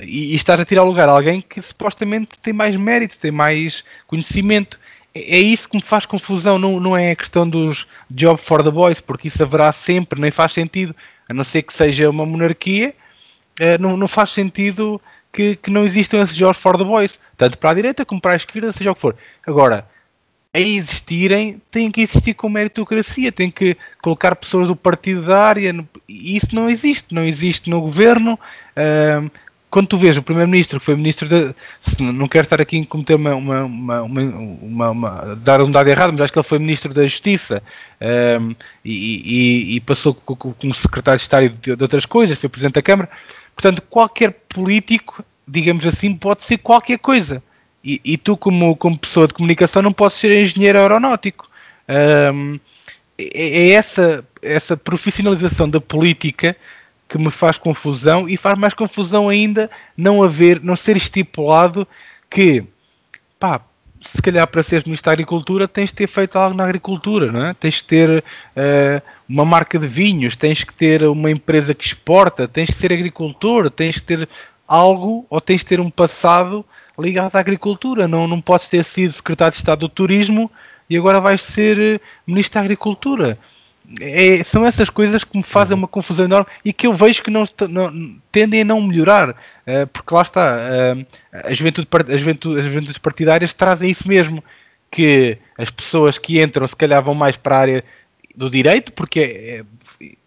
E, 0.00 0.32
e 0.32 0.34
estás 0.34 0.58
a 0.58 0.64
tirar 0.64 0.82
lugar 0.82 1.08
a 1.08 1.12
alguém 1.12 1.40
que 1.40 1.62
supostamente 1.62 2.38
tem 2.42 2.52
mais 2.52 2.74
mérito, 2.76 3.18
tem 3.18 3.30
mais 3.30 3.84
conhecimento. 4.06 4.78
É, 5.14 5.36
é 5.36 5.38
isso 5.38 5.68
que 5.68 5.76
me 5.76 5.82
faz 5.82 6.04
confusão, 6.04 6.58
não, 6.58 6.80
não 6.80 6.96
é 6.96 7.12
a 7.12 7.16
questão 7.16 7.48
dos 7.48 7.86
job 8.10 8.40
for 8.40 8.62
the 8.62 8.70
boys, 8.70 9.00
porque 9.00 9.28
isso 9.28 9.42
haverá 9.42 9.70
sempre, 9.72 10.20
nem 10.20 10.30
faz 10.30 10.52
sentido, 10.52 10.94
a 11.28 11.34
não 11.34 11.44
ser 11.44 11.62
que 11.62 11.72
seja 11.72 12.10
uma 12.10 12.26
monarquia, 12.26 12.94
uh, 13.60 13.80
não, 13.80 13.96
não 13.96 14.08
faz 14.08 14.30
sentido 14.30 15.00
que, 15.32 15.56
que 15.56 15.70
não 15.70 15.84
existam 15.84 16.22
esses 16.22 16.36
jogos 16.36 16.58
for 16.58 16.76
the 16.76 16.84
boys, 16.84 17.18
tanto 17.36 17.56
para 17.58 17.70
a 17.70 17.74
direita 17.74 18.04
como 18.04 18.20
para 18.20 18.32
a 18.32 18.36
esquerda, 18.36 18.72
seja 18.72 18.90
o 18.90 18.94
que 18.94 19.00
for. 19.00 19.16
Agora, 19.46 19.88
a 20.52 20.60
existirem, 20.60 21.60
tem 21.70 21.90
que 21.90 22.02
existir 22.02 22.34
com 22.34 22.48
meritocracia, 22.48 23.32
tem 23.32 23.50
que 23.50 23.76
colocar 24.00 24.36
pessoas 24.36 24.68
do 24.68 24.76
partido 24.76 25.22
da 25.22 25.40
área, 25.40 25.74
e 26.08 26.36
isso 26.36 26.54
não 26.54 26.70
existe, 26.70 27.12
não 27.12 27.24
existe 27.24 27.68
no 27.68 27.80
governo. 27.80 28.38
Uh, 28.76 29.30
quando 29.74 29.88
tu 29.88 29.98
vês 29.98 30.16
o 30.16 30.22
primeiro-ministro, 30.22 30.78
que 30.78 30.86
foi 30.86 30.94
ministro 30.94 31.28
da. 31.28 31.52
Não 31.98 32.28
quero 32.28 32.44
estar 32.44 32.60
aqui 32.60 32.80
a 32.80 32.86
cometer 32.86 33.16
uma, 33.16 33.34
uma, 33.34 33.64
uma, 33.64 34.90
uma, 34.92 35.34
dar 35.34 35.60
um 35.60 35.68
dado 35.68 35.88
errado, 35.88 36.12
mas 36.12 36.20
acho 36.20 36.32
que 36.32 36.38
ele 36.38 36.46
foi 36.46 36.60
ministro 36.60 36.94
da 36.94 37.02
Justiça 37.02 37.60
um, 38.40 38.54
e, 38.84 39.72
e, 39.72 39.74
e, 39.74 39.80
passou 39.80 40.14
como 40.14 40.72
secretário 40.72 41.18
de 41.18 41.24
Estado 41.24 41.48
de, 41.48 41.74
de 41.74 41.82
outras 41.82 42.06
coisas, 42.06 42.38
foi 42.38 42.48
presidente 42.48 42.74
da 42.74 42.82
Câmara. 42.82 43.10
Portanto, 43.52 43.82
qualquer 43.90 44.30
político, 44.48 45.24
digamos 45.48 45.84
assim, 45.84 46.14
pode 46.14 46.44
ser 46.44 46.58
qualquer 46.58 46.98
coisa. 46.98 47.42
E, 47.82 48.00
e 48.04 48.16
tu, 48.16 48.36
como, 48.36 48.76
como 48.76 48.96
pessoa 48.96 49.26
de 49.26 49.34
comunicação, 49.34 49.82
não 49.82 49.92
podes 49.92 50.18
ser 50.18 50.40
engenheiro 50.40 50.78
aeronáutico. 50.78 51.50
Um, 52.32 52.60
é, 53.18 53.24
é 53.32 53.70
essa, 53.70 54.24
essa 54.40 54.76
profissionalização 54.76 55.68
da 55.68 55.80
política 55.80 56.56
que 57.08 57.18
me 57.18 57.30
faz 57.30 57.58
confusão 57.58 58.28
e 58.28 58.36
faz 58.36 58.58
mais 58.58 58.74
confusão 58.74 59.28
ainda 59.28 59.70
não 59.96 60.22
haver, 60.22 60.62
não 60.62 60.76
ser 60.76 60.96
estipulado 60.96 61.86
que, 62.30 62.64
pá, 63.38 63.60
se 64.00 64.20
calhar 64.20 64.46
para 64.46 64.62
seres 64.62 64.84
Ministro 64.84 65.06
da 65.06 65.12
Agricultura 65.12 65.66
tens 65.66 65.90
de 65.90 65.94
ter 65.96 66.06
feito 66.06 66.36
algo 66.36 66.56
na 66.56 66.64
agricultura, 66.64 67.32
não 67.32 67.46
é? 67.46 67.54
Tens 67.54 67.76
de 67.76 67.84
ter 67.84 68.10
uh, 68.20 69.02
uma 69.28 69.44
marca 69.44 69.78
de 69.78 69.86
vinhos, 69.86 70.36
tens 70.36 70.62
que 70.62 70.74
ter 70.74 71.04
uma 71.04 71.30
empresa 71.30 71.74
que 71.74 71.84
exporta, 71.84 72.46
tens 72.46 72.68
de 72.68 72.74
ser 72.74 72.92
agricultor, 72.92 73.70
tens 73.70 73.96
de 73.96 74.02
ter 74.02 74.28
algo 74.68 75.26
ou 75.30 75.40
tens 75.40 75.60
de 75.60 75.66
ter 75.66 75.80
um 75.80 75.90
passado 75.90 76.64
ligado 76.98 77.34
à 77.34 77.40
agricultura. 77.40 78.06
Não, 78.06 78.28
não 78.28 78.40
podes 78.40 78.68
ter 78.68 78.84
sido 78.84 79.12
secretário 79.12 79.52
de 79.52 79.58
Estado 79.58 79.80
do 79.80 79.88
Turismo 79.88 80.50
e 80.88 80.96
agora 80.96 81.20
vais 81.20 81.42
ser 81.42 81.80
eh, 81.80 82.00
Ministro 82.26 82.54
da 82.54 82.60
Agricultura. 82.60 83.38
É, 84.00 84.42
são 84.42 84.64
essas 84.64 84.88
coisas 84.88 85.24
que 85.24 85.36
me 85.36 85.42
fazem 85.42 85.76
uma 85.76 85.86
confusão 85.86 86.24
enorme 86.24 86.46
e 86.64 86.72
que 86.72 86.86
eu 86.86 86.94
vejo 86.94 87.22
que 87.22 87.30
não, 87.30 87.44
não 87.68 88.18
tendem 88.32 88.62
a 88.62 88.64
não 88.64 88.80
melhorar, 88.80 89.30
uh, 89.30 89.86
porque 89.92 90.14
lá 90.14 90.22
está, 90.22 90.56
uh, 90.56 91.06
a 91.32 91.52
juventude, 91.52 91.86
a 92.08 92.16
juventude, 92.16 92.60
as 92.60 92.64
juventudes 92.66 92.98
partidárias 92.98 93.52
trazem 93.52 93.90
isso 93.90 94.08
mesmo, 94.08 94.42
que 94.90 95.36
as 95.58 95.70
pessoas 95.70 96.16
que 96.16 96.40
entram 96.40 96.66
se 96.66 96.74
calhar 96.74 97.02
vão 97.02 97.14
mais 97.14 97.36
para 97.36 97.56
a 97.56 97.60
área 97.60 97.84
do 98.34 98.48
direito, 98.48 98.90
porque 98.92 99.20
é, 99.20 99.64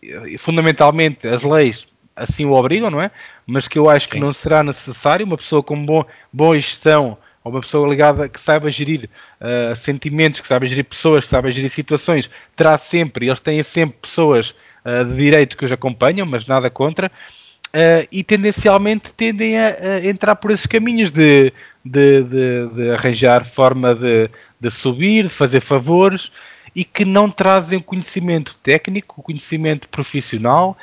é, 0.04 0.38
fundamentalmente 0.38 1.28
as 1.28 1.42
leis 1.42 1.88
assim 2.16 2.46
o 2.46 2.52
obrigam, 2.52 2.90
não 2.90 3.02
é? 3.02 3.12
Mas 3.46 3.68
que 3.68 3.78
eu 3.78 3.90
acho 3.90 4.06
Sim. 4.06 4.14
que 4.14 4.20
não 4.20 4.34
será 4.34 4.64
necessário 4.64 5.26
uma 5.26 5.38
pessoa 5.38 5.64
com 5.64 5.86
bom, 5.86 6.04
boa 6.34 6.56
gestão 6.56 7.18
ou 7.48 7.54
uma 7.54 7.62
pessoa 7.62 7.90
ligada 7.90 8.28
que 8.28 8.40
saiba 8.40 8.70
gerir 8.70 9.10
uh, 9.40 9.76
sentimentos, 9.76 10.42
que 10.42 10.48
saiba 10.48 10.68
gerir 10.68 10.84
pessoas, 10.84 11.24
que 11.24 11.30
saiba 11.30 11.50
gerir 11.52 11.70
situações, 11.70 12.30
terá 12.56 12.78
sempre, 12.78 13.28
eles 13.28 13.40
têm 13.40 13.64
sempre 13.64 13.98
pessoas 14.02 14.54
uh, 14.86 15.06
de 15.06 15.16
direito 15.16 15.56
que 15.56 15.66
os 15.66 15.72
acompanham, 15.72 16.26
mas 16.26 16.46
nada 16.46 16.70
contra, 16.70 17.08
uh, 17.08 18.08
e 18.12 18.22
tendencialmente 18.22 19.14
tendem 19.14 19.58
a, 19.58 19.68
a, 19.68 20.06
entrar 20.06 20.36
por 20.36 20.52
esses 20.52 20.66
caminhos 20.66 21.12
de, 21.12 21.54
de, 21.84 22.24
de, 22.24 22.68
de 22.76 22.92
arranjar 22.92 23.46
forma 23.46 23.96
de, 23.96 24.30
de 24.60 24.70
subir, 24.70 25.24
de 25.24 25.30
fazer 25.30 25.62
favores 25.62 26.32
e 26.76 26.84
que 26.84 27.06
não 27.06 27.30
trazem 27.30 27.80
conhecimento 27.80 28.58
técnico, 28.62 29.24
conhecimento 29.24 29.88
profissional 29.88 30.78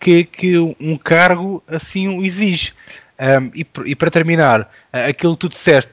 que, 0.00 0.24
que 0.24 0.58
um 0.58 0.96
cargo 0.96 1.62
assim 1.68 2.08
o 2.08 2.24
exige. 2.24 2.72
Um, 3.18 3.50
e, 3.54 3.66
e, 3.86 3.96
para 3.96 4.10
terminar, 4.10 4.70
aquilo 4.92 5.34
que 5.34 5.40
tu 5.40 5.48
disseste, 5.48 5.92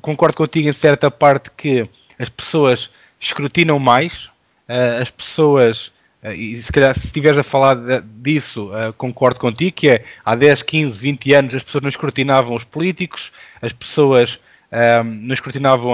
concordo 0.00 0.36
contigo 0.36 0.68
em 0.68 0.72
certa 0.72 1.10
parte 1.10 1.50
que 1.56 1.88
as 2.18 2.28
pessoas 2.28 2.90
escrutinam 3.18 3.78
mais, 3.78 4.30
eh, 4.68 4.98
as 5.00 5.10
pessoas 5.10 5.92
Uh, 6.22 6.32
e 6.32 6.62
se 6.62 6.70
calhar 6.70 6.92
se 6.98 7.06
estiveres 7.06 7.38
a 7.38 7.42
falar 7.42 7.78
disso, 8.02 8.70
concordo 8.98 9.40
contigo, 9.40 9.72
que 9.74 9.88
é 9.88 10.04
há 10.22 10.34
10, 10.34 10.62
15, 10.64 10.98
20 10.98 11.32
anos 11.32 11.54
as 11.54 11.62
pessoas 11.62 11.80
não 11.80 11.88
escrutinavam 11.88 12.54
os 12.54 12.62
políticos, 12.62 13.32
as 13.62 13.72
pessoas 13.72 14.38
um, 14.70 15.04
não 15.04 15.32
escrutinavam 15.34 15.92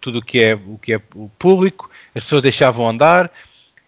tudo 0.00 0.18
o 0.18 0.22
que, 0.22 0.42
é, 0.42 0.54
o 0.54 0.78
que 0.78 0.94
é 0.94 1.00
o 1.14 1.28
público, 1.38 1.88
as 2.14 2.24
pessoas 2.24 2.42
deixavam 2.42 2.88
andar, 2.88 3.30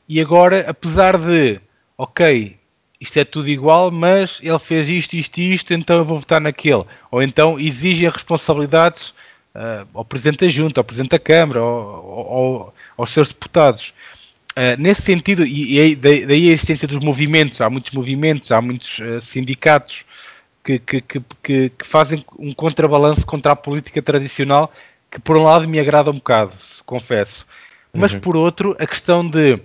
e 0.09 0.21
agora, 0.21 0.65
apesar 0.69 1.19
de, 1.19 1.61
ok, 1.97 2.58
isto 3.01 3.17
é 3.19 3.25
tudo 3.25 3.49
igual, 3.49 3.91
mas 3.91 4.39
ele 4.43 4.59
fez 4.59 4.89
isto, 4.89 5.15
isto 5.15 5.39
e 5.39 5.53
isto, 5.53 5.73
então 5.73 5.99
eu 5.99 6.05
vou 6.05 6.19
votar 6.19 6.41
naquele. 6.41 6.85
Ou 7.11 7.23
então 7.23 7.59
exigem 7.59 8.09
responsabilidades 8.09 9.11
uh, 9.55 9.87
ao 9.95 10.05
Presidente 10.05 10.45
da 10.45 10.51
Junta, 10.51 10.81
ao 10.81 10.85
Presidente 10.85 11.11
da 11.11 11.19
Câmara, 11.19 11.63
ou 11.63 12.75
aos 12.97 13.11
seus 13.11 13.29
deputados. 13.29 13.95
Uh, 14.51 14.81
nesse 14.81 15.03
sentido, 15.03 15.45
e, 15.45 15.79
e 15.79 15.95
daí 15.95 16.51
a 16.51 16.53
existência 16.53 16.89
dos 16.89 16.99
movimentos, 16.99 17.61
há 17.61 17.71
muitos 17.71 17.93
movimentos, 17.93 18.51
há 18.51 18.61
muitos 18.61 18.99
uh, 18.99 19.23
sindicatos 19.23 20.05
que, 20.65 20.81
que, 20.81 21.01
que, 21.01 21.21
que, 21.71 21.87
fazem 21.87 22.25
um 22.37 22.53
contrabalanço 22.53 23.25
contra 23.25 23.53
a 23.53 23.57
política 23.57 24.03
tradicional, 24.03 24.73
que 25.09 25.21
por 25.21 25.37
um 25.37 25.45
lado 25.45 25.69
me 25.69 25.79
agrada 25.79 26.11
um 26.11 26.15
bocado, 26.15 26.53
confesso. 26.85 27.47
Mas 27.93 28.13
uhum. 28.13 28.21
por 28.21 28.37
outro, 28.37 28.77
a 28.79 28.87
questão 28.87 29.27
de 29.27 29.61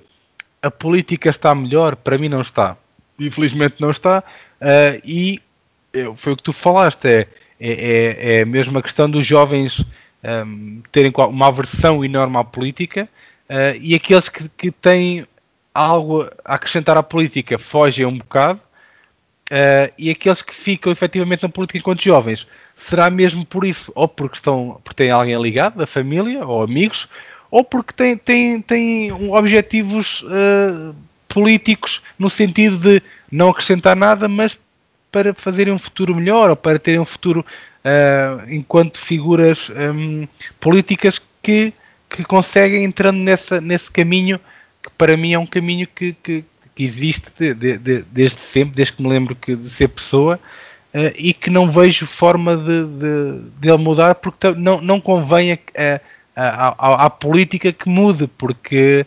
a 0.62 0.72
política 0.72 1.30
está 1.30 1.54
melhor, 1.54 1.96
para 1.96 2.18
mim 2.18 2.30
não 2.30 2.42
está. 2.42 2.78
Infelizmente 3.20 3.76
não 3.80 3.92
está. 3.92 4.24
Uh, 4.62 5.02
e 5.06 5.42
foi 6.16 6.34
o 6.34 6.38
que 6.38 6.44
tu 6.44 6.54
falaste, 6.54 7.06
é, 7.06 7.28
é, 7.60 7.72
é, 7.72 8.40
é 8.40 8.46
mesmo 8.46 8.78
a 8.78 8.82
questão 8.82 9.10
dos 9.10 9.26
jovens 9.26 9.86
um, 10.46 10.82
terem 10.92 11.12
uma 11.16 11.48
aversão 11.48 12.04
enorme 12.04 12.38
à 12.38 12.44
política 12.44 13.08
Uh, 13.50 13.78
e 13.80 13.94
aqueles 13.94 14.30
que, 14.30 14.50
que 14.50 14.72
têm 14.72 15.28
algo 15.74 16.24
a 16.46 16.56
acrescentar 16.56 16.98
à 16.98 17.04
política 17.04 17.60
fogem 17.60 18.06
um 18.06 18.18
bocado. 18.18 18.60
Uh, 19.52 19.92
e 19.98 20.10
aqueles 20.10 20.42
que 20.42 20.56
ficam 20.56 20.92
efetivamente 20.92 21.44
na 21.44 21.50
política 21.50 21.78
enquanto 21.78 22.04
jovens, 22.04 22.48
será 22.76 23.10
mesmo 23.10 23.46
por 23.46 23.66
isso, 23.66 23.92
ou 23.94 24.08
porque, 24.08 24.38
estão, 24.38 24.80
porque 24.84 25.04
têm 25.04 25.12
alguém 25.12 25.40
ligado, 25.40 25.78
da 25.78 25.86
família 25.86 26.46
ou 26.46 26.64
amigos, 26.64 27.08
ou 27.52 27.64
porque 27.64 27.94
têm, 27.94 28.18
têm, 28.18 28.62
têm 28.62 29.12
objetivos 29.12 30.26
políticos 31.34 32.02
no 32.18 32.30
sentido 32.30 32.78
de 32.78 33.02
não 33.32 33.50
acrescentar 33.50 33.96
nada, 33.96 34.28
mas 34.28 34.58
para 35.12 35.34
fazerem 35.34 35.74
um 35.74 35.80
futuro 35.80 36.16
melhor 36.16 36.52
ou 36.52 36.56
para 36.56 36.78
terem 36.78 37.00
um 37.00 37.06
futuro 37.06 37.44
uh, 37.84 38.50
enquanto 38.50 39.00
figuras 39.00 39.70
um, 39.70 40.28
políticas 40.60 41.20
que 41.42 41.74
que 42.10 42.24
conseguem 42.24 42.84
entrando 42.84 43.18
nessa, 43.18 43.60
nesse 43.60 43.90
caminho 43.90 44.40
que 44.82 44.90
para 44.98 45.18
mim 45.18 45.34
é 45.34 45.40
um 45.40 45.48
caminho 45.48 45.88
que, 45.88 46.16
que, 46.22 46.46
que 46.76 46.84
existe 46.84 47.32
de, 47.40 47.54
de, 47.56 47.78
de, 47.78 48.02
desde 48.12 48.42
sempre, 48.42 48.76
desde 48.76 48.94
que 48.94 49.02
me 49.02 49.10
lembro 49.10 49.36
que, 49.36 49.56
de 49.56 49.70
ser 49.70 49.88
pessoa 49.88 50.40
uh, 50.94 51.14
e 51.16 51.34
que 51.34 51.50
não 51.50 51.70
vejo 51.72 52.06
forma 52.06 52.56
de, 52.56 52.86
de, 53.60 53.70
ele 53.70 53.78
mudar 53.78 54.16
porque 54.16 54.52
não, 54.52 54.80
não 54.80 55.02
convém 55.02 55.54
a, 55.54 55.58
a, 56.36 56.68
a, 56.78 57.06
a 57.06 57.10
política 57.10 57.72
que 57.72 57.90
mude 57.90 58.28
porque 58.38 59.06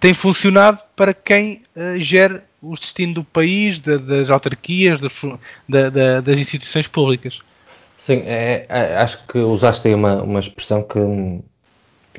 tem 0.00 0.14
funcionado 0.14 0.80
para 0.96 1.12
quem 1.14 1.62
uh, 1.76 1.98
gera 1.98 2.44
o 2.60 2.74
destino 2.74 3.14
do 3.14 3.24
país, 3.24 3.80
da, 3.80 3.96
das 3.96 4.30
autarquias, 4.30 5.00
da, 5.68 5.90
da, 5.90 6.20
das 6.20 6.38
instituições 6.38 6.88
públicas. 6.88 7.40
Sim, 7.96 8.22
é, 8.26 8.66
é, 8.68 8.96
acho 8.96 9.18
que 9.26 9.38
usaste 9.38 9.88
aí 9.88 9.94
uma, 9.94 10.22
uma 10.22 10.40
expressão 10.40 10.82
que 10.82 10.98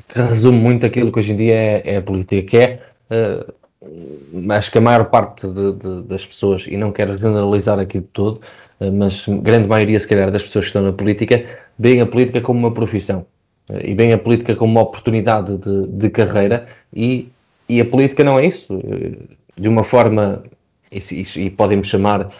que 0.08 0.20
resume 0.20 0.58
muito 0.58 0.86
aquilo 0.86 1.12
que 1.12 1.18
hoje 1.18 1.32
em 1.32 1.36
dia 1.36 1.54
é, 1.54 1.82
é 1.84 1.96
a 1.96 2.02
política, 2.02 2.42
que 2.42 2.56
é, 2.56 2.80
uh, 3.10 4.52
acho 4.52 4.70
que 4.70 4.78
a 4.78 4.80
maior 4.80 5.04
parte 5.06 5.46
de, 5.46 5.72
de, 5.72 6.02
das 6.02 6.24
pessoas, 6.24 6.66
e 6.66 6.76
não 6.76 6.92
quero 6.92 7.16
generalizar 7.16 7.78
aqui 7.78 8.00
de 8.00 8.06
todo, 8.06 8.40
uh, 8.80 8.92
mas 8.92 9.26
grande 9.42 9.68
maioria, 9.68 9.98
se 9.98 10.08
calhar, 10.08 10.30
das 10.30 10.42
pessoas 10.42 10.64
que 10.64 10.68
estão 10.70 10.82
na 10.82 10.92
política, 10.92 11.44
veem 11.78 12.00
a 12.00 12.06
política 12.06 12.40
como 12.40 12.58
uma 12.58 12.72
profissão, 12.72 13.24
e 13.84 13.94
veem 13.94 14.12
a 14.12 14.18
política 14.18 14.56
como 14.56 14.72
uma 14.72 14.82
oportunidade 14.82 15.56
de, 15.58 15.86
de 15.86 16.10
carreira, 16.10 16.66
e, 16.94 17.28
e 17.76 17.80
a 17.80 17.84
política 17.84 18.24
não 18.24 18.38
é 18.38 18.46
isso. 18.46 18.78
De 19.56 19.68
uma 19.68 19.84
forma 19.84 20.42
e, 20.90 21.50
podem-me 21.50 21.84
chamar, 21.84 22.30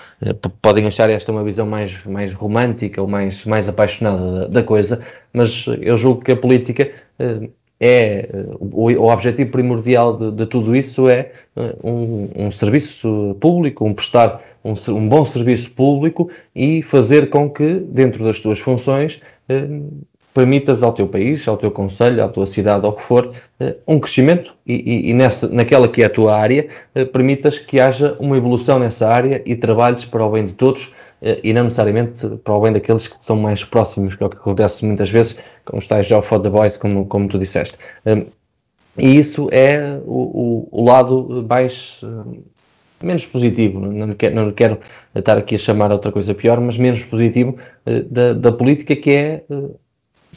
podem 0.60 0.86
achar 0.86 1.08
esta 1.08 1.30
uma 1.30 1.44
visão 1.44 1.66
mais, 1.66 2.04
mais 2.04 2.34
romântica 2.34 3.00
ou 3.00 3.06
mais, 3.06 3.44
mais 3.44 3.68
apaixonada 3.68 4.48
da, 4.48 4.62
coisa, 4.62 5.00
mas 5.32 5.66
eu 5.80 5.96
julgo 5.96 6.24
que 6.24 6.32
a 6.32 6.36
política 6.36 6.90
é 7.80 8.28
o, 8.58 8.90
o 8.90 9.10
objetivo 9.10 9.50
primordial 9.50 10.16
de, 10.16 10.32
de, 10.32 10.46
tudo 10.46 10.76
isso 10.76 11.08
é 11.08 11.32
eh, 11.56 11.76
um, 11.82 12.28
um 12.36 12.50
serviço 12.50 13.36
público, 13.40 13.86
um 13.86 13.94
prestar 13.94 14.42
um, 14.62 14.74
um, 14.92 15.08
bom 15.08 15.24
serviço 15.24 15.70
público 15.70 16.28
e 16.54 16.82
fazer 16.82 17.30
com 17.30 17.48
que, 17.48 17.74
dentro 17.88 18.22
das 18.22 18.40
tuas 18.40 18.58
funções, 18.58 19.22
eh, 19.48 19.66
permitas 20.32 20.82
ao 20.82 20.92
teu 20.92 21.06
país, 21.06 21.46
ao 21.48 21.56
teu 21.56 21.70
conselho, 21.70 22.22
à 22.22 22.28
tua 22.28 22.46
cidade, 22.46 22.86
ao 22.86 22.92
que 22.92 23.02
for, 23.02 23.32
eh, 23.58 23.76
um 23.86 23.98
crescimento 23.98 24.54
e, 24.66 24.74
e, 24.74 25.10
e, 25.10 25.14
nessa, 25.14 25.48
naquela 25.48 25.88
que 25.88 26.02
é 26.02 26.06
a 26.06 26.10
tua 26.10 26.36
área, 26.36 26.68
eh, 26.94 27.04
permitas 27.04 27.58
que 27.58 27.80
haja 27.80 28.16
uma 28.20 28.36
evolução 28.36 28.78
nessa 28.78 29.08
área 29.08 29.42
e 29.44 29.56
trabalhes 29.56 30.04
para 30.04 30.24
o 30.24 30.30
bem 30.30 30.46
de 30.46 30.52
todos 30.52 30.94
eh, 31.22 31.40
e 31.42 31.52
não 31.52 31.64
necessariamente 31.64 32.26
para 32.44 32.54
o 32.54 32.60
bem 32.60 32.72
daqueles 32.72 33.08
que 33.08 33.16
são 33.24 33.36
mais 33.36 33.64
próximos, 33.64 34.14
que 34.14 34.22
é 34.22 34.26
o 34.26 34.30
que 34.30 34.36
acontece 34.36 34.84
muitas 34.84 35.10
vezes 35.10 35.36
com 35.64 35.78
os 35.78 35.86
tais 35.86 36.06
Job 36.06 36.24
for 36.24 36.40
the 36.40 36.48
Boys, 36.48 36.76
como, 36.76 37.06
como 37.06 37.28
tu 37.28 37.38
disseste. 37.38 37.76
Um, 38.06 38.26
e 38.98 39.16
isso 39.16 39.48
é 39.50 40.00
o, 40.04 40.68
o, 40.72 40.82
o 40.82 40.84
lado 40.84 41.44
mais 41.48 42.00
um, 42.02 42.42
menos 43.02 43.24
positivo, 43.26 43.80
não 43.80 44.14
quero, 44.14 44.34
não 44.34 44.50
quero 44.50 44.78
estar 45.14 45.38
aqui 45.38 45.54
a 45.54 45.58
chamar 45.58 45.90
outra 45.90 46.12
coisa 46.12 46.34
pior, 46.34 46.60
mas 46.60 46.76
menos 46.76 47.02
positivo 47.04 47.56
da, 48.10 48.34
da 48.34 48.52
política, 48.52 48.94
que 48.94 49.10
é, 49.10 49.44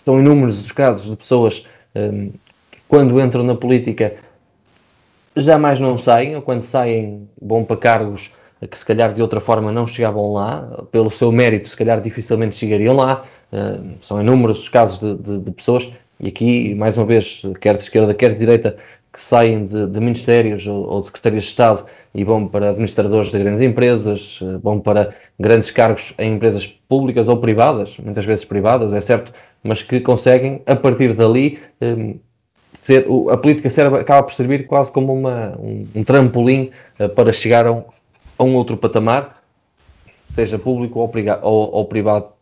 estão 0.04 0.20
inúmeros 0.20 0.64
os 0.66 0.72
casos 0.72 1.10
de 1.10 1.16
pessoas 1.16 1.66
um, 1.96 2.30
que 2.70 2.80
quando 2.88 3.20
entram 3.22 3.44
na 3.44 3.56
política 3.56 4.16
jamais 5.36 5.80
não 5.80 5.98
saem, 5.98 6.36
ou 6.36 6.42
quando 6.42 6.62
saem 6.62 7.28
vão 7.42 7.64
para 7.64 7.78
cargos 7.78 8.32
que 8.68 8.78
se 8.78 8.86
calhar 8.86 9.14
de 9.14 9.22
outra 9.22 9.40
forma 9.40 9.72
não 9.72 9.86
chegavam 9.88 10.34
lá, 10.34 10.86
pelo 10.92 11.10
seu 11.10 11.32
mérito, 11.32 11.70
se 11.70 11.76
calhar 11.76 12.00
dificilmente 12.02 12.56
chegariam 12.56 12.96
lá. 12.96 13.24
Uh, 13.52 13.94
são 14.02 14.22
inúmeros 14.22 14.60
os 14.60 14.70
casos 14.70 15.00
de, 15.00 15.16
de, 15.16 15.40
de, 15.40 15.52
pessoas, 15.52 15.92
e 16.20 16.28
aqui, 16.28 16.74
mais 16.76 16.98
uma 16.98 17.06
vez, 17.06 17.42
quer 17.60 17.76
de 17.76 17.84
esquerda, 17.84 18.14
quer 18.14 18.34
de 18.34 18.40
direita, 18.40 18.78
que 19.14 19.22
saem 19.22 19.66
de, 19.66 19.86
de 19.86 20.00
ministérios 20.00 20.66
ou, 20.66 20.90
ou, 20.90 21.00
de 21.00 21.06
secretarias 21.06 21.44
de 21.44 21.50
Estado 21.50 21.86
e 22.16 22.24
vão 22.24 22.48
para 22.48 22.72
administradores 22.72 23.30
de 23.30 23.38
grandes 23.38 23.62
empresas, 23.62 24.42
uh, 24.42 24.58
vão 24.60 24.80
para 24.80 25.14
grandes 25.40 25.70
cargos 25.70 26.16
em 26.18 26.34
empresas 26.34 26.66
públicas 26.66 27.30
ou 27.30 27.38
privadas, 27.38 27.96
muitas 28.00 28.26
vezes 28.26 28.44
privadas, 28.44 28.92
é 28.92 29.00
certo, 29.00 29.32
mas 29.64 29.84
que 29.84 30.00
conseguem, 30.00 30.64
a 30.66 30.76
partir 30.76 31.14
dali, 31.14 31.60
um, 31.80 32.16
ser, 32.74 33.06
a 33.30 33.38
política 33.38 33.70
serve, 33.70 33.98
acaba 34.00 34.24
por 34.24 34.34
servir 34.34 34.66
quase 34.66 34.92
como 34.92 35.14
uma, 35.14 35.56
um, 35.60 35.88
um 35.96 36.04
trampolim 36.04 36.72
uh, 37.00 37.08
para 37.10 37.32
chegar 37.32 37.68
a 37.68 37.72
um, 37.72 37.84
a 38.38 38.44
um 38.44 38.56
outro 38.56 38.76
patamar, 38.76 39.44
seja 40.28 40.58
público 40.58 41.00
ou, 41.00 41.12
ou, 41.44 41.72
ou 41.72 41.86
privado. 41.86 42.33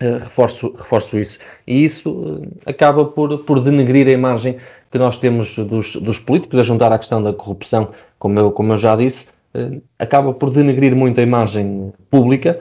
Uh, 0.00 0.18
reforço, 0.18 0.72
reforço 0.76 1.18
isso. 1.18 1.38
E 1.66 1.82
isso 1.82 2.10
uh, 2.10 2.48
acaba 2.64 3.04
por, 3.04 3.38
por 3.40 3.60
denegrir 3.60 4.06
a 4.06 4.12
imagem 4.12 4.56
que 4.92 4.98
nós 4.98 5.18
temos 5.18 5.56
dos, 5.56 5.96
dos 5.96 6.20
políticos, 6.20 6.60
a 6.60 6.62
juntar 6.62 6.92
à 6.92 6.98
questão 6.98 7.20
da 7.20 7.32
corrupção, 7.32 7.88
como 8.16 8.38
eu, 8.38 8.52
como 8.52 8.72
eu 8.72 8.78
já 8.78 8.94
disse, 8.94 9.26
uh, 9.56 9.82
acaba 9.98 10.32
por 10.32 10.50
denegrir 10.50 10.94
muito 10.94 11.18
a 11.18 11.22
imagem 11.22 11.92
pública, 12.08 12.60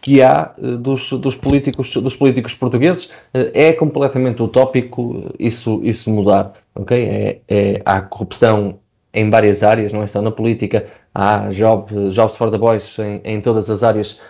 que 0.00 0.22
há 0.22 0.52
dos, 0.58 1.10
dos, 1.12 1.34
políticos, 1.34 1.92
dos 1.94 2.16
políticos 2.16 2.54
portugueses. 2.54 3.10
É 3.32 3.72
completamente 3.72 4.40
utópico 4.40 5.34
isso, 5.36 5.80
isso 5.82 6.10
mudar. 6.10 6.52
Okay? 6.76 7.04
É, 7.04 7.40
é, 7.48 7.82
há 7.84 8.00
corrupção 8.00 8.78
em 9.12 9.30
várias 9.30 9.62
áreas, 9.62 9.92
não 9.92 10.02
é 10.02 10.06
só 10.06 10.20
na 10.20 10.30
política, 10.30 10.86
há 11.12 11.48
job, 11.48 12.10
jobs 12.10 12.36
for 12.36 12.50
the 12.50 12.58
boys 12.58 12.98
em, 12.98 13.20
em 13.24 13.40
todas 13.40 13.70
as 13.70 13.82
áreas 13.82 14.20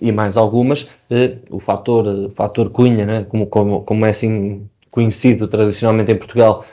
e 0.00 0.12
mais 0.12 0.36
algumas. 0.36 0.86
O 1.50 1.58
fator, 1.58 2.30
fator 2.30 2.70
Cunha, 2.70 3.06
né? 3.06 3.26
como, 3.28 3.46
como, 3.46 3.82
como 3.82 4.06
é 4.06 4.10
assim 4.10 4.68
conhecido 4.90 5.48
tradicionalmente 5.48 6.12
em 6.12 6.16
Portugal, 6.16 6.64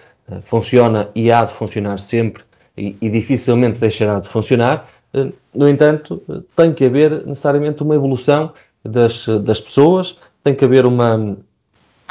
funciona 0.44 1.10
e 1.16 1.32
há 1.32 1.44
de 1.44 1.52
funcionar 1.52 1.98
sempre 1.98 2.44
e, 2.78 2.96
e 3.02 3.10
dificilmente 3.10 3.80
deixará 3.80 4.20
de 4.20 4.28
funcionar. 4.28 4.90
Eh, 5.14 5.32
no 5.54 5.68
entanto, 5.68 6.22
tem 6.56 6.74
que 6.74 6.86
haver 6.86 7.26
necessariamente 7.26 7.84
uma 7.84 7.96
evolução 7.96 8.54
das, 8.84 9.26
das 9.44 9.60
pessoas, 9.60 10.18
tem 10.44 10.56
que 10.56 10.66
haver 10.66 10.86
uma, 10.86 11.38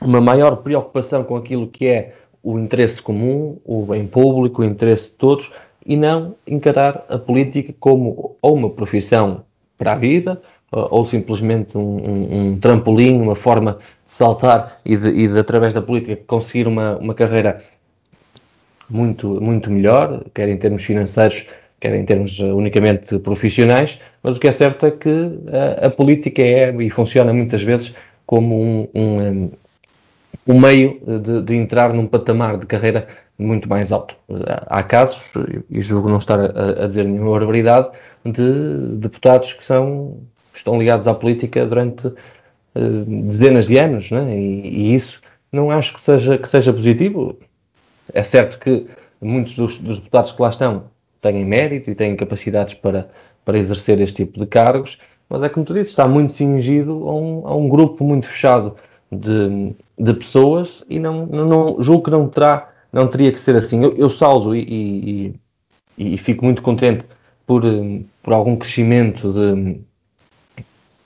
uma 0.02 0.20
maior 0.20 0.56
preocupação 0.56 1.24
com 1.24 1.36
aquilo 1.36 1.66
que 1.66 1.86
é 1.86 2.14
o 2.42 2.58
interesse 2.58 3.02
comum, 3.02 3.58
o 3.64 3.84
bem 3.84 4.06
público, 4.06 4.62
o 4.62 4.64
interesse 4.64 5.08
de 5.08 5.14
todos, 5.14 5.50
e 5.84 5.96
não 5.96 6.34
encarar 6.46 7.04
a 7.08 7.18
política 7.18 7.74
como 7.78 8.36
ou 8.40 8.54
uma 8.54 8.70
profissão 8.70 9.44
para 9.76 9.92
a 9.92 9.96
vida, 9.96 10.40
ou 10.70 11.04
simplesmente 11.04 11.76
um, 11.76 11.80
um, 11.80 12.52
um 12.52 12.58
trampolim, 12.58 13.20
uma 13.20 13.34
forma 13.34 13.78
de 14.06 14.12
saltar 14.12 14.80
e 14.84 14.96
de, 14.96 15.08
e 15.08 15.28
de, 15.28 15.38
através 15.38 15.74
da 15.74 15.82
política, 15.82 16.16
conseguir 16.26 16.68
uma, 16.68 16.96
uma 16.96 17.14
carreira 17.14 17.60
muito, 18.88 19.40
muito 19.40 19.70
melhor, 19.70 20.24
quer 20.34 20.48
em 20.48 20.56
termos 20.56 20.84
financeiros, 20.84 21.46
quer 21.80 21.94
em 21.94 22.04
termos 22.04 22.38
uh, 22.38 22.56
unicamente 22.56 23.18
profissionais, 23.18 24.00
mas 24.22 24.36
o 24.36 24.40
que 24.40 24.48
é 24.48 24.52
certo 24.52 24.86
é 24.86 24.90
que 24.90 25.38
a, 25.80 25.86
a 25.86 25.90
política 25.90 26.42
é 26.42 26.74
e 26.82 26.90
funciona 26.90 27.32
muitas 27.32 27.62
vezes 27.62 27.94
como 28.26 28.60
um, 28.60 28.88
um, 28.94 29.50
um 30.46 30.60
meio 30.60 31.00
de, 31.20 31.42
de, 31.42 31.54
entrar 31.54 31.92
num 31.92 32.06
patamar 32.06 32.56
de 32.58 32.66
carreira 32.66 33.08
muito 33.36 33.68
mais 33.68 33.90
alto. 33.90 34.16
Há 34.66 34.82
casos, 34.82 35.30
e 35.70 35.80
julgo 35.80 36.08
não 36.08 36.18
estar 36.18 36.38
a, 36.38 36.84
a 36.84 36.86
dizer 36.86 37.04
nenhuma 37.04 37.32
barbaridade, 37.32 37.90
de 38.24 38.96
deputados 38.98 39.54
que 39.54 39.64
são 39.64 40.18
estão 40.54 40.78
ligados 40.78 41.06
à 41.08 41.14
política 41.14 41.66
durante 41.66 42.06
uh, 42.06 43.04
dezenas 43.26 43.66
de 43.66 43.78
anos, 43.78 44.10
né? 44.10 44.36
e, 44.36 44.60
e, 44.66 44.94
isso 44.94 45.20
não 45.52 45.70
acho 45.70 45.94
que 45.94 46.00
seja, 46.00 46.38
que 46.38 46.48
seja 46.48 46.72
positivo. 46.72 47.38
É 48.12 48.22
certo 48.22 48.58
que 48.58 48.86
muitos 49.20 49.56
dos, 49.56 49.78
dos, 49.78 49.98
deputados 49.98 50.32
que 50.32 50.42
lá 50.42 50.48
estão 50.48 50.84
têm 51.20 51.44
mérito 51.44 51.90
e 51.90 51.94
têm 51.94 52.16
capacidades 52.16 52.74
para, 52.74 53.08
para 53.44 53.58
exercer 53.58 54.00
este 54.00 54.24
tipo 54.24 54.40
de 54.40 54.46
cargos, 54.46 54.98
mas 55.28 55.42
é 55.42 55.48
como 55.48 55.66
tu 55.66 55.74
disse, 55.74 55.90
está 55.90 56.08
muito 56.08 56.32
cingido 56.32 57.08
a 57.08 57.14
um, 57.14 57.46
a 57.46 57.54
um 57.54 57.68
grupo 57.68 58.02
muito 58.04 58.26
fechado 58.26 58.74
de, 59.12 59.74
de 59.98 60.14
pessoas 60.14 60.82
e 60.88 60.98
não, 60.98 61.26
não, 61.26 61.46
não, 61.46 61.82
julgo 61.82 62.04
que 62.04 62.10
não 62.10 62.28
terá, 62.28 62.70
não 62.92 63.06
teria 63.06 63.32
que 63.32 63.38
ser 63.38 63.56
assim. 63.56 63.82
Eu, 63.82 63.96
eu 63.96 64.10
saldo 64.10 64.54
e, 64.56 65.34
e, 65.98 66.14
e, 66.14 66.18
fico 66.18 66.44
muito 66.44 66.62
contente 66.62 67.04
por, 67.46 67.62
por 68.22 68.32
algum 68.32 68.56
crescimento 68.56 69.32
de, 69.32 69.80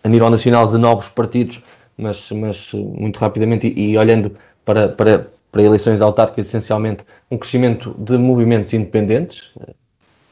a 0.05 0.09
nível 0.09 0.31
nacional 0.31 0.67
de 0.69 0.79
novos 0.79 1.09
partidos, 1.09 1.63
mas, 1.97 2.31
mas 2.31 2.73
muito 2.73 3.19
rapidamente 3.19 3.67
e, 3.67 3.93
e 3.93 3.99
olhando 3.99 4.37
para, 4.65 4.89
para, 4.89 5.27
para 5.51 5.63
eleições 5.63 6.01
autárquicas, 6.01 6.47
essencialmente, 6.47 7.05
um 7.31 7.39
crescimento 7.39 7.95
de 7.99 8.17
movimentos 8.19 8.73
independentes. 8.73 9.51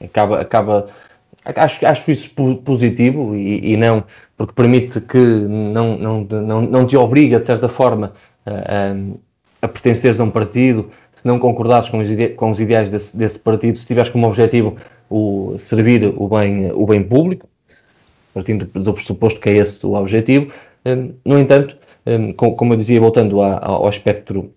Acaba, 0.05 0.41
acaba 0.41 0.89
acho, 1.45 1.87
acho 1.87 2.11
isso 2.11 2.31
positivo 2.65 3.35
e, 3.35 3.73
e 3.73 3.77
não, 3.77 4.05
porque 4.37 4.53
permite 4.53 5.01
que 5.01 5.19
não, 5.19 5.97
não, 5.97 6.21
não, 6.25 6.63
não 6.63 6.87
te 6.87 6.97
obriga, 6.97 7.41
de 7.41 7.47
certa 7.47 7.69
forma, 7.69 8.13
a, 8.47 8.95
a 9.63 9.69
pertenceres 9.69 10.19
a 10.21 10.25
um 10.25 10.31
partido, 10.31 10.91
se 11.15 11.27
não 11.27 11.39
concordares 11.39 11.89
com 11.89 11.99
os, 11.99 12.11
ide 12.11 12.31
com 12.31 12.51
os 12.51 12.61
ideais 12.61 12.91
desse, 12.91 13.17
desse, 13.17 13.39
partido, 13.39 13.79
se 13.79 13.87
tiveres 13.87 14.11
como 14.11 14.27
objetivo 14.27 14.77
o 15.09 15.57
servir 15.59 16.13
o 16.17 16.29
bem, 16.29 16.73
o 16.73 16.87
bem 16.87 17.03
público, 17.03 17.49
partindo 18.35 18.67
do 18.67 18.93
pressuposto 18.93 19.41
que 19.41 19.51
é 19.51 19.57
esse 19.59 19.85
o 19.87 19.95
objetivo. 19.95 20.53
No 21.25 21.39
entanto, 21.39 21.77
como 22.37 22.75
eu 22.75 22.79
dizia, 22.79 23.01
voltando 23.01 23.41
ao 23.41 23.89
espectro 23.89 24.53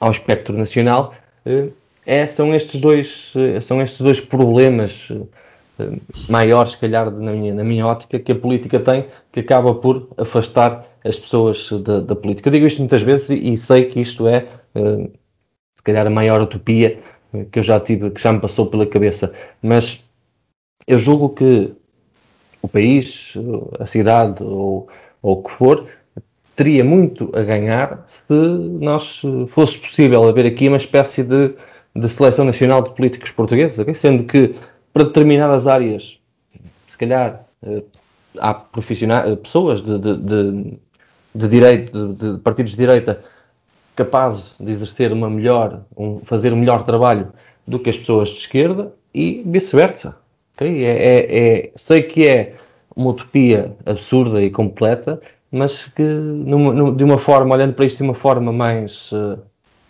ao 0.00 0.10
espectro 0.10 0.56
nacional, 0.56 1.14
eh, 1.46 1.68
é, 2.04 2.26
são, 2.26 2.54
estes 2.54 2.80
dois, 2.80 3.32
eh, 3.36 3.60
são 3.60 3.80
estes 3.80 4.00
dois 4.00 4.20
problemas 4.20 5.10
maiores, 6.28 6.72
se 6.72 6.78
calhar, 6.78 7.10
na 7.10 7.32
minha, 7.32 7.54
na 7.54 7.64
minha 7.64 7.86
ótica, 7.86 8.18
que 8.18 8.32
a 8.32 8.34
política 8.34 8.80
tem, 8.80 9.06
que 9.32 9.40
acaba 9.40 9.74
por 9.74 10.08
afastar 10.16 10.86
as 11.04 11.18
pessoas 11.18 11.70
da, 11.82 12.00
da 12.00 12.16
política. 12.16 12.48
Eu 12.48 12.52
digo 12.52 12.66
isto 12.66 12.80
muitas 12.80 13.02
vezes 13.02 13.30
e, 13.30 13.52
e 13.52 13.56
sei 13.56 13.84
que 13.84 14.00
isto 14.00 14.26
é, 14.26 14.46
se 14.74 15.82
calhar, 15.82 16.06
a 16.06 16.10
maior 16.10 16.40
utopia 16.40 16.98
que 17.52 17.58
eu 17.58 17.62
já 17.62 17.78
tive, 17.78 18.10
que 18.10 18.20
já 18.20 18.32
me 18.32 18.40
passou 18.40 18.66
pela 18.66 18.86
cabeça, 18.86 19.32
mas 19.62 20.02
eu 20.86 20.98
julgo 20.98 21.30
que 21.30 21.72
o 22.62 22.68
país, 22.68 23.34
a 23.78 23.86
cidade 23.86 24.42
ou, 24.42 24.88
ou 25.22 25.38
o 25.38 25.42
que 25.42 25.50
for, 25.50 25.86
teria 26.56 26.82
muito 26.82 27.30
a 27.34 27.42
ganhar 27.42 28.02
se 28.06 28.32
nós 28.32 29.22
fosse 29.46 29.78
possível 29.78 30.28
haver 30.28 30.46
aqui 30.46 30.66
uma 30.66 30.76
espécie 30.76 31.22
de, 31.22 31.54
de 31.94 32.08
seleção 32.08 32.44
nacional 32.44 32.82
de 32.82 32.90
políticos 32.90 33.30
portugueses, 33.30 33.78
okay? 33.78 33.94
sendo 33.94 34.24
que 34.24 34.54
para 34.92 35.04
determinadas 35.04 35.68
áreas, 35.68 36.18
se 36.88 36.98
calhar 36.98 37.44
eh, 37.62 37.82
há 38.38 38.54
profissionais, 38.54 39.30
eh, 39.30 39.36
pessoas 39.36 39.82
de, 39.82 39.98
de, 39.98 40.16
de, 40.16 40.78
de 41.34 41.48
direito, 41.48 42.14
de, 42.14 42.38
partidos 42.38 42.72
de 42.72 42.78
direita 42.78 43.22
capazes 43.94 44.54
de 44.58 44.70
exercer 44.70 45.12
uma 45.12 45.28
melhor, 45.30 45.82
um, 45.96 46.20
fazer 46.24 46.52
um 46.52 46.56
melhor 46.56 46.82
trabalho 46.84 47.32
do 47.66 47.78
que 47.78 47.90
as 47.90 47.98
pessoas 47.98 48.30
de 48.30 48.38
esquerda 48.38 48.92
e 49.14 49.42
vice-versa. 49.46 50.16
É, 50.60 50.66
é, 50.66 51.38
é, 51.38 51.70
sei 51.76 52.02
que 52.02 52.26
é 52.26 52.54
uma 52.96 53.10
utopia 53.10 53.72
absurda 53.86 54.42
e 54.42 54.50
completa, 54.50 55.20
mas 55.50 55.86
que 55.86 56.02
numa, 56.02 56.72
numa, 56.72 56.92
de 56.92 57.04
uma 57.04 57.18
forma, 57.18 57.54
olhando 57.54 57.74
para 57.74 57.86
isto 57.86 57.98
de 57.98 58.02
uma 58.02 58.14
forma 58.14 58.52
mais, 58.52 59.12
uh, 59.12 59.38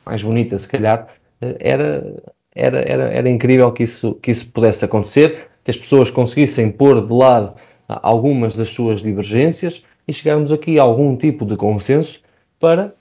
mais 0.04 0.22
bonita, 0.22 0.58
se 0.58 0.68
calhar, 0.68 1.08
uh, 1.42 1.56
era, 1.58 2.14
era, 2.54 2.80
era, 2.80 3.04
era 3.04 3.30
incrível 3.30 3.72
que 3.72 3.84
isso, 3.84 4.14
que 4.22 4.30
isso 4.30 4.48
pudesse 4.50 4.84
acontecer, 4.84 5.48
que 5.64 5.70
as 5.70 5.76
pessoas 5.76 6.10
conseguissem 6.10 6.70
pôr 6.70 7.06
de 7.06 7.12
lado 7.12 7.54
algumas 7.88 8.54
das 8.54 8.68
suas 8.68 9.00
divergências 9.00 9.82
e 10.06 10.12
chegarmos 10.12 10.52
aqui 10.52 10.78
a 10.78 10.82
algum 10.82 11.16
tipo 11.16 11.46
de 11.46 11.56
consenso 11.56 12.20
para 12.60 12.92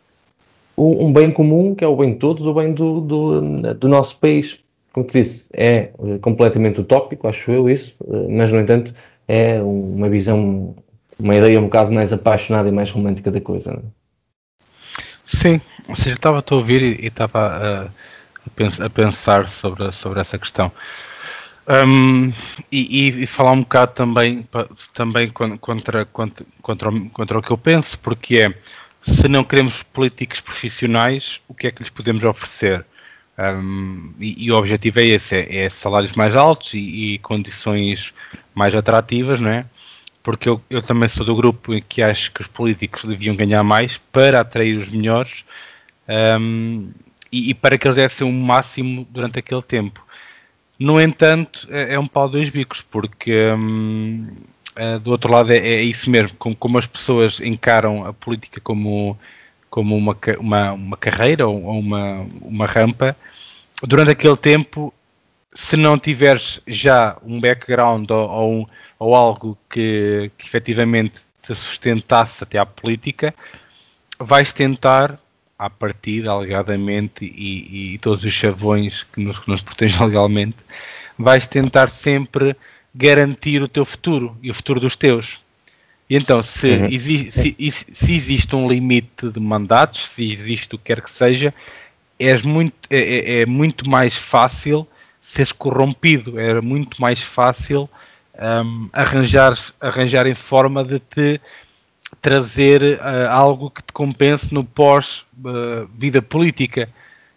um, 0.78 1.08
um 1.08 1.14
bem 1.14 1.32
comum, 1.32 1.76
que 1.76 1.84
é 1.84 1.88
o 1.88 1.96
bem 1.96 2.14
de 2.14 2.20
todos, 2.20 2.46
o 2.46 2.54
bem 2.54 2.74
do, 2.74 3.02
do, 3.02 3.74
do 3.74 3.88
nosso 3.90 4.18
país. 4.20 4.60
Como 4.98 5.06
te 5.06 5.22
disse, 5.22 5.48
é 5.54 5.92
eh, 5.94 6.18
completamente 6.20 6.82
utópico, 6.82 7.28
acho 7.28 7.52
eu 7.52 7.70
isso, 7.70 7.96
mas 8.32 8.52
no 8.52 8.60
entanto 8.60 8.96
é 9.28 9.62
uma 9.62 10.10
visão 10.10 10.76
uma 11.20 11.36
ideia 11.36 11.60
um 11.60 11.66
bocado 11.66 11.92
mais 11.92 12.12
apaixonada 12.12 12.68
e 12.68 12.72
mais 12.72 12.90
romântica 12.90 13.30
da 13.30 13.40
coisa. 13.40 13.74
Não? 13.74 13.80
É? 13.80 13.84
Sim, 15.24 15.62
ou 15.88 15.96
seja, 15.96 16.16
estava 16.16 16.44
a 16.44 16.56
ouvir 16.56 16.82
e, 16.82 17.06
estava 17.06 17.40
a, 17.40 18.86
a, 18.86 18.90
pensar 18.90 19.48
sobre, 19.48 19.92
sobre 19.92 20.20
essa 20.20 20.36
questão. 20.40 20.72
Um, 21.68 22.34
e, 22.72 23.22
e, 23.22 23.28
falar 23.28 23.52
um 23.52 23.62
bocado 23.62 23.92
também, 23.94 24.50
também 24.96 25.30
contra, 25.30 26.06
contra, 26.06 26.44
contra, 26.64 26.92
contra 27.14 27.38
o 27.38 27.42
que 27.44 27.52
eu 27.52 27.58
penso, 27.60 28.00
porque 28.00 28.38
é 28.38 28.54
se 29.04 29.28
não 29.28 29.44
queremos 29.44 29.84
políticos 29.84 30.42
profissionais, 30.42 31.40
o 31.48 31.54
que 31.54 31.68
é 31.68 31.72
que 31.72 31.84
lhes 31.84 31.92
podemos 31.92 32.24
oferecer? 32.24 32.84
Um, 33.38 34.14
e, 34.20 34.46
e, 34.46 34.52
o 34.52 34.58
objetivo 34.58 35.00
é 35.00 35.06
esse: 35.06 35.36
é, 35.36 35.66
é 35.66 35.70
salários 35.70 36.14
mais 36.14 36.36
altos 36.36 36.74
e, 36.74 37.14
e, 37.14 37.20
condições 37.20 38.14
mais 38.56 38.74
atrativas, 38.74 39.40
não 39.40 39.50
é? 39.50 39.66
porque 40.28 40.50
eu, 40.50 40.62
eu 40.70 40.82
também 40.82 41.08
sou 41.08 41.26
do 41.26 41.34
grupo 41.34 41.74
em 41.74 41.82
que 41.82 42.02
acho 42.02 42.34
que 42.34 42.42
os 42.42 42.48
políticos 42.48 43.06
deviam 43.06 43.34
ganhar 43.34 43.64
mais 43.64 43.98
para 44.12 44.42
atrair 44.42 44.78
os 44.78 44.90
melhores 44.90 45.46
um, 46.38 46.90
e, 47.32 47.52
e, 47.52 47.54
para 47.54 47.78
que 47.78 47.88
eles 47.88 47.96
dessem 47.96 48.28
o 48.28 48.32
máximo 48.34 49.08
durante 49.10 49.40
aquele 49.40 49.62
tempo. 49.62 50.06
No 50.78 51.00
entanto, 51.00 51.66
é, 51.72 51.94
é 51.94 52.00
um 52.00 52.06
pau 52.06 52.28
dois 52.28 52.50
bicos, 52.50 52.82
porque 52.82 53.54
um, 53.54 54.28
uh, 54.78 55.00
do 55.00 55.12
outro 55.12 55.32
lado 55.32 55.54
é, 55.54 55.60
é, 55.60 55.82
isso 55.82 56.10
mesmo, 56.10 56.36
como, 56.38 56.54
como, 56.58 56.78
as 56.78 56.86
pessoas 56.86 57.40
encaram 57.40 58.06
a 58.06 58.12
política 58.12 58.60
como, 58.60 59.18
como 59.70 59.96
uma, 59.96 60.18
uma, 60.40 60.74
uma 60.74 60.98
carreira 60.98 61.48
ou 61.48 61.80
uma, 61.80 62.26
uma 62.42 62.66
rampa, 62.66 63.16
durante 63.84 64.12
aquele 64.12 64.38
tempo, 64.38 64.94
se 65.54 65.76
não 65.76 65.98
tiveres 65.98 66.62
já 66.68 67.18
um 67.24 67.40
background 67.40 68.10
ou, 68.12 68.30
ou 68.30 68.70
ou 69.00 69.16
algo 69.16 69.58
que, 69.70 70.32
que 70.38 70.46
efetivamente 70.46 71.22
te 71.42 71.54
sustentasse 71.56 72.44
até 72.44 72.58
à 72.58 72.66
política, 72.66 73.34
vais 74.20 74.52
tentar, 74.52 75.20
à 75.58 75.70
partida, 75.70 76.32
alegadamente, 76.32 77.26
e, 77.26 77.94
e 77.94 77.98
todos 78.00 78.24
os 78.24 78.34
chavões 78.34 79.04
que 79.04 79.22
nos, 79.22 79.40
que 79.40 79.50
nos 79.50 79.62
protegem 79.62 80.02
legalmente, 80.06 80.58
vais 81.18 81.48
tentar 81.48 81.90
sempre 81.90 82.56
garantir 82.94 83.62
o 83.62 83.68
teu 83.68 83.86
futuro 83.86 84.38
e 84.42 84.50
o 84.50 84.54
futuro 84.54 84.80
dos 84.80 84.96
teus. 84.96 85.40
E 86.10 86.16
então, 86.16 86.42
se, 86.42 86.68
Uhum. 86.70 86.86
exi- 86.86 87.32
se, 87.32 87.56
se- 87.92 88.14
existe 88.16 88.56
um 88.56 88.68
limite 88.68 89.30
de 89.30 89.40
mandatos, 89.40 90.06
se 90.10 90.32
existe 90.32 90.74
o 90.76 90.78
que 90.78 90.86
quer 90.86 91.02
que 91.02 91.12
seja, 91.12 91.54
és 92.20 92.42
muito, 92.44 92.74
é, 92.90 92.98
é- 92.98 93.42
é 93.42 93.46
muito 93.46 93.90
mais 93.90 94.16
fácil 94.16 94.88
seres 95.22 95.52
corrompido, 95.52 96.40
é 96.40 96.62
muito 96.62 97.00
mais 97.02 97.22
fácil 97.22 97.90
hum, 98.40 98.90
arranjares, 98.94 99.74
arranjarem 99.82 100.34
forma 100.36 100.84
de 100.84 101.00
te 101.00 101.42
trazer 102.22 103.00
ah, 103.02 103.30
algo 103.34 103.70
que 103.70 103.84
te 103.84 103.92
compense 103.92 104.54
no 104.54 104.64
pós-vida 104.64 106.22
política. 106.22 106.90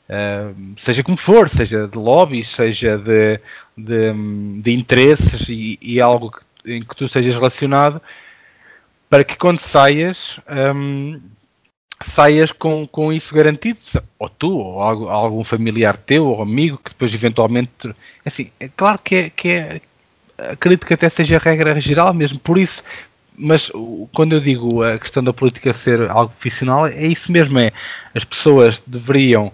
Ah, 0.08 0.50
seja 0.76 1.02
como 1.02 1.16
for, 1.16 1.48
seja 1.48 1.86
de 1.88 1.96
lobbies, 1.98 2.48
seja 2.48 2.96
de, 2.98 3.40
de, 3.76 4.10
hum, 4.10 4.60
de 4.62 4.72
interesses 4.72 5.48
e, 5.48 5.78
e 5.80 6.00
algo 6.00 6.30
que- 6.32 6.72
em 6.76 6.82
que 6.82 6.94
tu 6.94 7.04
estejas 7.06 7.34
relacionado, 7.34 8.00
para 9.10 9.24
que 9.24 9.36
quando 9.36 9.58
saias, 9.60 10.40
hum, 10.74 11.20
saias 12.02 12.52
com, 12.52 12.86
com 12.86 13.12
isso 13.12 13.34
garantido, 13.34 13.78
ou 14.18 14.28
tu, 14.28 14.56
ou 14.58 14.80
algu- 14.82 15.08
algum 15.08 15.44
familiar 15.44 15.96
teu, 15.98 16.26
ou 16.28 16.42
amigo, 16.42 16.78
que 16.78 16.90
depois 16.90 17.12
eventualmente. 17.14 17.70
Assim, 18.24 18.50
é 18.60 18.68
claro 18.68 18.98
que 19.02 19.16
é, 19.16 19.30
que 19.30 19.48
é. 19.50 19.80
Acredito 20.38 20.86
que 20.86 20.94
até 20.94 21.08
seja 21.10 21.36
a 21.36 21.40
regra 21.40 21.78
geral 21.80 22.14
mesmo, 22.14 22.38
por 22.38 22.58
isso. 22.58 22.82
Mas 23.36 23.70
quando 24.12 24.34
eu 24.34 24.40
digo 24.40 24.82
a 24.82 24.98
questão 24.98 25.24
da 25.24 25.32
política 25.32 25.72
ser 25.72 26.10
algo 26.10 26.30
profissional, 26.32 26.86
é 26.86 27.06
isso 27.06 27.32
mesmo: 27.32 27.58
é 27.58 27.72
as 28.14 28.24
pessoas 28.24 28.82
deveriam 28.86 29.52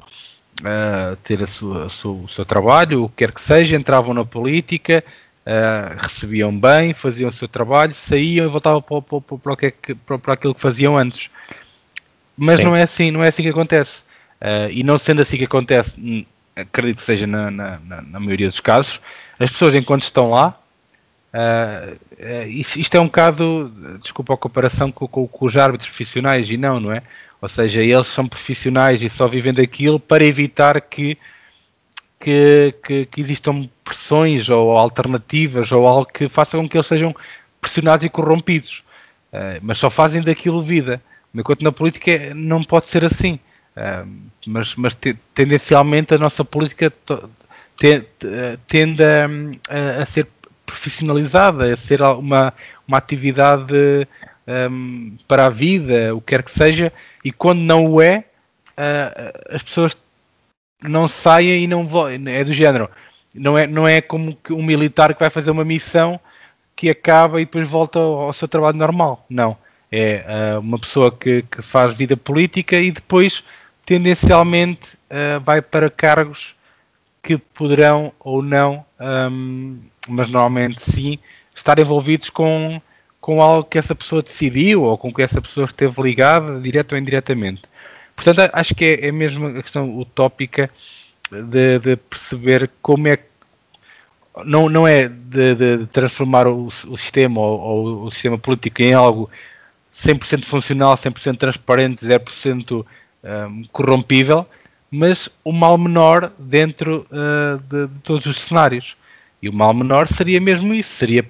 ah, 0.64 1.16
ter 1.24 1.42
a 1.42 1.46
sua, 1.46 1.86
a 1.86 1.90
sua- 1.90 2.12
o 2.24 2.28
seu 2.28 2.44
trabalho, 2.44 3.04
o 3.04 3.08
que 3.08 3.16
quer 3.18 3.32
que 3.32 3.40
seja, 3.40 3.76
entravam 3.76 4.14
na 4.14 4.24
política, 4.24 5.04
ah, 5.46 5.96
recebiam 5.98 6.56
bem, 6.58 6.92
faziam 6.92 7.30
o 7.30 7.32
seu 7.32 7.48
trabalho, 7.48 7.94
saíam 7.94 8.46
e 8.46 8.48
voltavam 8.48 8.82
para, 8.82 9.00
para, 9.02 9.38
para, 9.38 9.52
o 9.52 9.56
que 9.56 9.66
é 9.66 9.70
que- 9.70 9.94
para- 9.94 10.18
para 10.18 10.34
aquilo 10.34 10.54
que 10.54 10.60
faziam 10.60 10.98
antes. 10.98 11.30
Mas 12.36 12.58
Sim. 12.58 12.64
não 12.64 12.76
é 12.76 12.82
assim, 12.82 13.10
não 13.10 13.24
é 13.24 13.28
assim 13.28 13.42
que 13.42 13.48
acontece. 13.48 14.04
Ah, 14.40 14.68
e 14.70 14.82
não 14.82 14.98
sendo 14.98 15.22
assim 15.22 15.36
que 15.38 15.44
acontece, 15.44 15.98
hum, 16.00 16.24
acredito 16.56 16.98
que 16.98 17.02
seja 17.04 17.26
na, 17.26 17.50
na- 17.50 17.78
na- 18.02 18.20
maioria 18.20 18.48
dos 18.48 18.60
casos, 18.60 19.00
as 19.38 19.50
pessoas 19.50 19.74
enquanto 19.74 20.02
estão 20.02 20.30
lá, 20.30 20.58
isto, 22.48 22.78
isto 22.80 22.94
é 22.96 23.00
um 23.00 23.06
bocado, 23.06 23.72
desculpa 24.00 24.34
a 24.34 24.36
comparação 24.38 24.90
com, 24.90 25.06
com- 25.06 25.26
com 25.28 25.46
os 25.46 25.56
árbitros 25.56 25.88
profissionais 25.88 26.50
e 26.50 26.56
não, 26.56 26.80
não 26.80 26.92
é? 26.92 27.02
Ou 27.40 27.48
seja, 27.48 27.82
eles 27.82 28.06
são 28.06 28.26
profissionais 28.26 29.02
e 29.02 29.10
só 29.10 29.26
vivem 29.28 29.52
daquilo 29.52 30.00
para 30.00 30.24
evitar 30.24 30.80
que, 30.80 31.18
que, 32.26 32.74
que, 32.82 33.06
que 33.06 33.20
existam 33.20 33.68
pressões 33.84 34.48
ou 34.48 34.76
alternativas 34.76 35.70
ou 35.70 35.86
algo 35.86 36.06
que 36.06 36.28
faça 36.28 36.56
com 36.58 36.68
que 36.68 36.76
eles 36.76 36.88
sejam 36.88 37.14
pressionados 37.60 38.04
e 38.04 38.08
corrompidos. 38.10 38.82
Ah, 39.32 39.58
mas 39.62 39.78
só 39.78 39.88
fazem 39.88 40.20
daquilo 40.22 40.60
vida. 40.60 41.00
Enquanto 41.32 41.62
na 41.62 41.70
política 41.70 42.34
não 42.34 42.64
pode 42.64 42.88
ser 42.88 43.04
assim. 43.04 43.38
Ah, 43.76 44.04
mas 44.44 44.74
mas 44.74 44.94
te- 44.96 45.16
tendencialmente 45.34 46.14
a 46.14 46.18
nossa 46.18 46.44
política 46.44 46.92
te- 47.76 48.00
te- 48.00 48.58
tende 48.66 49.04
a, 49.04 49.26
a- 49.70 50.02
a 50.02 50.06
ser 50.06 50.26
profissionalizada, 50.66 51.72
a 51.72 51.76
ser 51.76 52.02
uma, 52.02 52.52
uma 52.88 52.98
atividade 52.98 53.72
hum, 54.68 55.16
para 55.28 55.46
a 55.46 55.50
vida, 55.50 56.12
o 56.14 56.20
que 56.20 56.26
quer 56.34 56.42
que 56.42 56.50
seja, 56.50 56.92
e 57.24 57.30
quando 57.30 57.60
não 57.60 57.86
o 57.86 58.02
é, 58.02 58.24
ah, 58.76 59.32
as 59.54 59.62
pessoas 59.62 59.96
não 60.82 61.08
saem 61.08 61.64
e 61.64 61.66
não. 61.66 61.86
É 62.26 62.44
do 62.44 62.52
género. 62.52 62.90
Não 63.34 63.56
é, 63.56 63.66
não 63.66 63.86
é 63.86 64.00
como 64.00 64.36
um 64.50 64.62
militar 64.62 65.12
que 65.14 65.20
vai 65.20 65.30
fazer 65.30 65.50
uma 65.50 65.64
missão 65.64 66.18
que 66.74 66.90
acaba 66.90 67.40
e 67.40 67.44
depois 67.44 67.68
volta 67.68 67.98
ao, 67.98 68.20
ao 68.22 68.32
seu 68.32 68.48
trabalho 68.48 68.76
normal. 68.76 69.24
Não. 69.28 69.56
É 69.90 70.24
ah, 70.26 70.58
uma 70.58 70.78
pessoa 70.78 71.10
que, 71.12 71.42
que 71.42 71.62
faz 71.62 71.96
vida 71.96 72.16
política 72.16 72.76
e 72.76 72.90
depois, 72.90 73.44
tendencialmente, 73.84 74.96
ah, 75.10 75.38
vai 75.38 75.62
para 75.62 75.90
cargos 75.90 76.54
que 77.22 77.36
poderão 77.36 78.12
ou 78.20 78.40
não, 78.40 78.84
hum, 79.30 79.80
mas 80.08 80.30
normalmente 80.30 80.80
sim, 80.80 81.18
estar 81.54 81.76
envolvidos 81.78 82.30
com, 82.30 82.80
com 83.20 83.42
algo 83.42 83.68
que 83.68 83.78
essa 83.78 83.94
pessoa 83.96 84.22
decidiu 84.22 84.84
ou 84.84 84.96
com 84.96 85.12
que 85.12 85.22
essa 85.22 85.42
pessoa 85.42 85.66
esteve 85.66 86.00
ligada, 86.00 86.60
direto 86.60 86.92
ou 86.92 86.98
indiretamente. 86.98 87.62
Portanto, 88.16 88.50
acho 88.52 88.74
que 88.74 88.84
é, 88.84 89.08
é 89.08 89.12
mesmo 89.12 89.46
a 89.46 89.62
questão 89.62 89.98
utópica 89.98 90.70
de, 91.30 91.78
de 91.78 91.96
perceber 91.96 92.70
como 92.80 93.08
é 93.08 93.18
que 93.18 93.24
não, 94.44 94.68
não 94.68 94.86
é 94.86 95.08
de, 95.08 95.54
de 95.54 95.86
transformar 95.86 96.46
o, 96.46 96.66
o 96.66 96.96
sistema 96.96 97.40
ou, 97.40 97.60
ou 97.60 98.04
o 98.04 98.10
sistema 98.10 98.38
político 98.38 98.82
em 98.82 98.92
algo 98.92 99.30
100% 99.94 100.44
funcional, 100.44 100.94
100% 100.96 101.36
transparente, 101.36 102.04
0% 102.04 102.84
um, 103.24 103.64
corrompível, 103.72 104.46
mas 104.90 105.28
o 105.42 105.52
mal 105.52 105.76
menor 105.78 106.32
dentro 106.38 107.06
uh, 107.10 107.58
de, 107.62 107.86
de 107.86 108.00
todos 108.00 108.26
os 108.26 108.40
cenários. 108.40 108.96
E 109.40 109.48
o 109.48 109.52
mal 109.52 109.72
menor 109.72 110.08
seria 110.08 110.40
mesmo 110.40 110.74
isso, 110.74 110.90
seria 110.90 111.24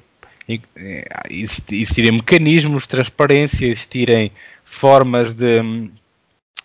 existi- 1.28 1.82
existirem 1.82 2.12
mecanismos 2.12 2.84
de 2.84 2.88
transparência, 2.88 3.66
existirem 3.66 4.30
formas 4.64 5.34
de, 5.34 5.90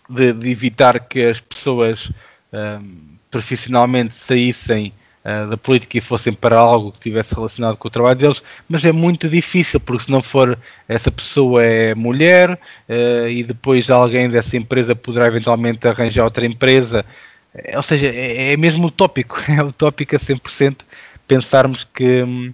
de, 0.08 0.32
de 0.32 0.50
evitar 0.50 0.98
que 1.00 1.22
as 1.24 1.40
pessoas 1.40 2.10
um, 2.52 3.16
profissionalmente 3.30 4.14
saíssem 4.14 4.92
uh, 5.24 5.48
da 5.50 5.56
política 5.56 5.98
e 5.98 6.00
fossem 6.00 6.32
para 6.32 6.58
algo 6.58 6.92
que 6.92 7.00
tivesse 7.00 7.34
relacionado 7.34 7.76
com 7.76 7.88
o 7.88 7.90
trabalho 7.90 8.18
deles, 8.18 8.42
mas 8.68 8.84
é 8.84 8.92
muito 8.92 9.28
difícil, 9.28 9.80
porque 9.80 10.04
se 10.04 10.10
não 10.10 10.22
for 10.22 10.58
essa 10.88 11.10
pessoa 11.10 11.62
é 11.64 11.94
mulher 11.94 12.52
uh, 12.88 13.28
e 13.28 13.42
depois 13.42 13.90
alguém 13.90 14.28
dessa 14.28 14.56
empresa 14.56 14.94
poderá 14.94 15.26
eventualmente 15.26 15.86
arranjar 15.88 16.24
outra 16.24 16.46
empresa, 16.46 17.04
Eh, 17.54 17.76
ou 17.76 17.82
seja, 17.82 18.08
é, 18.08 18.52
é 18.52 18.56
mesmo 18.56 18.86
utópico, 18.86 19.36
é 19.50 19.62
utópico 19.62 20.16
a 20.16 20.18
100% 20.18 20.84
pensarmos 21.28 21.84
que, 21.84 22.22
hum, 22.22 22.52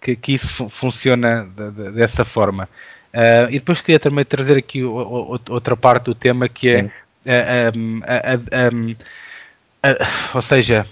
que, 0.00 0.16
que 0.16 0.32
isso 0.34 0.48
fu- 0.48 0.68
funciona 0.68 1.46
de- 1.56 1.70
de- 1.72 1.92
dessa 1.92 2.24
forma. 2.24 2.68
Uh, 3.14 3.46
e 3.48 3.52
depois 3.60 3.80
queria 3.80 4.00
também 4.00 4.24
trazer 4.24 4.56
aqui 4.56 4.82
o- 4.82 4.90
o- 4.96 5.40
outra 5.50 5.76
parte 5.76 6.06
do 6.06 6.14
tema 6.16 6.48
que 6.48 6.68
é 6.68 6.82
Sim. 6.82 6.90
a- 7.24 8.10
a- 8.10 8.34
a- 8.34 9.88
a- 9.88 9.92
a- 9.92 10.36
ou 10.36 10.42
seja, 10.42 10.84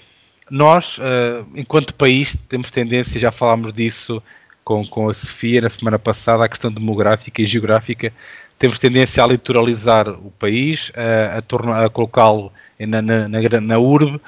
nós, 0.48 0.98
uh, 0.98 1.44
enquanto 1.56 1.92
país, 1.94 2.36
temos 2.48 2.70
tendência, 2.70 3.18
já 3.18 3.32
falámos 3.32 3.72
disso 3.72 4.22
com, 4.64 4.86
com 4.86 5.08
a 5.10 5.14
Sofia 5.14 5.60
na 5.60 5.68
semana 5.68 5.98
passada, 5.98 6.44
a 6.44 6.48
questão 6.48 6.70
demográfica 6.70 7.42
e 7.42 7.46
geográfica, 7.46 8.12
temos 8.56 8.78
tendência 8.78 9.24
a 9.24 9.26
litoralizar 9.26 10.08
o 10.08 10.30
país, 10.38 10.92
a, 10.94 11.38
a, 11.38 11.42
tornar- 11.42 11.84
a 11.84 11.88
colocá-lo 11.90 12.52
na, 12.78 13.02
na, 13.02 13.28
na, 13.28 13.60
na 13.60 13.78
urbe, 13.78 14.20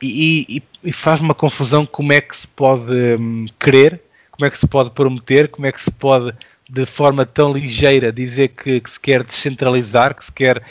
e, 0.00 0.46
e- 0.58 0.62
e 0.88 0.92
faz 0.92 1.20
uma 1.20 1.34
confusão 1.34 1.84
como 1.84 2.12
é 2.14 2.20
que 2.22 2.34
se 2.34 2.46
pode 2.48 2.90
hum, 3.18 3.44
querer, 3.60 4.00
como 4.30 4.46
é 4.46 4.50
que 4.50 4.58
se 4.58 4.66
pode 4.66 4.90
prometer, 4.90 5.48
como 5.48 5.66
é 5.66 5.72
que 5.72 5.82
se 5.82 5.90
pode, 5.90 6.32
de 6.68 6.84
forma 6.86 7.24
tão 7.24 7.52
ligeira, 7.52 8.12
dizer 8.12 8.48
que, 8.48 8.80
que 8.80 8.90
se 8.90 8.98
quer 9.00 9.22
descentralizar, 9.22 10.14
que 10.14 10.24
se 10.24 10.32
quer 10.32 10.62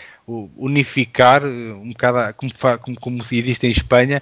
unificar, 0.57 1.43
uh, 1.43 1.47
um 1.81 1.89
bocado 1.89 2.33
como, 2.35 2.51
como, 2.79 2.99
como 2.99 3.23
existe 3.31 3.67
em 3.67 3.71
Espanha, 3.71 4.21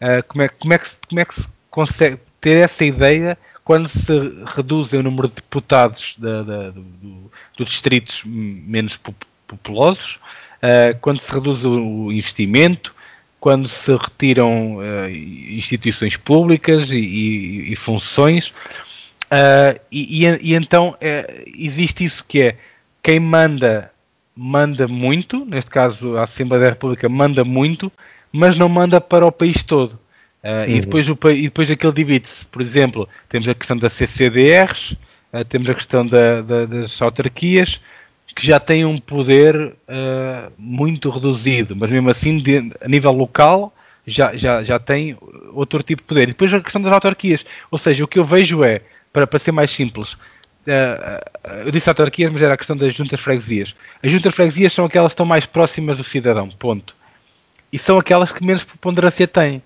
uh, 0.00 0.22
como, 0.26 0.42
é, 0.42 0.48
como, 0.48 0.72
é 0.74 0.78
que 0.78 0.88
como 1.08 1.20
é 1.20 1.24
que 1.24 1.34
se 1.34 1.48
consegue 1.70 2.18
ter 2.40 2.58
essa 2.58 2.84
ideia 2.84 3.38
quando 3.64 3.88
se 3.88 4.12
reduzem 4.54 5.00
o 5.00 5.02
número 5.02 5.28
de 5.28 5.34
deputados 5.34 6.14
da- 6.18 6.42
da- 6.42 6.70
do- 6.70 7.30
do- 7.56 7.64
distritos 7.64 8.22
menos 8.24 8.96
pop- 8.96 9.26
populosos, 9.46 10.18
uh, 10.62 10.96
quando 11.00 11.18
se 11.20 11.32
reduz 11.32 11.64
o, 11.64 12.06
o 12.06 12.12
investimento, 12.12 12.94
quando 13.40 13.68
se 13.68 13.94
retiram 13.94 14.76
uh, 14.76 15.08
instituições 15.10 16.16
públicas 16.16 16.90
e, 16.90 16.96
e- 16.96 17.72
e 17.72 17.76
funções, 17.76 18.52
uh, 19.30 19.80
e, 19.90 20.26
e- 20.26 20.38
e 20.50 20.54
então 20.54 20.96
eh, 21.00 21.44
existe 21.56 22.04
isso 22.04 22.24
que 22.26 22.40
é 22.40 22.56
quem 23.02 23.20
manda 23.20 23.90
manda 24.38 24.86
muito, 24.86 25.46
neste 25.46 25.70
caso 25.70 26.16
a 26.18 26.24
Assembleia 26.24 26.64
da 26.64 26.70
República 26.70 27.08
manda 27.08 27.42
muito, 27.44 27.90
mas 28.30 28.58
não 28.58 28.68
manda 28.68 29.00
para 29.00 29.24
o 29.26 29.32
país 29.32 29.62
todo. 29.62 29.92
Uh, 30.44 30.68
e, 30.68 30.74
Uhum. 30.74 30.80
depois 30.80 31.08
o, 31.08 31.18
e 31.30 31.42
depois 31.42 31.70
aquele 31.70 31.92
divide-se. 31.92 32.44
Por 32.46 32.60
exemplo, 32.60 33.08
temos 33.30 33.48
a 33.48 33.54
questão 33.54 33.76
da 33.76 33.88
CCDRs, 33.88 34.92
uh, 35.32 35.44
temos 35.48 35.68
a 35.70 35.74
questão 35.74 36.06
da- 36.06 36.42
da- 36.42 36.66
das 36.66 37.00
autarquias, 37.00 37.80
que 38.34 38.46
já 38.46 38.60
têm 38.60 38.84
um 38.84 38.98
poder 38.98 39.74
muito 40.58 41.08
reduzido, 41.08 41.74
mas 41.74 41.90
mesmo 41.90 42.10
assim, 42.10 42.36
de- 42.36 42.70
a 42.82 42.86
nível 42.88 43.12
local, 43.12 43.74
já, 44.06 44.36
já, 44.36 44.62
já 44.62 44.78
tem 44.78 45.16
outro 45.52 45.82
tipo 45.82 46.02
de 46.02 46.06
poder. 46.06 46.22
E 46.24 46.26
depois 46.26 46.52
a 46.52 46.60
questão 46.60 46.82
das 46.82 46.92
autarquias. 46.92 47.44
Ou 47.70 47.78
seja, 47.78 48.04
o 48.04 48.08
que 48.08 48.18
eu 48.18 48.24
vejo 48.24 48.62
é, 48.62 48.82
para, 49.16 49.26
para 49.26 49.38
ser 49.38 49.50
mais 49.50 49.70
simples, 49.70 50.12
uh, 50.12 50.18
uh, 51.48 51.52
eu 51.64 51.70
disse 51.70 51.88
autarquias, 51.88 52.30
mas 52.30 52.42
era 52.42 52.52
a 52.52 52.56
questão 52.56 52.76
das 52.76 52.92
juntas 52.92 53.18
freguesias. 53.18 53.74
As 54.04 54.12
juntas 54.12 54.34
freguesias 54.34 54.74
são 54.74 54.84
aquelas 54.84 55.12
que 55.12 55.14
estão 55.14 55.24
mais 55.24 55.46
próximas 55.46 55.96
do 55.96 56.04
cidadão, 56.04 56.50
ponto. 56.50 56.94
E 57.72 57.78
são 57.78 57.98
aquelas 57.98 58.30
que 58.30 58.44
menos 58.44 58.62
preponderância 58.62 59.26
têm. 59.26 59.62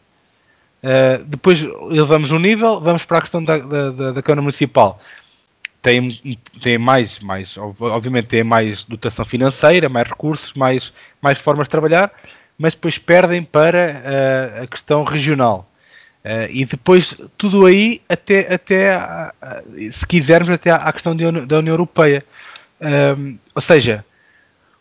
Uh, 0.84 1.24
depois 1.26 1.60
elevamos 1.90 2.30
um 2.30 2.38
nível, 2.38 2.80
vamos 2.80 3.04
para 3.04 3.18
a 3.18 3.20
questão 3.22 3.42
da, 3.42 3.58
da, 3.58 4.12
da- 4.12 4.22
Câmara 4.22 4.42
Municipal. 4.42 5.00
têm, 5.82 6.16
têm 6.62 6.78
mais, 6.78 7.18
mais, 7.18 7.56
obviamente 7.58 8.26
têm 8.28 8.44
mais 8.44 8.84
dotação 8.84 9.24
financeira, 9.24 9.88
mais 9.88 10.08
recursos, 10.08 10.54
mais, 10.54 10.92
mais 11.20 11.40
formas 11.40 11.66
de 11.66 11.70
trabalhar, 11.70 12.12
mas 12.56 12.74
depois 12.74 12.98
perdem 12.98 13.42
para 13.42 14.00
uh, 14.60 14.62
a 14.62 14.66
questão 14.68 15.02
regional. 15.02 15.69
Uh, 16.24 16.50
e 16.50 16.64
depois 16.66 17.16
tudo 17.38 17.64
aí 17.64 18.02
até, 18.08 18.52
até 18.52 19.00
se 19.90 20.06
quisermos 20.06 20.50
até 20.50 20.70
à 20.70 20.92
questão 20.92 21.16
de, 21.16 21.30
da 21.46 21.58
União 21.58 21.72
Europeia. 21.72 22.24
ou 23.54 23.62
seja, 23.62 24.04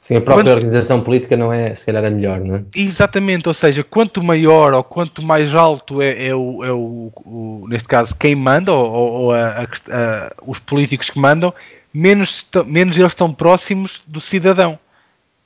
Sim, 0.10 0.16
a 0.16 0.22
própria 0.22 0.46
quanto... 0.46 0.56
organização 0.56 1.02
política 1.02 1.38
não 1.38 1.54
é, 1.54 1.76
se 1.76 1.86
calhar, 1.86 2.04
a 2.04 2.10
melhor, 2.10 2.40
não 2.40 2.56
é? 2.56 2.64
Exatamente, 2.74 3.48
ou 3.48 3.54
seja, 3.54 3.84
quanto 3.84 4.24
maior 4.24 4.74
ou 4.74 4.84
quanto 4.84 5.22
mais 5.22 5.54
alto 5.54 6.02
é, 6.02 6.28
é, 6.28 6.36
o, 6.36 6.64
é 6.64 6.72
o, 6.72 7.12
o, 7.18 7.66
neste 7.70 7.88
caso, 7.88 8.16
quem 8.16 8.34
manda, 8.34 8.72
ou, 8.72 8.92
ou 8.92 9.32
a, 9.34 9.62
a, 9.64 10.34
os 10.48 10.58
políticos 10.58 11.12
que 11.12 11.20
mandam, 11.20 11.54
menos, 11.94 12.48
menos 12.66 12.98
eles 12.98 13.12
estão 13.12 13.32
próximos 13.32 14.02
do 14.08 14.20
cidadão. 14.20 14.80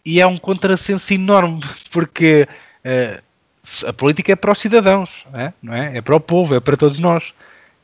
E 0.05 0.21
é 0.21 0.27
um 0.27 0.37
contrassenso 0.37 1.13
enorme, 1.13 1.59
porque 1.91 2.47
uh, 2.85 3.21
a 3.85 3.93
política 3.93 4.33
é 4.33 4.35
para 4.35 4.51
os 4.51 4.59
cidadãos, 4.59 5.25
é? 5.33 5.53
não 5.61 5.73
é? 5.73 5.97
É 5.97 6.01
para 6.01 6.15
o 6.15 6.19
povo, 6.19 6.55
é 6.55 6.59
para 6.59 6.75
todos 6.75 6.99
nós. 6.99 7.33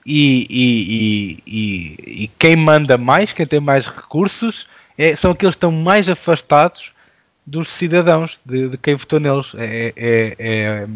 E, 0.06 0.48
e, 0.50 1.44
e, 1.46 2.24
e 2.24 2.32
quem 2.40 2.56
manda 2.56 2.98
mais, 2.98 3.32
quem 3.32 3.46
tem 3.46 3.60
mais 3.60 3.88
recursos, 3.88 4.68
é, 4.98 5.16
são 5.16 5.32
aqueles 5.32 5.56
que 5.56 5.58
estão 5.58 5.72
mais 5.72 6.10
afastados 6.10 6.92
dos 7.46 7.70
cidadãos, 7.70 8.40
de, 8.46 8.70
de 8.70 8.78
quem 8.78 8.96
votou 8.96 9.20
neles. 9.20 9.54
É, 9.56 9.94
é, 9.96 10.36
é, 10.38 10.88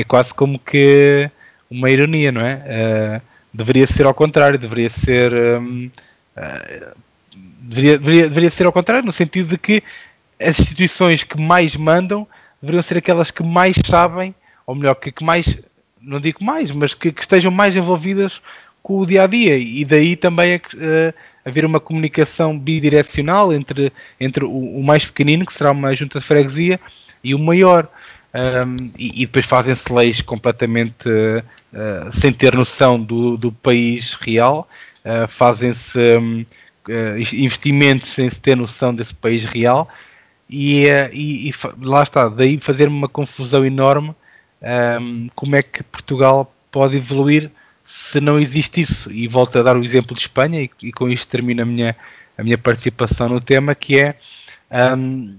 é, 0.00 0.04
quase 0.04 0.32
como 0.32 0.58
que 0.58 1.30
uma 1.70 1.90
ironia, 1.90 2.32
não 2.32 2.40
é? 2.40 2.54
Uh, 2.54 3.22
deveria 3.52 3.86
ser 3.86 4.06
ao 4.06 4.14
contrário, 4.14 4.58
deveria 4.58 4.90
ser. 4.90 5.32
Um, 5.32 5.90
uh, 6.36 6.96
deveria, 7.60 7.98
deveria, 7.98 8.28
deveria 8.28 8.50
ser 8.50 8.66
ao 8.66 8.72
contrário, 8.72 9.04
no 9.04 9.12
sentido 9.12 9.50
de 9.50 9.58
que 9.58 9.82
as 10.40 10.58
instituições 10.58 11.22
que 11.22 11.40
mais 11.40 11.76
mandam 11.76 12.26
deveriam 12.60 12.82
ser 12.82 12.98
aquelas 12.98 13.30
que 13.30 13.42
mais 13.42 13.76
sabem, 13.84 14.34
ou 14.66 14.74
melhor, 14.74 14.94
que, 14.94 15.12
que 15.12 15.24
mais, 15.24 15.58
não 16.00 16.20
digo 16.20 16.42
mais, 16.42 16.70
mas 16.70 16.94
que, 16.94 17.12
que, 17.12 17.20
estejam 17.20 17.50
mais 17.50 17.76
envolvidas 17.76 18.40
com 18.82 18.98
o 18.98 19.06
dia 19.06 19.22
a 19.22 19.26
dia. 19.26 19.56
E 19.56 19.84
daí 19.84 20.16
também 20.16 20.56
uh, 20.56 21.14
haver 21.44 21.64
uma 21.64 21.80
comunicação 21.80 22.58
bidirecional 22.58 23.52
entre, 23.52 23.92
entre 24.20 24.44
o, 24.44 24.50
o, 24.50 24.82
mais 24.82 25.06
pequenino, 25.06 25.46
que 25.46 25.54
será 25.54 25.70
uma 25.70 25.94
junta 25.94 26.18
de 26.18 26.24
freguesia, 26.24 26.80
e 27.22 27.34
o 27.34 27.38
maior. 27.38 27.88
Um, 28.34 28.90
e, 28.98 29.22
e, 29.22 29.26
depois 29.26 29.46
fazem-se 29.46 29.90
leis 29.90 30.20
completamente 30.20 31.08
uh, 31.08 32.12
sem 32.12 32.32
ter 32.32 32.54
noção 32.54 33.00
do, 33.00 33.36
do 33.36 33.50
país 33.50 34.14
real, 34.14 34.68
fazem-se 35.28 36.18
um, 36.18 36.44
investimentos 37.32 38.10
sem 38.10 38.28
se 38.28 38.40
ter 38.40 38.56
noção 38.56 38.94
desse 38.94 39.14
país 39.14 39.44
real, 39.44 39.88
e, 40.48 40.86
e, 41.12 41.48
e 41.48 41.52
lá 41.80 42.02
está, 42.02 42.28
daí 42.28 42.58
fazer 42.60 42.88
uma 42.88 43.08
confusão 43.08 43.64
enorme 43.64 44.14
um, 45.00 45.28
como 45.34 45.56
é 45.56 45.62
que 45.62 45.82
Portugal 45.82 46.52
pode 46.70 46.96
evoluir 46.96 47.50
se 47.84 48.20
não 48.20 48.38
existe 48.38 48.80
isso. 48.80 49.10
E 49.10 49.28
volto 49.28 49.58
a 49.58 49.62
dar 49.62 49.76
o 49.76 49.84
exemplo 49.84 50.14
de 50.14 50.22
Espanha, 50.22 50.62
e, 50.62 50.70
e 50.82 50.92
com 50.92 51.08
isto 51.08 51.28
termino 51.28 51.62
a 51.62 51.64
minha, 51.64 51.96
a 52.36 52.42
minha 52.42 52.58
participação 52.58 53.28
no 53.28 53.40
tema, 53.40 53.74
que 53.74 53.98
é 53.98 54.16
um, 54.96 55.36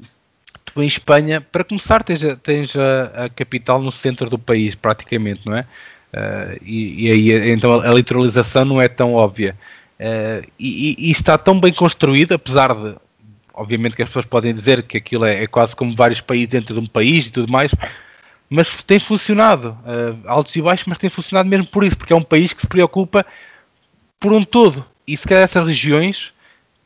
tu 0.65 0.81
em 0.81 0.87
Espanha, 0.87 1.41
para 1.41 1.63
começar, 1.63 2.03
tens, 2.03 2.23
a, 2.23 2.35
tens 2.35 2.75
a, 2.75 3.25
a, 3.25 3.29
capital 3.29 3.81
no 3.81 3.91
centro 3.91 4.29
do 4.29 4.39
país, 4.39 4.75
praticamente, 4.75 5.45
não 5.45 5.57
é? 5.57 5.65
Uh, 6.13 6.57
e, 6.63 7.05
e, 7.05 7.11
aí 7.11 7.51
então 7.51 7.81
a, 7.81 7.89
a 7.89 7.93
literalização 7.93 8.63
não 8.63 8.81
é 8.81 8.87
tão 8.87 9.13
óbvia. 9.13 9.55
Uh, 9.99 10.47
e, 10.57 11.09
e, 11.09 11.11
está 11.11 11.37
tão 11.37 11.59
bem 11.59 11.73
construído, 11.73 12.33
apesar 12.33 12.73
de, 12.73 12.95
obviamente, 13.57 13.95
que 13.95 14.03
as 14.03 14.09
pessoas 14.09 14.25
podem 14.25 14.53
dizer 14.53 14.83
que 14.83 14.97
aquilo 14.97 15.25
é, 15.25 15.43
é 15.43 15.47
quase 15.47 15.75
como 15.75 15.95
vários 15.95 16.21
países 16.21 16.49
dentro 16.49 16.75
de 16.75 16.79
um 16.79 16.85
país 16.85 17.25
e 17.27 17.31
tudo 17.31 17.51
mais, 17.51 17.71
mas 18.49 18.81
tem 18.83 18.99
funcionado, 18.99 19.77
uh, 19.81 20.17
altos 20.25 20.55
e 20.55 20.61
baixos, 20.61 20.87
mas 20.87 20.97
tem 20.97 21.09
funcionado 21.09 21.49
mesmo 21.49 21.67
por 21.67 21.83
isso, 21.83 21.97
porque 21.97 22.13
é 22.13 22.15
um 22.15 22.21
país 22.21 22.53
que 22.53 22.61
se 22.61 22.67
preocupa 22.67 23.25
por 24.19 24.31
um 24.31 24.43
todo. 24.43 24.85
E 25.05 25.17
se 25.17 25.27
calhar 25.27 25.43
essas 25.43 25.67
regiões 25.67 26.33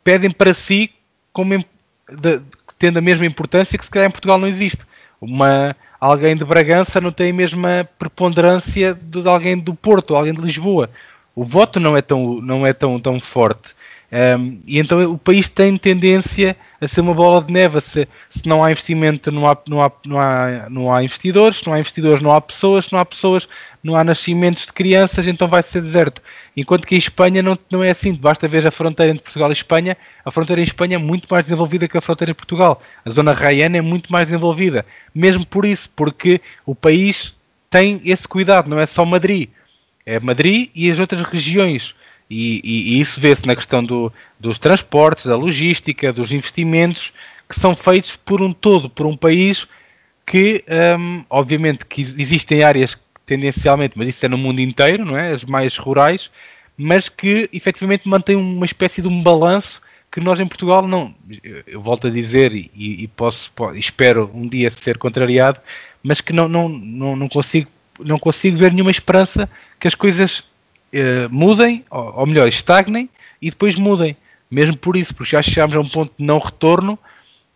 pedem 0.04 0.32
para 0.32 0.54
si, 0.54 0.90
como 1.32 1.54
de, 1.54 2.42
tendo 2.80 2.98
a 2.98 3.02
mesma 3.02 3.26
importância 3.26 3.78
que 3.78 3.86
se 3.86 3.92
calhar 3.92 4.08
em 4.08 4.12
Portugal 4.12 4.38
não 4.38 4.48
existe. 4.48 4.82
Uma, 5.20 5.76
alguém 6.00 6.36
de 6.36 6.44
Bragança 6.44 7.00
não 7.00 7.12
tem 7.12 7.30
a 7.30 7.34
mesma 7.34 7.88
preponderância 8.00 8.96
de, 8.96 9.28
alguém 9.28 9.58
do 9.58 9.76
Porto, 9.76 10.16
alguém 10.16 10.34
de 10.34 10.42
Lisboa. 10.42 10.90
O 11.36 11.44
voto 11.44 11.80
não 11.80 11.96
é 11.96 12.02
tão, 12.02 12.42
não 12.42 12.66
é 12.66 12.74
tão, 12.74 13.00
tão 13.00 13.20
forte. 13.20 13.76
Um, 14.12 14.60
e 14.68 14.78
então 14.78 15.14
o 15.14 15.18
país 15.18 15.48
tem 15.48 15.78
tendência 15.78 16.58
a 16.82 16.88
ser 16.88 17.00
uma 17.00 17.14
bola 17.14 17.42
de 17.42 17.54
neve. 17.54 17.80
Se, 17.80 18.08
se 18.30 18.46
não 18.46 18.62
há 18.62 18.70
investimento, 18.70 19.32
não 19.32 19.48
há, 19.48 19.58
não, 19.66 19.82
há, 19.82 19.92
não, 20.06 20.20
há, 20.20 20.68
não 20.70 20.94
há 20.94 21.04
investidores, 21.04 21.60
se 21.60 21.68
não 21.68 21.74
há 21.74 21.80
investidores, 21.80 22.22
não 22.22 22.34
há 22.34 22.42
pessoas, 22.42 22.86
se 22.86 22.94
não 22.94 23.00
há 23.00 23.06
pessoas, 23.06 23.48
não 23.82 23.96
há 23.96 24.04
nascimentos 24.04 24.66
de 24.66 24.74
crianças, 24.74 25.28
então 25.28 25.48
vai 25.48 25.64
ser 25.64 25.82
deserto. 25.82 26.22
Enquanto 26.58 26.86
que 26.86 26.96
em 26.96 26.98
Espanha 26.98 27.42
não, 27.42 27.58
não 27.72 27.82
é 27.82 27.92
assim. 27.92 28.14
Basta 28.14 28.48
ver 28.50 28.68
a 28.68 28.72
fronteira 28.72 29.14
entre 29.14 29.24
Portugal 29.24 29.50
e 29.50 29.54
Espanha. 29.54 29.96
A 30.26 30.32
fronteira 30.32 30.60
em 30.60 30.66
Espanha 30.66 30.96
é 30.96 31.00
muito 31.00 31.28
mais 31.30 31.46
desenvolvida 31.46 31.88
que 31.88 31.98
a 31.98 32.02
fronteira 32.02 32.32
em 32.32 32.36
Portugal. 32.36 32.82
A 33.06 33.10
zona 33.10 33.32
raiana 33.32 33.78
é 33.78 33.82
muito 33.82 34.12
mais 34.12 34.28
desenvolvida. 34.28 34.86
Mesmo 35.16 35.46
por 35.46 35.64
isso, 35.64 35.90
porque 35.96 36.42
o 36.66 36.76
país 36.76 37.34
tem 37.70 38.02
esse 38.04 38.28
cuidado, 38.28 38.70
não 38.70 38.78
é 38.78 38.86
só 38.86 39.06
Madrid. 39.06 39.50
É 40.06 40.20
Madrid 40.20 40.70
e 40.76 40.92
as 40.92 41.00
outras 41.00 41.22
regiões 41.22 41.96
e, 42.34 42.62
e, 42.64 43.02
isso 43.02 43.20
vê-se 43.20 43.46
na 43.46 43.54
questão 43.56 43.84
do, 43.84 44.12
dos 44.40 44.58
transportes, 44.58 45.26
da 45.26 45.36
logística, 45.36 46.14
dos 46.14 46.32
investimentos 46.32 47.12
que 47.50 47.60
são 47.60 47.76
feitos 47.76 48.16
por 48.16 48.42
um 48.42 48.54
todo, 48.54 48.90
por 48.90 49.06
um 49.06 49.18
país 49.18 49.68
que, 50.26 50.64
um, 50.98 51.26
obviamente, 51.30 51.86
que 51.86 52.02
existem 52.02 52.64
áreas 52.64 52.98
tendencialmente, 53.26 53.98
mas 53.98 54.08
isso 54.08 54.26
é 54.26 54.30
no 54.30 54.38
mundo 54.38 54.62
inteiro, 54.62 55.04
não 55.04 55.18
é? 55.18 55.32
As 55.32 55.44
mais 55.44 55.76
rurais, 55.76 56.32
mas 56.78 57.10
que 57.10 57.50
efetivamente 57.52 58.08
mantém 58.08 58.38
uma 58.38 58.66
espécie 58.66 59.02
de 59.02 59.10
um 59.10 59.22
balanço 59.22 59.82
que 60.10 60.22
nós 60.22 60.40
em 60.40 60.48
Portugal 60.48 60.88
não, 60.88 61.14
eu 61.68 61.82
volto 61.82 62.08
a 62.08 62.10
dizer 62.10 62.54
e, 62.54 62.72
e 62.74 63.08
posso, 63.10 63.52
espero 63.76 64.32
um 64.34 64.48
dia 64.48 64.72
ser 64.72 64.98
contrariado, 64.98 65.60
mas 66.02 66.22
que 66.22 66.32
não, 66.32 66.48
não, 66.48 66.70
não, 66.70 67.16
não 67.16 67.28
consigo 67.28 67.70
não 68.00 68.18
consigo 68.18 68.58
ver 68.58 68.72
nenhuma 68.72 68.90
esperança 68.90 69.50
que 69.80 69.88
as 69.88 69.96
coisas 69.96 70.44
uh, 70.94 71.30
mudem, 71.30 71.86
ou, 71.90 72.20
ou, 72.20 72.26
melhor, 72.26 72.48
estagnem 72.48 73.10
e 73.42 73.50
depois 73.50 73.76
mudem. 73.76 74.16
Mesmo 74.50 74.76
por 74.78 74.96
isso, 74.98 75.16
porque 75.16 75.32
já 75.32 75.42
chegámos 75.42 75.76
a 75.76 75.80
um 75.80 75.88
ponto 75.88 76.14
de 76.18 76.26
não 76.26 76.38
retorno 76.38 77.00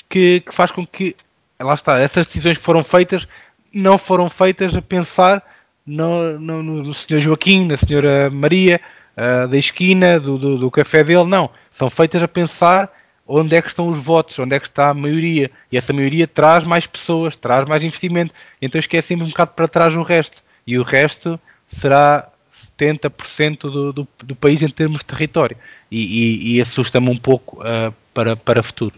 que, 0.09 0.39
que 0.41 0.53
faz 0.53 0.71
com 0.71 0.85
que, 0.85 1.15
lá 1.59 1.73
está, 1.73 1.99
essas 1.99 2.27
decisões 2.27 2.57
que 2.57 2.63
foram 2.63 2.83
feitas 2.83 3.27
não 3.73 3.97
foram 3.97 4.29
feitas 4.29 4.75
a 4.75 4.81
pensar 4.81 5.43
no, 5.85 6.39
no, 6.39 6.63
no 6.63 6.93
Sr. 6.93 7.19
Joaquim, 7.19 7.65
na 7.65 7.75
Sra. 7.75 8.29
Maria, 8.31 8.79
uh, 9.17 9.47
da 9.47 9.57
esquina, 9.57 10.19
do, 10.19 10.37
do, 10.37 10.57
do, 10.57 10.71
café 10.71 11.03
dele, 11.03 11.25
não. 11.25 11.49
São 11.71 11.89
feitas 11.89 12.23
a 12.23 12.27
pensar 12.27 12.89
onde 13.27 13.55
é 13.55 13.61
que 13.61 13.67
estão 13.67 13.89
os 13.89 13.97
votos, 13.97 14.39
onde 14.39 14.55
é 14.55 14.59
que 14.59 14.67
está 14.67 14.89
a 14.89 14.93
maioria. 14.93 15.51
E 15.71 15.77
essa 15.77 15.91
maioria 15.91 16.27
traz 16.27 16.63
mais 16.63 16.87
pessoas, 16.87 17.35
traz 17.35 17.67
mais 17.67 17.83
investimento. 17.83 18.33
Então 18.61 18.79
esquecemos 18.79 19.27
um 19.27 19.31
bocado 19.31 19.51
para 19.51 19.67
trás 19.67 19.93
o 19.93 20.03
resto. 20.03 20.43
E 20.65 20.79
o 20.79 20.83
resto 20.83 21.39
será 21.69 22.29
70% 22.79 23.59
do, 23.61 23.93
do, 23.93 24.07
do, 24.23 24.35
país 24.35 24.61
em 24.61 24.69
termos 24.69 24.99
de 24.99 25.05
território. 25.05 25.57
E, 25.89 25.99
e, 25.99 26.55
e 26.55 26.61
assusta-me 26.61 27.09
um 27.09 27.17
pouco 27.17 27.61
uh, 27.61 27.93
para, 28.13 28.35
para 28.35 28.61
futuro. 28.61 28.95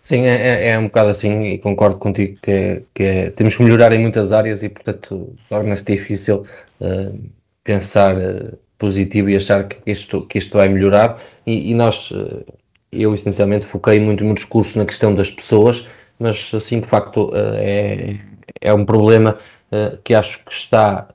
Sim, 0.00 0.22
é, 0.22 0.66
é, 0.66 0.68
é 0.70 0.78
um 0.78 0.84
bocado 0.84 1.10
assim 1.10 1.44
e 1.44 1.58
concordo 1.58 1.98
contigo 1.98 2.36
que, 2.42 2.82
que 2.92 3.02
é, 3.02 3.30
temos 3.30 3.56
que 3.56 3.62
melhorar 3.62 3.92
em 3.92 3.98
muitas 3.98 4.32
áreas 4.32 4.62
e, 4.62 4.68
portanto, 4.68 5.34
torna-se 5.48 5.84
difícil 5.84 6.44
uh, 6.80 7.30
pensar 7.62 8.16
uh, 8.16 8.58
positivo 8.78 9.30
e 9.30 9.36
achar 9.36 9.68
que 9.68 9.78
isto, 9.90 10.26
que 10.26 10.38
isto 10.38 10.58
vai 10.58 10.68
melhorar. 10.68 11.20
E, 11.46 11.70
e 11.70 11.74
nós, 11.74 12.12
eu 12.90 13.14
essencialmente 13.14 13.64
foquei 13.64 14.00
muito 14.00 14.24
no 14.24 14.34
discurso 14.34 14.78
na 14.78 14.84
questão 14.84 15.14
das 15.14 15.30
pessoas, 15.30 15.86
mas 16.18 16.52
assim, 16.52 16.80
de 16.80 16.88
facto, 16.88 17.30
é, 17.34 18.16
é 18.60 18.74
um 18.74 18.84
problema 18.84 19.38
que 20.04 20.14
acho 20.14 20.44
que 20.44 20.52
está 20.52 21.08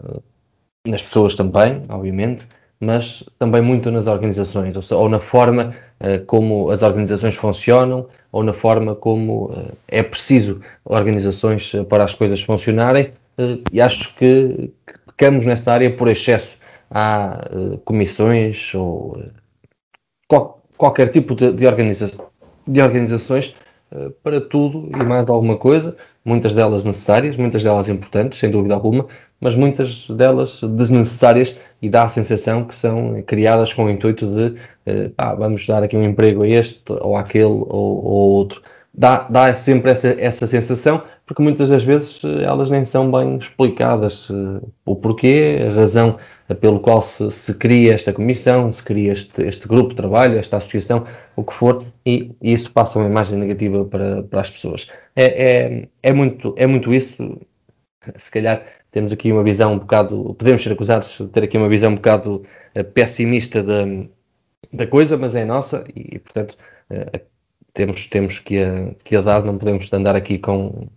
nas 0.90 1.02
pessoas 1.02 1.36
também, 1.36 1.84
obviamente, 1.90 2.48
mas 2.80 3.24
também 3.40 3.62
muito 3.62 3.90
nas 3.92 4.06
organizações, 4.06 4.76
ou, 4.76 4.82
seja, 4.82 4.98
ou 4.98 5.10
na 5.10 5.20
forma 5.20 5.74
uh, 6.00 6.24
como 6.26 6.70
as 6.70 6.84
organizações 6.84 7.36
funcionam, 7.36 8.08
ou 8.32 8.44
na 8.44 8.54
forma 8.54 8.96
como 8.96 9.46
uh, 9.46 9.72
é 9.88 10.04
preciso 10.04 10.62
organizações 10.86 11.74
uh, 11.74 11.84
para 11.86 12.04
as 12.04 12.14
coisas 12.14 12.42
funcionarem, 12.42 13.12
e 13.72 13.80
acho 13.80 14.16
que, 14.16 14.72
que 14.86 14.94
pecamos 15.06 15.46
nessa 15.46 15.72
área 15.72 15.96
por 15.96 16.08
excesso. 16.08 16.58
Há 16.90 17.50
comissões 17.86 18.74
ou 18.74 19.22
qual, 20.28 20.64
qualquer 20.76 21.10
tipo 21.10 21.36
de, 21.36 21.52
de, 21.52 21.68
organiza 21.68 22.12
de 22.66 22.82
organizações 22.82 23.56
para 24.24 24.42
tudo 24.42 24.90
e 25.00 25.04
mais 25.04 25.30
alguma 25.30 25.56
coisa, 25.56 25.96
muitas 26.26 26.56
delas 26.56 26.84
necessárias, 26.84 27.38
muitas 27.38 27.64
delas 27.64 27.90
importantes, 27.90 28.40
sem 28.40 28.50
dúvida 28.50 28.74
alguma, 28.74 29.06
mas 29.40 29.56
muitas 29.56 30.08
delas 30.10 30.62
desnecessárias 30.62 31.60
e 31.82 31.90
dá 31.90 32.04
a 32.04 32.10
sensação 32.10 32.64
que 32.64 32.76
são 32.76 33.22
criadas 33.24 33.74
com 33.74 33.86
o 33.86 33.90
intuito 33.90 34.26
de 34.28 34.56
eh, 34.86 35.12
ah, 35.18 35.36
vamos 35.36 35.66
dar 35.68 35.84
aqui 35.84 35.96
um 35.98 36.04
emprego 36.04 36.44
a 36.44 36.48
este 36.48 36.82
ou 36.88 37.16
àquele 37.16 37.46
ou, 37.46 38.04
ou 38.04 38.30
outro. 38.32 38.62
Dá, 38.94 39.28
dá 39.30 39.54
sempre 39.54 39.92
essa, 39.92 40.08
essa 40.20 40.48
sensação, 40.48 41.04
porque 41.26 41.44
muitas 41.44 41.70
das 41.70 41.84
vezes 41.84 42.20
eh, 42.24 42.44
elas 42.44 42.72
nem 42.72 42.84
são 42.84 43.12
bem 43.12 43.38
explicadas 43.38 44.28
uh, 44.30 44.60
o 44.86 44.96
porquê, 44.96 45.60
a 45.70 45.72
razão 45.72 46.18
pelo 46.62 46.80
qual 46.80 47.02
se, 47.02 47.30
se, 47.30 47.54
cria 47.54 47.94
esta 47.94 48.12
comissão, 48.12 48.72
se 48.72 48.82
cria 48.82 49.12
este, 49.12 49.44
este 49.44 49.68
grupo 49.68 49.90
de 49.90 49.98
trabalho, 49.98 50.40
esta 50.40 50.58
associação, 50.58 51.06
o 51.36 51.44
que 51.44 51.54
for, 51.54 51.86
e, 52.06 52.32
e 52.42 52.54
isso 52.54 52.72
passa 52.72 52.98
uma 52.98 53.08
imagem 53.08 53.38
negativa 53.38 53.86
para, 53.86 54.24
para 54.24 54.42
as 54.42 54.50
pessoas. 54.50 54.90
É, 55.16 55.26
é, 55.26 55.88
é, 56.02 56.14
muito, 56.14 56.56
é 56.58 56.66
muito 56.66 56.92
isso, 56.92 57.40
se 58.16 58.32
calhar 58.32 58.64
temos 58.98 59.12
aqui 59.12 59.32
uma 59.32 59.44
visão 59.44 59.74
um 59.74 59.78
bocado, 59.78 60.34
podemos 60.40 60.64
ser 60.64 60.72
acusados 60.72 61.20
de 61.20 61.28
ter 61.28 61.44
aqui 61.44 61.56
uma 61.56 61.70
visão 61.70 61.92
um 61.92 61.96
bocado 61.96 62.44
uh, 62.76 62.84
pessimista 62.84 63.62
da, 63.62 63.86
da 64.74 64.88
coisa, 64.88 65.16
mas 65.16 65.36
é 65.36 65.46
nossa 65.46 65.84
e, 65.96 66.18
portanto, 66.18 66.58
uh, 66.90 67.20
temos, 67.76 68.08
temos 68.08 68.40
que, 68.40 68.58
a, 68.58 68.96
que 69.04 69.16
a 69.16 69.22
dar, 69.22 69.44
não 69.44 69.56
podemos 69.56 69.94
andar 69.94 70.16
aqui 70.16 70.40
com, 70.40 70.88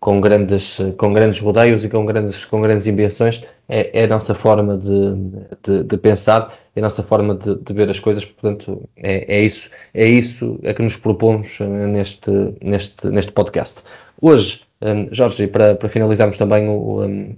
com, 0.00 0.20
grandes, 0.20 0.78
com 0.98 1.12
grandes 1.12 1.38
rodeios 1.38 1.84
e 1.84 1.88
com 1.88 2.04
grandes, 2.04 2.44
com 2.44 2.60
grandes 2.60 2.88
invenções, 2.88 3.40
é, 3.68 4.00
é 4.00 4.02
a 4.02 4.08
nossa 4.08 4.34
forma 4.34 4.76
de, 4.76 5.14
de, 5.62 5.84
de, 5.84 5.96
pensar, 5.96 6.58
é 6.74 6.80
a 6.80 6.82
nossa 6.82 7.04
forma 7.04 7.36
de, 7.36 7.54
de 7.54 7.72
ver 7.72 7.88
as 7.88 8.00
coisas, 8.00 8.24
portanto, 8.24 8.82
é, 8.96 9.36
é 9.36 9.42
isso 9.42 9.70
é 9.94 10.08
isso 10.08 10.58
a 10.68 10.74
que 10.74 10.82
nos 10.82 10.96
propomos 10.96 11.56
eh, 11.60 11.64
neste, 11.86 12.30
neste, 12.60 13.06
neste 13.06 13.30
podcast. 13.30 13.84
Hoje, 14.20 14.63
um, 14.84 15.08
Jorge, 15.10 15.46
para, 15.46 15.74
para 15.74 15.88
finalizarmos 15.88 16.36
também 16.36 16.68
o, 16.68 17.02
um, 17.02 17.34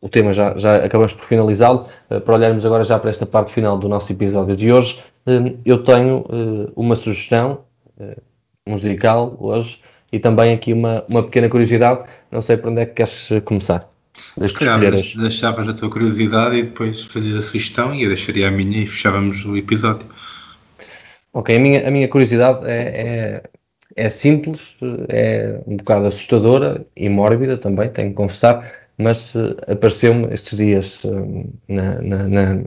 o 0.00 0.08
tema, 0.08 0.32
já, 0.32 0.56
já 0.58 0.84
acabamos 0.84 1.12
por 1.14 1.24
finalizá-lo, 1.24 1.86
uh, 2.10 2.20
para 2.20 2.34
olharmos 2.34 2.64
agora 2.64 2.82
já 2.82 2.98
para 2.98 3.10
esta 3.10 3.24
parte 3.24 3.52
final 3.52 3.78
do 3.78 3.88
nosso 3.88 4.12
episódio 4.12 4.56
de 4.56 4.72
hoje, 4.72 4.98
um, 5.24 5.56
eu 5.64 5.84
tenho 5.84 6.18
uh, 6.28 6.72
uma 6.74 6.96
sugestão 6.96 7.60
uh, 7.96 8.20
musical 8.66 9.36
hoje 9.38 9.80
e 10.12 10.18
também 10.18 10.52
aqui 10.52 10.72
uma, 10.72 11.04
uma 11.08 11.22
pequena 11.22 11.48
curiosidade, 11.48 12.00
não 12.30 12.42
sei 12.42 12.56
para 12.56 12.70
onde 12.70 12.80
é 12.80 12.86
que 12.86 12.94
queres 12.94 13.28
começar. 13.44 13.88
Se 14.40 14.52
calhar 14.52 14.80
deixavas 14.80 15.68
a 15.68 15.74
tua 15.74 15.88
curiosidade 15.88 16.56
e 16.56 16.62
depois 16.64 17.04
fazias 17.04 17.36
a 17.36 17.42
sugestão 17.42 17.94
e 17.94 18.02
eu 18.02 18.08
deixaria 18.08 18.48
a 18.48 18.50
minha 18.50 18.82
e 18.82 18.86
fechávamos 18.86 19.44
o 19.44 19.56
episódio. 19.56 20.06
Ok, 21.32 21.54
a 21.54 21.60
minha, 21.60 21.86
a 21.86 21.90
minha 21.90 22.08
curiosidade 22.08 22.66
é, 22.66 23.42
é 23.42 23.42
é 23.96 24.08
simples, 24.08 24.76
é 25.08 25.60
um 25.66 25.76
bocado 25.76 26.06
assustadora 26.06 26.86
e 26.96 27.08
mórbida 27.08 27.56
também, 27.56 27.88
tenho 27.88 28.10
que 28.10 28.14
confessar, 28.14 28.70
mas 28.96 29.34
uh, 29.34 29.56
apareceu-me 29.66 30.32
estes 30.32 30.56
dias 30.56 31.04
uh, 31.04 31.50
na, 31.68 32.02
na, 32.02 32.28
na, 32.28 32.62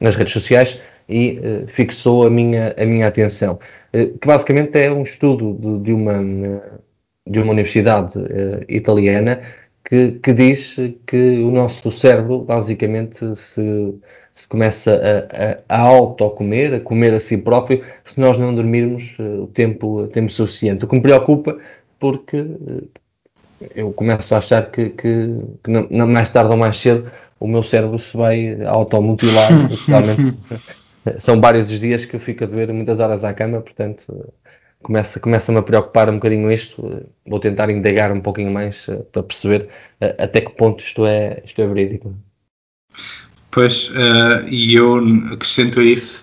nas 0.00 0.16
redes 0.16 0.32
sociais 0.32 0.80
e 1.08 1.38
uh, 1.38 1.66
fixou 1.66 2.26
a 2.26 2.30
minha, 2.30 2.74
a 2.76 2.84
minha 2.84 3.06
atenção. 3.06 3.58
que 3.92 4.26
basicamente 4.26 4.78
é 4.78 4.90
um 4.90 5.02
estudo 5.02 5.54
de, 5.54 5.84
de 5.84 5.92
uma, 5.92 6.14
de 7.26 7.38
uma 7.40 7.52
universidade 7.52 8.18
italiana 8.68 9.40
que, 9.84 10.12
que 10.12 10.32
diz 10.32 10.76
que 11.06 11.38
o 11.38 11.50
nosso 11.50 11.90
cérebro 11.90 12.40
basicamente 12.40 13.36
se 13.36 13.94
se 14.36 14.46
começa 14.46 14.92
a, 14.92 15.74
a, 15.74 15.78
a 15.78 15.80
auto-comer, 15.80 16.74
a 16.74 16.80
comer 16.80 17.14
a 17.14 17.18
si 17.18 17.38
próprio, 17.38 17.82
se 18.04 18.20
nós 18.20 18.38
não 18.38 18.54
dormirmos 18.54 19.16
uh, 19.18 19.44
o 19.44 19.46
tempo, 19.46 20.02
o 20.02 20.08
tempo 20.08 20.30
suficiente. 20.30 20.84
O 20.84 20.88
que 20.88 20.94
me 20.94 21.00
preocupa, 21.00 21.58
porque 21.98 22.42
uh, 22.42 22.86
eu 23.74 23.90
começo 23.94 24.34
a 24.34 24.38
achar 24.38 24.70
que, 24.70 24.90
que, 24.90 25.40
que 25.64 25.70
não, 25.70 25.86
não, 25.90 26.06
mais 26.06 26.28
tarde 26.28 26.50
ou 26.50 26.56
mais 26.56 26.76
cedo 26.76 27.10
o 27.40 27.48
meu 27.48 27.62
cérebro 27.62 27.98
se 27.98 28.14
vai 28.14 28.62
automutilar, 28.66 29.50
totalmente. 29.86 30.38
São 31.18 31.40
vários 31.40 31.70
os 31.70 31.80
dias 31.80 32.04
que 32.04 32.16
eu 32.16 32.20
fico 32.20 32.44
a 32.44 32.46
doer 32.46 32.70
muitas 32.74 33.00
horas 33.00 33.24
à 33.24 33.32
cama, 33.32 33.62
portanto 33.62 34.04
uh, 34.10 34.32
começa, 34.82 35.18
começa-me 35.18 35.58
a 35.58 35.62
preocupar 35.62 36.10
um 36.10 36.16
bocadinho 36.16 36.52
isto. 36.52 37.06
Vou 37.26 37.40
tentar 37.40 37.70
indagar 37.70 38.12
um 38.12 38.20
pouquinho 38.20 38.50
mais 38.50 38.86
para 39.12 39.22
perceber 39.22 39.70
até 39.98 40.42
que 40.42 40.50
ponto 40.50 40.80
isto 40.80 41.06
é, 41.06 41.40
isto 41.42 41.62
é 41.62 41.66
verídico. 41.66 42.14
Pois, 43.56 43.88
uh, 43.88 44.46
e 44.50 44.74
eu 44.74 44.98
acrescento 45.32 45.80
a 45.80 45.82
isso, 45.82 46.22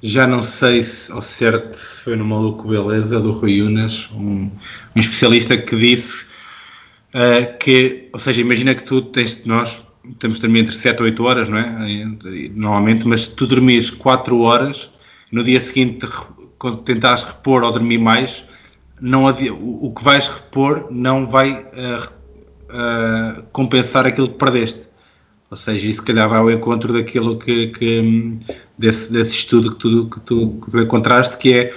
já 0.00 0.28
não 0.28 0.44
sei 0.44 0.84
se 0.84 1.10
ao 1.10 1.20
certo 1.20 1.76
se 1.76 2.02
foi 2.02 2.14
no 2.14 2.24
Maluco 2.24 2.68
Beleza 2.68 3.18
do 3.18 3.32
Rui 3.32 3.60
Unas, 3.62 4.08
um, 4.12 4.48
um 4.94 5.00
especialista 5.00 5.58
que 5.58 5.74
disse 5.74 6.24
uh, 7.16 7.58
que, 7.58 8.08
ou 8.12 8.20
seja, 8.20 8.40
imagina 8.40 8.76
que 8.76 8.84
tu 8.84 9.02
tens, 9.02 9.44
nós 9.44 9.84
temos 10.20 10.36
de 10.36 10.42
dormir 10.42 10.60
entre 10.60 10.76
7 10.76 11.00
ou 11.00 11.06
8 11.06 11.24
horas, 11.24 11.48
não 11.48 11.58
é? 11.58 12.06
Normalmente, 12.54 13.08
mas 13.08 13.22
se 13.22 13.34
tu 13.34 13.48
dormires 13.48 13.90
4 13.90 14.38
horas, 14.40 14.88
no 15.32 15.42
dia 15.42 15.60
seguinte 15.60 16.06
tentares 16.84 17.24
repor 17.24 17.64
ou 17.64 17.72
dormir 17.72 17.98
mais, 17.98 18.44
não 19.00 19.24
o, 19.24 19.86
o 19.86 19.92
que 19.92 20.04
vais 20.04 20.28
repor 20.28 20.86
não 20.92 21.26
vai 21.26 21.54
uh, 21.74 23.42
compensar 23.50 24.06
aquilo 24.06 24.28
que 24.28 24.38
perdeste. 24.38 24.87
Ou 25.50 25.56
seja, 25.56 25.88
isso 25.88 26.02
calhar 26.02 26.28
vai 26.28 26.38
ao 26.38 26.50
encontro 26.50 26.92
daquilo 26.92 27.38
que, 27.38 27.68
que 27.68 28.38
desse, 28.76 29.12
desse 29.12 29.34
estudo 29.34 29.72
que 29.72 29.78
tu, 29.78 30.10
que 30.10 30.20
tu 30.20 30.60
que 30.70 30.78
encontraste, 30.78 31.38
que 31.38 31.54
é 31.54 31.74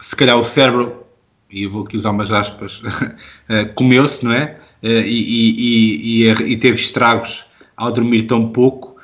se 0.00 0.16
calhar 0.16 0.36
o 0.36 0.44
cérebro, 0.44 1.04
e 1.50 1.62
eu 1.62 1.70
vou 1.70 1.84
aqui 1.84 1.96
usar 1.96 2.10
umas 2.10 2.32
aspas, 2.32 2.82
eh, 3.48 3.64
comeu-se, 3.66 4.24
não 4.24 4.32
é? 4.32 4.58
Eh, 4.82 5.06
e, 5.06 6.22
e, 6.22 6.24
e, 6.24 6.52
e, 6.52 6.56
teve 6.56 6.78
estragos 6.78 7.44
ao 7.76 7.92
dormir 7.92 8.24
tão 8.24 8.48
pouco, 8.48 8.96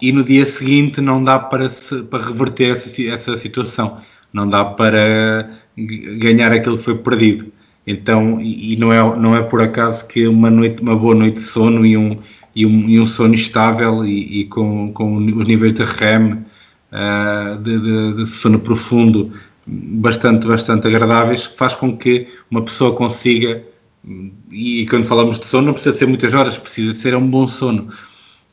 e 0.00 0.12
no 0.12 0.22
dia 0.22 0.44
seguinte 0.44 1.00
não 1.00 1.24
dá 1.24 1.38
para, 1.38 1.68
se, 1.70 2.02
para 2.04 2.22
reverter 2.22 2.72
essa, 2.72 3.02
essa 3.02 3.36
situação, 3.36 3.98
não 4.32 4.46
dá 4.46 4.64
para 4.64 5.50
ganhar 5.76 6.52
aquilo 6.52 6.76
que 6.76 6.84
foi 6.84 6.98
perdido. 6.98 7.52
Então, 7.86 8.40
e 8.40 8.76
não 8.76 8.92
é, 8.92 9.16
não 9.16 9.36
é 9.36 9.42
por 9.42 9.60
acaso 9.60 10.06
que 10.06 10.26
uma, 10.26 10.50
noite, 10.50 10.80
uma 10.80 10.96
boa 10.96 11.14
noite 11.14 11.34
de 11.34 11.40
sono 11.40 11.84
e 11.84 11.96
um, 11.96 12.18
e 12.54 12.64
um, 12.64 12.88
e 12.88 13.00
um 13.00 13.06
sono 13.06 13.34
estável 13.34 14.04
e, 14.04 14.40
e, 14.40 14.44
com, 14.44 14.92
com 14.92 15.16
os 15.16 15.46
níveis 15.46 15.74
de 15.74 15.82
REM, 15.82 16.44
uh, 16.92 17.58
de, 17.60 17.78
de, 17.78 18.12
de, 18.14 18.26
sono 18.26 18.60
profundo, 18.60 19.32
bastante, 19.66 20.46
bastante 20.46 20.86
agradáveis, 20.86 21.44
faz 21.44 21.74
com 21.74 21.96
que 21.96 22.28
uma 22.50 22.62
pessoa 22.62 22.94
consiga, 22.94 23.62
e 24.50 24.86
quando 24.88 25.04
falamos 25.04 25.38
de 25.38 25.46
sono 25.46 25.68
não 25.68 25.72
precisa 25.72 25.96
ser 25.96 26.06
muitas 26.06 26.32
horas, 26.34 26.56
precisa 26.58 26.94
ser 26.94 27.16
um 27.16 27.28
bom 27.28 27.48
sono. 27.48 27.88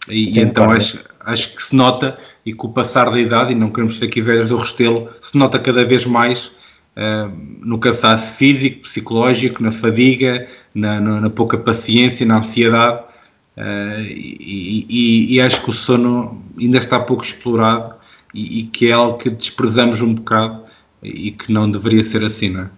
E, 0.10 0.38
e 0.38 0.39
então 0.39 0.72
acho, 0.72 0.99
acho 1.20 1.56
que 1.56 1.62
se 1.62 1.76
nota, 1.76 2.18
e 2.43 2.54
com 2.54 2.68
o 2.68 2.74
passar 2.74 3.10
da 3.12 3.20
idade, 3.20 3.52
e 3.52 3.56
não 3.56 3.70
queremos 3.70 3.97
ser 3.97 4.06
aqui 4.06 4.22
velhos 4.22 4.49
do 4.49 4.58
Restelo, 4.58 5.10
se 5.22 5.38
nota 5.38 5.60
cada 5.60 5.86
vez 5.86 6.08
mais 6.08 6.47
uh, 6.47 7.32
no 7.60 7.78
cansaço 7.78 8.34
físico, 8.34 8.82
psicológico, 8.82 9.62
na 9.62 9.72
fadiga, 9.72 10.47
na, 10.74 10.99
na, 10.99 11.22
na 11.22 11.30
pouca 11.30 11.58
paciência, 11.58 12.26
na 12.26 12.39
ansiedade, 12.39 13.11
Uh, 13.58 14.02
e, 14.02 14.86
e, 14.89 15.36
e, 15.36 15.41
acho 15.41 15.62
que 15.62 15.70
o 15.70 15.74
sono 15.74 16.41
ainda 16.58 16.78
está 16.78 16.99
pouco 16.99 17.22
explorado 17.22 17.95
e, 18.34 18.60
e, 18.60 18.64
que 18.64 18.88
é 18.88 18.93
algo 18.93 19.18
que 19.18 19.30
desprezamos 19.30 20.02
um 20.02 20.14
bocado 20.14 20.64
e 21.04 21.32
que 21.32 21.52
não 21.52 21.70
deveria 21.70 22.04
ser 22.04 22.24
assim, 22.24 22.49
não 22.49 22.62
é? 22.62 22.70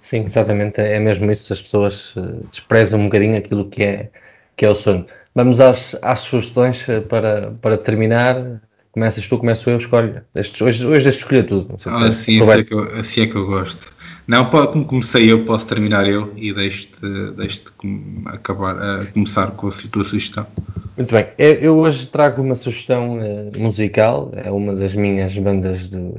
Sim, 0.00 0.26
exatamente, 0.26 0.80
é 0.80 1.00
mesmo 1.00 1.30
isso, 1.30 1.50
as 1.50 1.62
pessoas 1.62 2.12
eh, 2.16 2.20
desprezam 2.50 3.00
um 3.00 3.04
bocadinho 3.04 3.38
aquilo 3.38 3.68
que 3.70 3.82
é, 3.82 4.10
que 4.54 4.66
é 4.66 4.68
o 4.68 4.74
sono. 4.74 5.06
Vamos 5.34 5.60
às, 5.60 5.96
às 6.02 6.20
sugestões 6.20 6.86
eh, 6.88 7.00
para, 7.00 7.52
para 7.62 7.78
terminar. 7.78 8.60
Começas 8.92 9.26
tu, 9.26 9.38
começo 9.38 9.68
eu, 9.68 9.78
escolhe. 9.78 10.20
Hoje, 10.36 10.86
hoje 10.86 11.04
deixo 11.04 11.08
escolher 11.08 11.46
tudo. 11.46 11.74
Ah, 11.86 12.04
assim, 12.04 12.38
assim, 12.38 12.50
é 12.50 12.62
que 12.62 12.74
eu, 12.74 12.98
assim 12.98 13.22
é 13.22 13.26
que 13.26 13.34
eu 13.34 13.46
gosto. 13.46 13.92
Não, 14.26 14.48
como 14.48 14.86
comecei 14.86 15.30
eu, 15.30 15.44
posso 15.44 15.66
terminar 15.68 16.08
eu 16.08 16.32
e 16.36 16.52
deixo-te 16.52 17.30
deixo 17.36 17.64
acabar, 18.26 18.76
a 18.80 19.04
começar 19.12 19.50
com 19.50 19.68
a 19.68 19.70
tua 19.90 20.04
sugestão. 20.04 20.46
Muito 20.96 21.12
bem, 21.12 21.26
eu 21.36 21.76
hoje 21.78 22.06
trago 22.06 22.40
uma 22.40 22.54
sugestão 22.54 23.18
uh, 23.18 23.58
musical, 23.58 24.30
é 24.34 24.50
uma 24.50 24.74
das 24.74 24.94
minhas 24.94 25.36
bandas 25.36 25.88
de, 25.90 26.12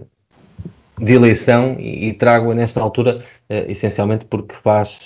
de 1.00 1.14
eleição 1.14 1.78
e, 1.80 2.14
trago-a 2.14 2.54
nesta 2.54 2.82
altura 2.82 3.24
essencialmente 3.50 4.26
porque 4.26 4.54
faz, 4.54 5.00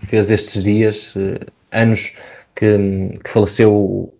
fez 0.00 0.30
estes 0.30 0.64
dias, 0.64 1.14
anos 1.70 2.14
que, 2.54 3.18
que 3.22 3.30
faleceu 3.30 4.12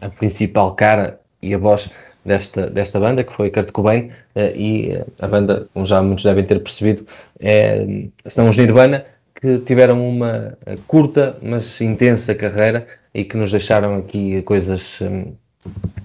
a 0.00 0.08
principal 0.08 0.74
cara 0.74 1.20
e 1.40 1.54
a 1.54 1.58
voz 1.58 1.88
desta, 2.26 2.68
desta 2.68 2.98
banda, 2.98 3.24
que 3.24 3.32
foi 3.32 3.50
Kurt 3.50 3.70
Cobain, 3.70 4.10
uh, 4.34 4.54
e 4.54 4.96
uh, 4.96 5.06
a 5.20 5.28
banda, 5.28 5.68
como 5.72 5.86
já 5.86 6.02
muitos 6.02 6.24
devem 6.24 6.44
ter 6.44 6.60
percebido, 6.60 7.06
é, 7.40 7.86
são 8.26 8.48
os 8.48 8.56
Nirvana, 8.56 9.04
que 9.40 9.58
tiveram 9.58 10.08
uma 10.08 10.56
eh, 10.64 10.78
curta, 10.86 11.36
mas 11.42 11.78
intensa 11.82 12.34
carreira 12.34 12.86
e 13.12 13.22
que 13.22 13.36
nos 13.36 13.50
deixaram 13.50 13.98
aqui 13.98 14.40
coisas, 14.42 14.98
um, 15.02 15.34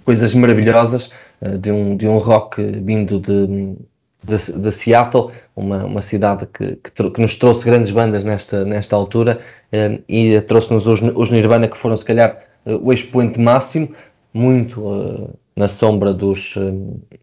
coisas 0.04 0.34
maravilhosas 0.34 1.10
de, 1.62 1.72
um, 1.72 1.96
de 1.96 2.10
um 2.10 2.18
rock 2.18 2.62
vindo 2.62 3.22
de, 3.22 3.48
de, 4.22 4.60
de 4.60 4.72
Seattle, 4.74 5.30
uma, 5.56 5.86
uma 5.86 6.02
cidade 6.02 6.46
que, 6.48 6.76
que, 6.76 7.10
que, 7.10 7.22
nos 7.22 7.38
trouxe 7.38 7.64
grandes 7.64 7.92
bandas 7.92 8.26
nesta, 8.26 8.66
nesta 8.66 8.98
altura 8.98 9.40
uh, 9.72 10.04
e 10.10 10.42
trouxe-nos 10.42 10.86
os, 10.86 11.02
os 11.02 11.32
Nirvana, 11.32 11.70
que 11.70 11.78
foram 11.78 11.96
se 11.96 12.04
calhar 12.04 12.38
o 12.66 12.92
expoente 12.92 13.40
máximo, 13.40 13.90
muito 14.34 15.30
na 15.56 15.68
sombra 15.68 16.14
dos, 16.14 16.56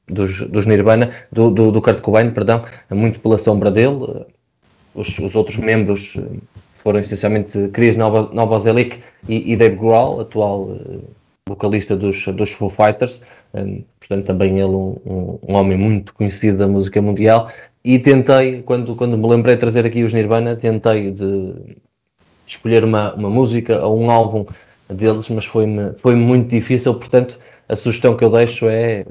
dos, 0.07 0.41
dos 0.43 0.66
Nirvana, 0.66 1.11
do, 1.33 1.51
do, 1.51 1.72
do, 1.72 1.83
Kurt 1.83 2.01
Cobain, 2.01 2.31
perdão, 2.31 2.64
muito 2.91 3.20
pela 3.20 3.39
sombra 3.39 3.70
dele. 3.70 4.26
Os, 4.95 5.18
os 5.18 5.35
outros 5.35 5.57
membros 5.57 6.16
foram 6.74 7.01
essencialmente 7.01 7.68
Chris 7.72 7.97
Novoselic 7.97 8.99
e, 9.29 9.53
e 9.53 9.57
Dave 9.57 9.76
Grohl, 9.76 10.20
atual 10.20 10.79
vocalista 11.49 11.97
dos, 11.97 12.26
dos 12.26 12.53
Foo 12.53 12.68
Fighters, 12.68 13.22
um, 13.55 13.83
portanto 13.99 14.26
também 14.26 14.61
ele 14.61 14.74
um, 14.74 15.39
um, 15.49 15.55
homem 15.55 15.76
muito 15.76 16.12
conhecido 16.14 16.59
da 16.59 16.68
música 16.68 17.01
mundial, 17.01 17.51
e 17.83 17.99
tentei, 17.99 18.62
quando, 18.62 18.95
quando 18.95 19.16
me 19.16 19.26
lembrei 19.26 19.55
de 19.55 19.61
trazer 19.61 19.87
aqui 19.87 20.05
os 20.05 20.12
Nirvana, 20.12 20.55
tentei 20.55 21.11
de 21.11 21.55
escolher 22.47 22.85
uma, 22.85 23.14
uma 23.14 23.31
música 23.31 23.85
ou 23.85 23.99
um 23.99 24.11
álbum 24.11 24.47
deles, 24.89 25.29
mas 25.29 25.45
foi-me 25.45 25.93
foi 25.97 26.14
muito 26.14 26.51
difícil, 26.51 26.95
portanto 26.95 27.39
a 27.69 27.77
sugestão 27.77 28.16
que 28.16 28.25
eu 28.25 28.31
deixo 28.31 28.66
é 28.69 29.05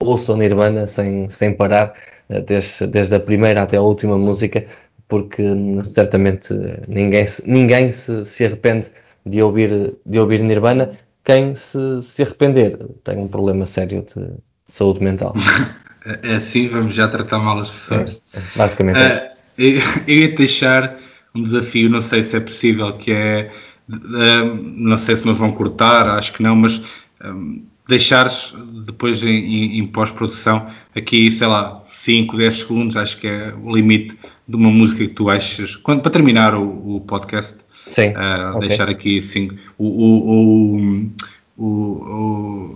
ouçam 0.00 0.36
Nirvana 0.36 0.86
sem, 0.86 1.28
sem 1.30 1.54
parar, 1.54 1.94
eh, 2.28 2.40
desde, 2.40 2.86
desde 2.86 3.14
a 3.14 3.20
primeira 3.20 3.62
até 3.62 3.76
a 3.76 3.82
última 3.82 4.18
música, 4.18 4.66
porque 5.08 5.42
hum, 5.42 5.84
certamente 5.84 6.54
ninguém, 6.88 7.24
ninguém 7.46 7.92
se, 7.92 8.24
se 8.24 8.44
arrepende 8.44 8.90
de 9.24 9.42
ouvir, 9.42 9.94
de 10.04 10.18
ouvir 10.18 10.42
Nirvana 10.42 10.98
quem 11.24 11.54
se, 11.54 12.02
se 12.02 12.22
arrepender 12.22 12.78
tem 13.04 13.18
um 13.18 13.28
problema 13.28 13.64
sério 13.64 14.02
de, 14.02 14.24
de 14.24 14.40
saúde 14.68 15.02
mental. 15.02 15.34
é 16.24 16.34
assim, 16.34 16.68
vamos 16.68 16.94
já 16.94 17.06
tratar 17.06 17.38
mal 17.38 17.60
as 17.60 17.70
pessoas. 17.70 18.20
É, 18.34 18.40
basicamente. 18.56 18.98
Uh, 18.98 19.32
eu, 19.58 19.80
eu 20.08 20.18
ia 20.18 20.34
deixar 20.34 20.98
um 21.34 21.42
desafio, 21.42 21.88
não 21.88 22.00
sei 22.00 22.22
se 22.22 22.36
é 22.36 22.40
possível, 22.40 22.92
que 22.96 23.12
é, 23.12 23.50
uh, 23.88 24.54
não 24.54 24.98
sei 24.98 25.14
se 25.14 25.24
nos 25.24 25.38
vão 25.38 25.52
cortar, 25.52 26.08
acho 26.08 26.32
que 26.32 26.42
não, 26.42 26.56
mas 26.56 26.80
um, 27.24 27.64
deixares 27.88 28.52
depois 28.86 29.22
em, 29.22 29.78
em, 29.78 29.86
pós-produção 29.86 30.66
aqui, 30.94 31.30
sei 31.30 31.46
lá, 31.46 31.82
5, 31.88 32.36
10 32.36 32.58
segundos, 32.58 32.96
acho 32.96 33.18
que 33.18 33.26
é 33.26 33.54
o 33.62 33.74
limite 33.74 34.16
de 34.46 34.56
uma 34.56 34.70
música 34.70 35.06
que 35.06 35.12
tu 35.12 35.28
achas, 35.28 35.76
quando, 35.76 36.02
para 36.02 36.10
terminar 36.10 36.54
o, 36.54 36.96
o 36.96 37.00
podcast, 37.00 37.56
Sim. 37.90 38.08
Uh, 38.10 38.56
okay. 38.56 38.68
Deixar 38.68 38.88
aqui 38.88 39.18
assim, 39.18 39.50
o, 39.76 39.86
o, 39.86 41.10
o, 41.58 41.66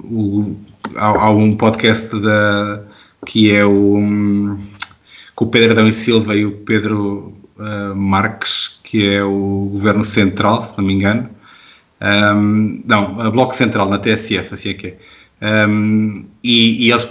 o, 0.05 0.57
há, 0.97 1.31
um 1.31 1.57
podcast 1.57 2.19
da, 2.21 2.83
que 3.25 3.53
é 3.53 3.65
o 3.65 4.57
com 5.35 5.45
o 5.45 5.49
Pedro 5.49 5.73
Adão 5.73 5.87
e 5.87 5.93
Silva 5.93 6.35
e 6.35 6.47
o 6.47 6.53
Pedro 6.53 7.35
uh, 7.59 7.95
Marques, 7.95 8.79
que 8.83 9.07
é 9.07 9.23
o 9.23 9.69
Governo 9.73 10.03
Central, 10.03 10.63
se 10.63 10.77
não 10.79 10.85
me 10.85 10.95
engano. 10.95 11.29
Um, 12.01 12.83
não, 12.85 13.21
a 13.21 13.31
Bloco 13.31 13.55
Central, 13.55 13.89
na 13.89 13.99
TSF, 13.99 14.53
assim 14.53 14.71
é 14.71 14.75
que 14.75 14.87
é. 14.89 14.97
Um, 15.69 16.25
e, 16.43 16.87
e, 16.87 16.91
eles 16.91 17.07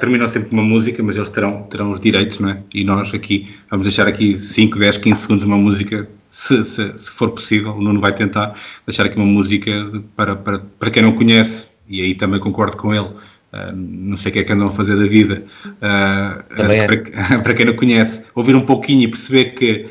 terminam 0.00 0.26
sempre 0.26 0.48
com 0.48 0.56
uma 0.56 0.64
música, 0.64 1.00
mas 1.02 1.16
eles 1.16 1.30
terão, 1.30 1.62
terão 1.64 1.90
os 1.90 2.00
direitos, 2.00 2.38
não 2.40 2.50
é? 2.50 2.62
E 2.74 2.82
nós 2.82 3.14
aqui 3.14 3.54
vamos 3.70 3.86
deixar 3.86 4.08
aqui 4.08 4.36
5, 4.36 4.78
10, 4.78 4.98
15 4.98 5.20
segundos 5.20 5.44
uma 5.44 5.56
música 5.56 6.08
se, 6.28 6.64
se, 6.64 6.98
se, 6.98 7.10
for 7.10 7.30
possível, 7.30 7.72
o 7.72 7.80
Nuno 7.80 8.00
vai 8.00 8.12
tentar 8.12 8.58
deixar 8.86 9.06
aqui 9.06 9.16
uma 9.16 9.26
música 9.26 9.70
para, 10.16 10.36
para, 10.36 10.58
para 10.58 10.90
quem 10.90 11.02
não 11.02 11.12
conhece, 11.12 11.68
e 11.88 12.02
aí 12.02 12.14
também 12.14 12.40
concordo 12.40 12.76
com 12.76 12.94
ele. 12.94 13.08
Uh, 13.50 13.74
não 13.74 14.16
sei 14.16 14.28
o 14.28 14.32
que 14.34 14.38
é 14.40 14.44
que 14.44 14.52
andam 14.52 14.68
a 14.68 14.70
fazer 14.70 14.96
da 14.96 15.06
vida, 15.06 15.42
uh, 15.64 16.44
é. 16.70 16.86
para, 16.86 17.38
para, 17.40 17.54
quem 17.54 17.64
não 17.64 17.74
conhece, 17.74 18.22
ouvir 18.34 18.54
um 18.54 18.66
pouquinho 18.66 19.02
e 19.02 19.08
perceber 19.08 19.54
que 19.54 19.88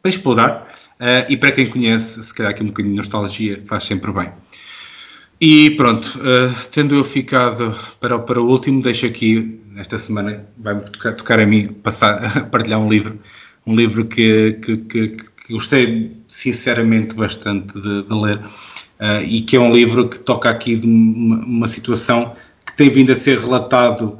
para 0.00 0.10
explorar, 0.10 0.71
uh, 1.02 1.26
e 1.28 1.36
para 1.36 1.52
quem 1.52 1.68
conhece, 1.68 2.22
se 2.22 2.32
calhar 2.32 2.52
aqui 2.52 2.62
um 2.62 2.68
bocadinho 2.68 2.94
de 2.94 2.98
nostalgia 2.98 3.62
faz 3.66 3.84
sempre 3.84 4.10
bem. 4.12 4.30
E 5.40 5.70
pronto, 5.70 6.20
tendo 6.70 6.94
eu 6.94 7.02
ficado 7.02 7.76
para, 7.98 8.16
para 8.16 8.40
o 8.40 8.48
último, 8.48 8.80
deixo 8.80 9.06
aqui, 9.06 9.60
esta 9.76 9.98
semana, 9.98 10.46
vai-me 10.56 10.82
tocar, 10.82 11.16
tocar, 11.16 11.40
a 11.40 11.46
mim 11.46 11.66
passar, 11.82 12.46
partilhar 12.48 12.78
um 12.78 12.88
livro, 12.88 13.18
um 13.66 13.74
livro 13.74 14.04
que, 14.04 14.52
que, 14.62 14.76
que 14.76 15.16
que 15.46 15.52
gostei 15.52 16.16
sinceramente 16.28 17.14
bastante 17.14 17.74
de, 17.80 18.02
de 18.02 18.14
ler 18.14 18.38
uh, 18.38 19.22
e 19.24 19.40
que 19.42 19.56
é 19.56 19.60
um 19.60 19.72
livro 19.72 20.08
que 20.08 20.18
toca 20.18 20.50
aqui 20.50 20.76
de 20.76 20.86
uma, 20.86 21.44
uma, 21.44 21.68
situação 21.68 22.34
que 22.64 22.76
tem 22.76 22.88
vindo 22.88 23.12
a 23.12 23.16
ser 23.16 23.38
relatado, 23.38 24.18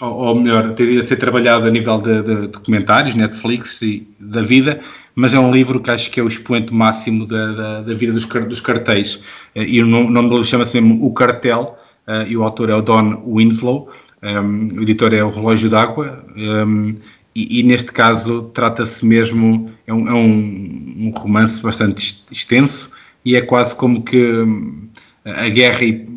ou, 0.00 0.08
ou 0.08 0.34
melhor, 0.34 0.74
tem 0.74 0.86
vindo 0.86 1.00
a 1.00 1.04
ser 1.04 1.16
trabalhado 1.16 1.66
a 1.66 1.70
nível 1.70 2.00
de, 2.00 2.22
de 2.22 2.48
documentários, 2.48 3.14
Netflix 3.14 3.80
e 3.82 4.06
da 4.18 4.42
vida, 4.42 4.80
mas 5.14 5.34
é 5.34 5.38
um 5.38 5.50
livro 5.50 5.80
que 5.80 5.90
acho 5.90 6.10
que 6.10 6.18
é 6.18 6.22
o 6.22 6.28
expoente 6.28 6.72
máximo 6.72 7.26
da, 7.26 7.52
da, 7.52 7.82
da 7.82 7.94
vida 7.94 8.12
dos, 8.12 8.24
dos 8.24 8.60
cartéis. 8.60 9.16
Uh, 9.54 9.62
e 9.66 9.82
o 9.82 9.86
nome, 9.86 10.28
do 10.28 10.34
livro 10.34 10.44
chama-se 10.44 10.80
mesmo 10.80 11.04
O 11.04 11.12
Cartel, 11.12 11.78
uh, 12.06 12.28
e 12.28 12.36
o 12.36 12.42
autor 12.42 12.70
é 12.70 12.74
o 12.74 12.82
Don 12.82 13.22
Winslow, 13.26 13.90
um, 14.24 14.78
o 14.78 14.82
editor 14.82 15.12
é 15.12 15.22
o 15.22 15.28
Relógio 15.28 15.68
d'Água, 15.68 16.24
um, 16.36 16.94
e, 17.34 17.60
e, 17.60 17.62
neste 17.62 17.92
caso 17.92 18.50
trata-se 18.54 19.04
mesmo, 19.04 19.70
é, 19.86 19.92
um, 19.92 20.08
é 20.08 20.14
um, 20.14 21.12
romance 21.16 21.60
bastante 21.60 22.24
extenso 22.30 22.90
e 23.24 23.34
é 23.34 23.40
quase 23.40 23.74
como 23.74 24.02
que 24.04 24.24
hum, 24.24 24.88
a 25.24 25.48
guerra 25.48 25.82
e, 25.82 26.08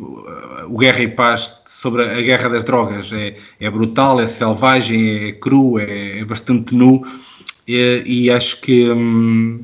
o 0.68 0.78
Guerra 0.78 1.00
e 1.00 1.08
Paz 1.08 1.58
sobre 1.66 2.02
a 2.02 2.20
guerra 2.20 2.48
das 2.48 2.64
drogas. 2.64 3.12
É, 3.12 3.36
é 3.58 3.70
brutal, 3.70 4.20
é 4.20 4.26
selvagem, 4.26 5.28
é 5.28 5.32
cru, 5.32 5.78
é, 5.78 6.20
é 6.20 6.24
bastante 6.24 6.74
nu 6.74 7.02
e, 7.68 8.30
acho 8.30 8.60
que, 8.62 8.90
hum, 8.90 9.62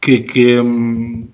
que, 0.00 0.18
que, 0.20 0.60
hum, 0.60 1.28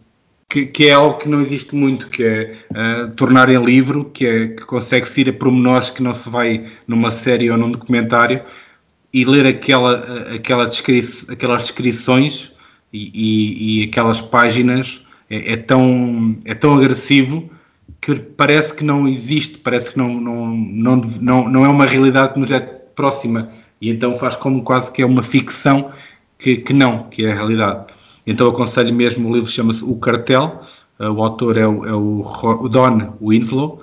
que, 0.49 0.67
que, 0.67 0.89
é 0.89 0.93
algo 0.93 1.19
que 1.19 1.29
não 1.29 1.41
existe 1.41 1.75
muito, 1.75 2.09
que 2.09 2.23
é 2.23 2.57
uh, 2.71 3.11
tornar 3.13 3.49
em 3.49 3.63
livro, 3.63 4.05
que, 4.07 4.27
é, 4.27 4.49
que 4.49 4.65
consegue-se 4.67 5.23
ir 5.23 5.31
a 5.31 5.33
pormenores 5.33 5.89
que 5.89 6.03
não 6.03 6.13
se 6.13 6.29
vai 6.29 6.67
numa 6.87 7.11
série 7.11 7.51
ou 7.51 7.57
num 7.57 7.71
documentário, 7.71 8.43
e 9.13 9.25
ler 9.25 9.47
aquela, 9.47 9.95
aquela 10.35 10.67
descri 10.67 11.01
aquelas 11.29 11.63
descrições 11.63 12.53
e, 12.93 13.11
e, 13.15 13.81
e, 13.81 13.85
aquelas 13.85 14.21
páginas 14.21 15.01
é, 15.31 15.53
é, 15.53 15.57
tão, 15.57 16.37
é 16.45 16.55
tão 16.55 16.77
agressivo 16.77 17.49
que 18.01 18.15
parece 18.17 18.75
que 18.75 18.85
não 18.85 19.09
existe, 19.09 19.59
parece 19.59 19.93
que 19.93 19.99
não, 19.99 20.21
não, 20.21 20.49
não, 20.49 20.97
não, 21.21 21.49
não 21.49 21.65
é 21.65 21.69
uma 21.69 21.87
realidade 21.87 22.35
que 22.35 22.41
nos 22.41 22.51
é 22.51 22.61
próxima 22.61 23.51
e 23.85 23.91
então 23.91 24.18
faz 24.18 24.37
como 24.37 24.62
quase 24.62 24.91
que 24.91 25.03
é 25.03 25.07
uma 25.07 25.22
ficção 25.22 25.91
que, 26.39 26.57
que 26.57 26.72
não, 26.72 27.05
que 27.05 27.24
é 27.24 27.32
a 27.32 27.35
realidade. 27.35 27.87
Então 28.26 28.49
aconselho 28.49 28.95
mesmo, 28.95 29.28
o 29.28 29.35
livro 29.35 29.51
chama-se 29.51 29.85
O 29.85 29.97
Cartel, 29.97 30.62
o 30.99 31.22
autor 31.22 31.59
é 31.59 31.66
o, 31.66 31.85
é 31.85 31.93
o 31.93 32.68
Don 32.68 33.14
Winslow, 33.20 33.82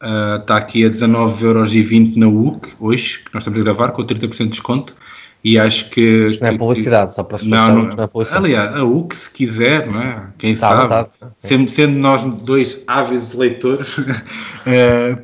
Está 0.00 0.54
uh, 0.54 0.58
aqui 0.58 0.84
a 0.84 0.90
19,20€ 0.90 2.14
na 2.14 2.28
UC, 2.28 2.68
hoje, 2.78 3.18
que 3.18 3.34
nós 3.34 3.42
estamos 3.42 3.58
a 3.58 3.64
gravar, 3.64 3.90
com 3.90 4.04
30% 4.04 4.36
de 4.44 4.46
desconto. 4.46 4.94
E 5.42 5.58
acho 5.58 5.88
que. 5.90 6.26
Isto 6.28 6.42
não 6.42 6.50
é 6.50 6.58
publicidade, 6.58 7.14
só 7.14 7.22
para 7.22 7.38
não, 7.44 7.74
não, 7.74 7.82
não 7.84 8.04
é 8.04 8.06
publicidade. 8.06 8.44
Aliás, 8.44 8.74
a 8.74 8.84
UC, 8.84 9.16
se 9.16 9.30
quiser, 9.30 9.86
não 9.86 10.02
é? 10.02 10.26
Quem 10.36 10.54
tá, 10.54 10.68
sabe, 10.68 10.88
tá, 10.88 11.04
tá. 11.04 11.30
Sendo, 11.36 11.70
sendo, 11.70 11.98
nós 11.98 12.22
dois 12.42 12.82
ávidos 12.86 13.34
leitores, 13.34 13.98
uh, 13.98 14.04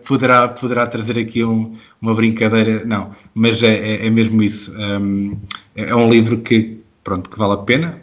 poderá, 0.07 0.49
poderá 0.49 0.87
trazer 0.87 1.19
aqui 1.19 1.45
um, 1.45 1.73
uma 2.01 2.15
brincadeira. 2.15 2.85
Não, 2.85 3.11
mas 3.35 3.63
é, 3.63 3.75
é, 3.75 4.07
é 4.07 4.11
mesmo 4.11 4.43
isso. 4.43 4.73
Um, 4.79 5.37
é, 5.75 5.91
é 5.91 5.95
um 5.97 6.09
livro 6.09 6.39
que, 6.39 6.79
pronto, 7.03 7.29
que 7.29 7.39
vale 7.39 7.55
a 7.55 7.59
pena 7.59 7.99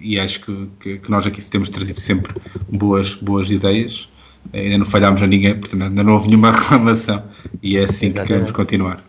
e 0.00 0.18
acho 0.18 0.40
que, 0.40 0.68
que, 0.78 0.98
que 0.98 1.10
nós 1.10 1.26
aqui 1.26 1.42
temos 1.42 1.70
trazido 1.70 1.98
sempre 1.98 2.32
boas, 2.70 3.14
boas 3.14 3.50
ideias 3.50 4.08
ainda 4.52 4.78
não 4.78 4.86
falhámos 4.86 5.22
a 5.22 5.26
ninguém, 5.26 5.54
portanto 5.54 5.82
ainda 5.82 6.02
não 6.02 6.14
houve 6.14 6.28
nenhuma 6.28 6.52
reclamação 6.56 7.22
e 7.62 7.76
é 7.76 7.84
assim 7.84 8.06
Exatamente. 8.06 8.20
que 8.20 8.26
queremos 8.26 8.52
continuar. 8.52 9.07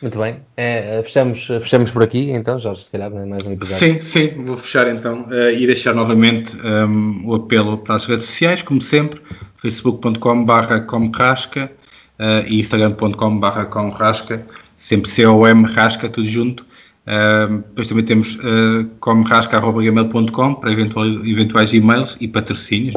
Muito 0.00 0.18
bem, 0.18 0.36
é, 0.56 1.02
fechamos, 1.02 1.44
fechamos 1.44 1.90
por 1.90 2.04
aqui 2.04 2.30
então, 2.30 2.58
Jorge, 2.60 2.84
se 2.84 2.90
calhar 2.90 3.10
não 3.10 3.20
é 3.20 3.26
mais 3.26 3.42
um 3.44 3.52
episódio. 3.52 3.94
Sim, 3.94 4.00
sim, 4.00 4.44
vou 4.44 4.56
fechar 4.56 4.86
então 4.86 5.22
uh, 5.22 5.50
e 5.50 5.66
deixar 5.66 5.92
novamente 5.92 6.56
um, 6.56 6.68
ehm, 6.68 7.26
o 7.26 7.34
apelo 7.34 7.78
para 7.78 7.96
as 7.96 8.06
redes 8.06 8.26
sociais, 8.26 8.62
como 8.62 8.80
sempre, 8.80 9.20
facebook.com.br 9.60 10.80
comrasca 10.86 11.72
uh, 12.18 12.46
e 12.46 12.60
instagram.com.br 12.60 13.64
comrasca, 13.70 14.46
sempre 14.76 15.10
C-O-M 15.10 15.64
rasca, 15.64 16.08
tudo 16.08 16.28
junto. 16.28 16.64
Uh, 17.06 17.56
depois 17.68 17.88
também 17.88 18.04
temos 18.04 18.36
uh, 18.36 18.84
comrasca.gmail.com 19.00 20.54
para 20.54 20.70
eventuais, 20.70 21.10
eventuais 21.24 21.72
e-mails 21.72 22.16
e 22.20 22.28
patrocínios? 22.28 22.94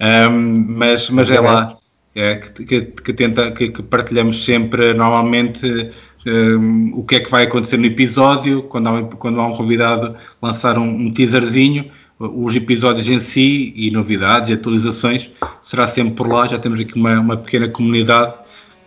Um, 0.00 0.64
mas, 0.66 1.10
mas 1.10 1.30
é 1.30 1.38
lá 1.38 1.76
é, 2.14 2.36
que, 2.36 2.64
que, 2.64 2.80
que, 2.82 3.12
tenta, 3.12 3.50
que, 3.50 3.68
que, 3.68 3.82
partilhamos 3.82 4.44
sempre 4.44 4.94
normalmente 4.94 5.90
um, 6.26 6.92
o 6.94 7.04
que 7.04 7.16
é 7.16 7.20
que 7.20 7.30
vai 7.30 7.44
acontecer 7.44 7.76
no 7.76 7.86
episódio, 7.86 8.62
quando 8.64 8.88
há, 8.88 9.02
quando 9.02 9.40
há 9.40 9.46
um 9.46 9.56
convidado 9.56 10.14
lançar 10.40 10.78
um, 10.78 10.88
um 10.88 11.12
teaserzinho, 11.12 11.90
os 12.18 12.54
episódios 12.54 13.08
em 13.08 13.18
si 13.18 13.72
e 13.76 13.90
novidades 13.90 14.50
e 14.50 14.52
atualizações 14.52 15.30
será 15.60 15.86
sempre 15.86 16.14
por 16.14 16.32
lá, 16.32 16.46
já 16.46 16.58
temos 16.58 16.80
aqui 16.80 16.94
uma, 16.94 17.18
uma 17.18 17.36
pequena 17.36 17.68
comunidade 17.68 18.38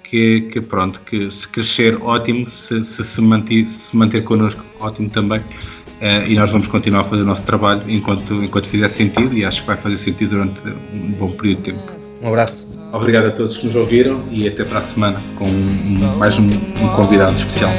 que, 0.04 0.42
que 0.42 0.62
pronto, 0.62 1.02
que 1.02 1.30
se 1.30 1.48
crescer, 1.48 1.98
ótimo, 2.02 2.50
se 2.50 2.84
se, 2.84 3.04
se, 3.04 3.22
manter, 3.22 3.68
se 3.68 3.96
manter 3.96 4.24
connosco, 4.24 4.64
ótimo 4.80 5.10
também. 5.10 5.40
Uh, 5.40 6.28
e 6.28 6.36
nós 6.36 6.52
vamos 6.52 6.68
continuar 6.68 7.02
a 7.02 7.04
fazer 7.04 7.24
o 7.24 7.26
nosso 7.26 7.46
trabalho 7.46 7.84
enquanto, 7.90 8.44
enquanto 8.44 8.68
fizer 8.68 8.88
sentido 8.88 9.36
e 9.36 9.44
acho 9.44 9.62
que 9.62 9.68
vai 9.68 9.78
fazer 9.78 9.98
sentido 9.98 10.30
durante 10.30 10.62
um 10.94 11.12
bom 11.14 11.32
período 11.32 11.58
de 11.58 11.72
tempo. 11.72 11.92
Um 12.22 12.28
abraço. 12.28 12.67
Obrigado 12.92 13.28
a 13.28 13.32
todos 13.32 13.58
que 13.58 13.66
nos 13.66 13.76
ouviram 13.76 14.24
e 14.32 14.48
até 14.48 14.64
para 14.64 14.80
a 14.80 14.82
semana 14.82 15.22
com 15.36 15.46
um, 15.46 16.18
mais 16.18 16.38
um, 16.40 16.46
um 16.46 16.88
convidado 16.96 17.36
especial. 17.36 17.72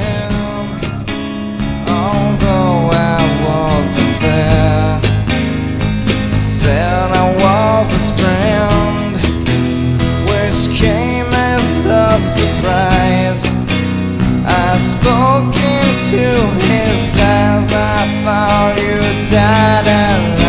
Said 6.41 7.11
I 7.17 7.35
was 7.43 7.91
his 7.93 8.11
friend, 8.13 9.17
which 10.29 10.69
came 10.79 11.27
as 11.35 11.87
a 11.87 12.19
surprise. 12.19 13.45
I 14.47 14.77
spoke 14.79 15.57
into 15.57 16.47
his 16.67 17.17
eyes, 17.17 17.73
I 17.73 18.23
thought 18.25 18.81
you 18.81 19.27
died 19.27 19.87
alone 19.89 20.48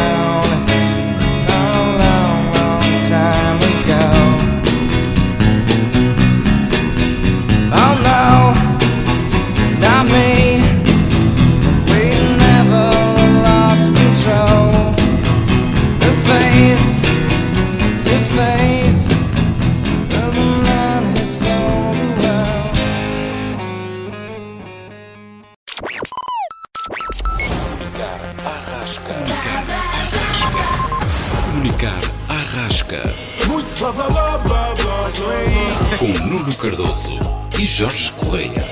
Cardoso 36.60 37.14
e 37.58 37.66
Jorge 37.66 38.12
Correia. 38.12 38.66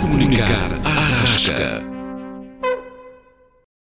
Comunicar 0.00 0.70
à 0.84 0.90
rasca. 0.90 1.91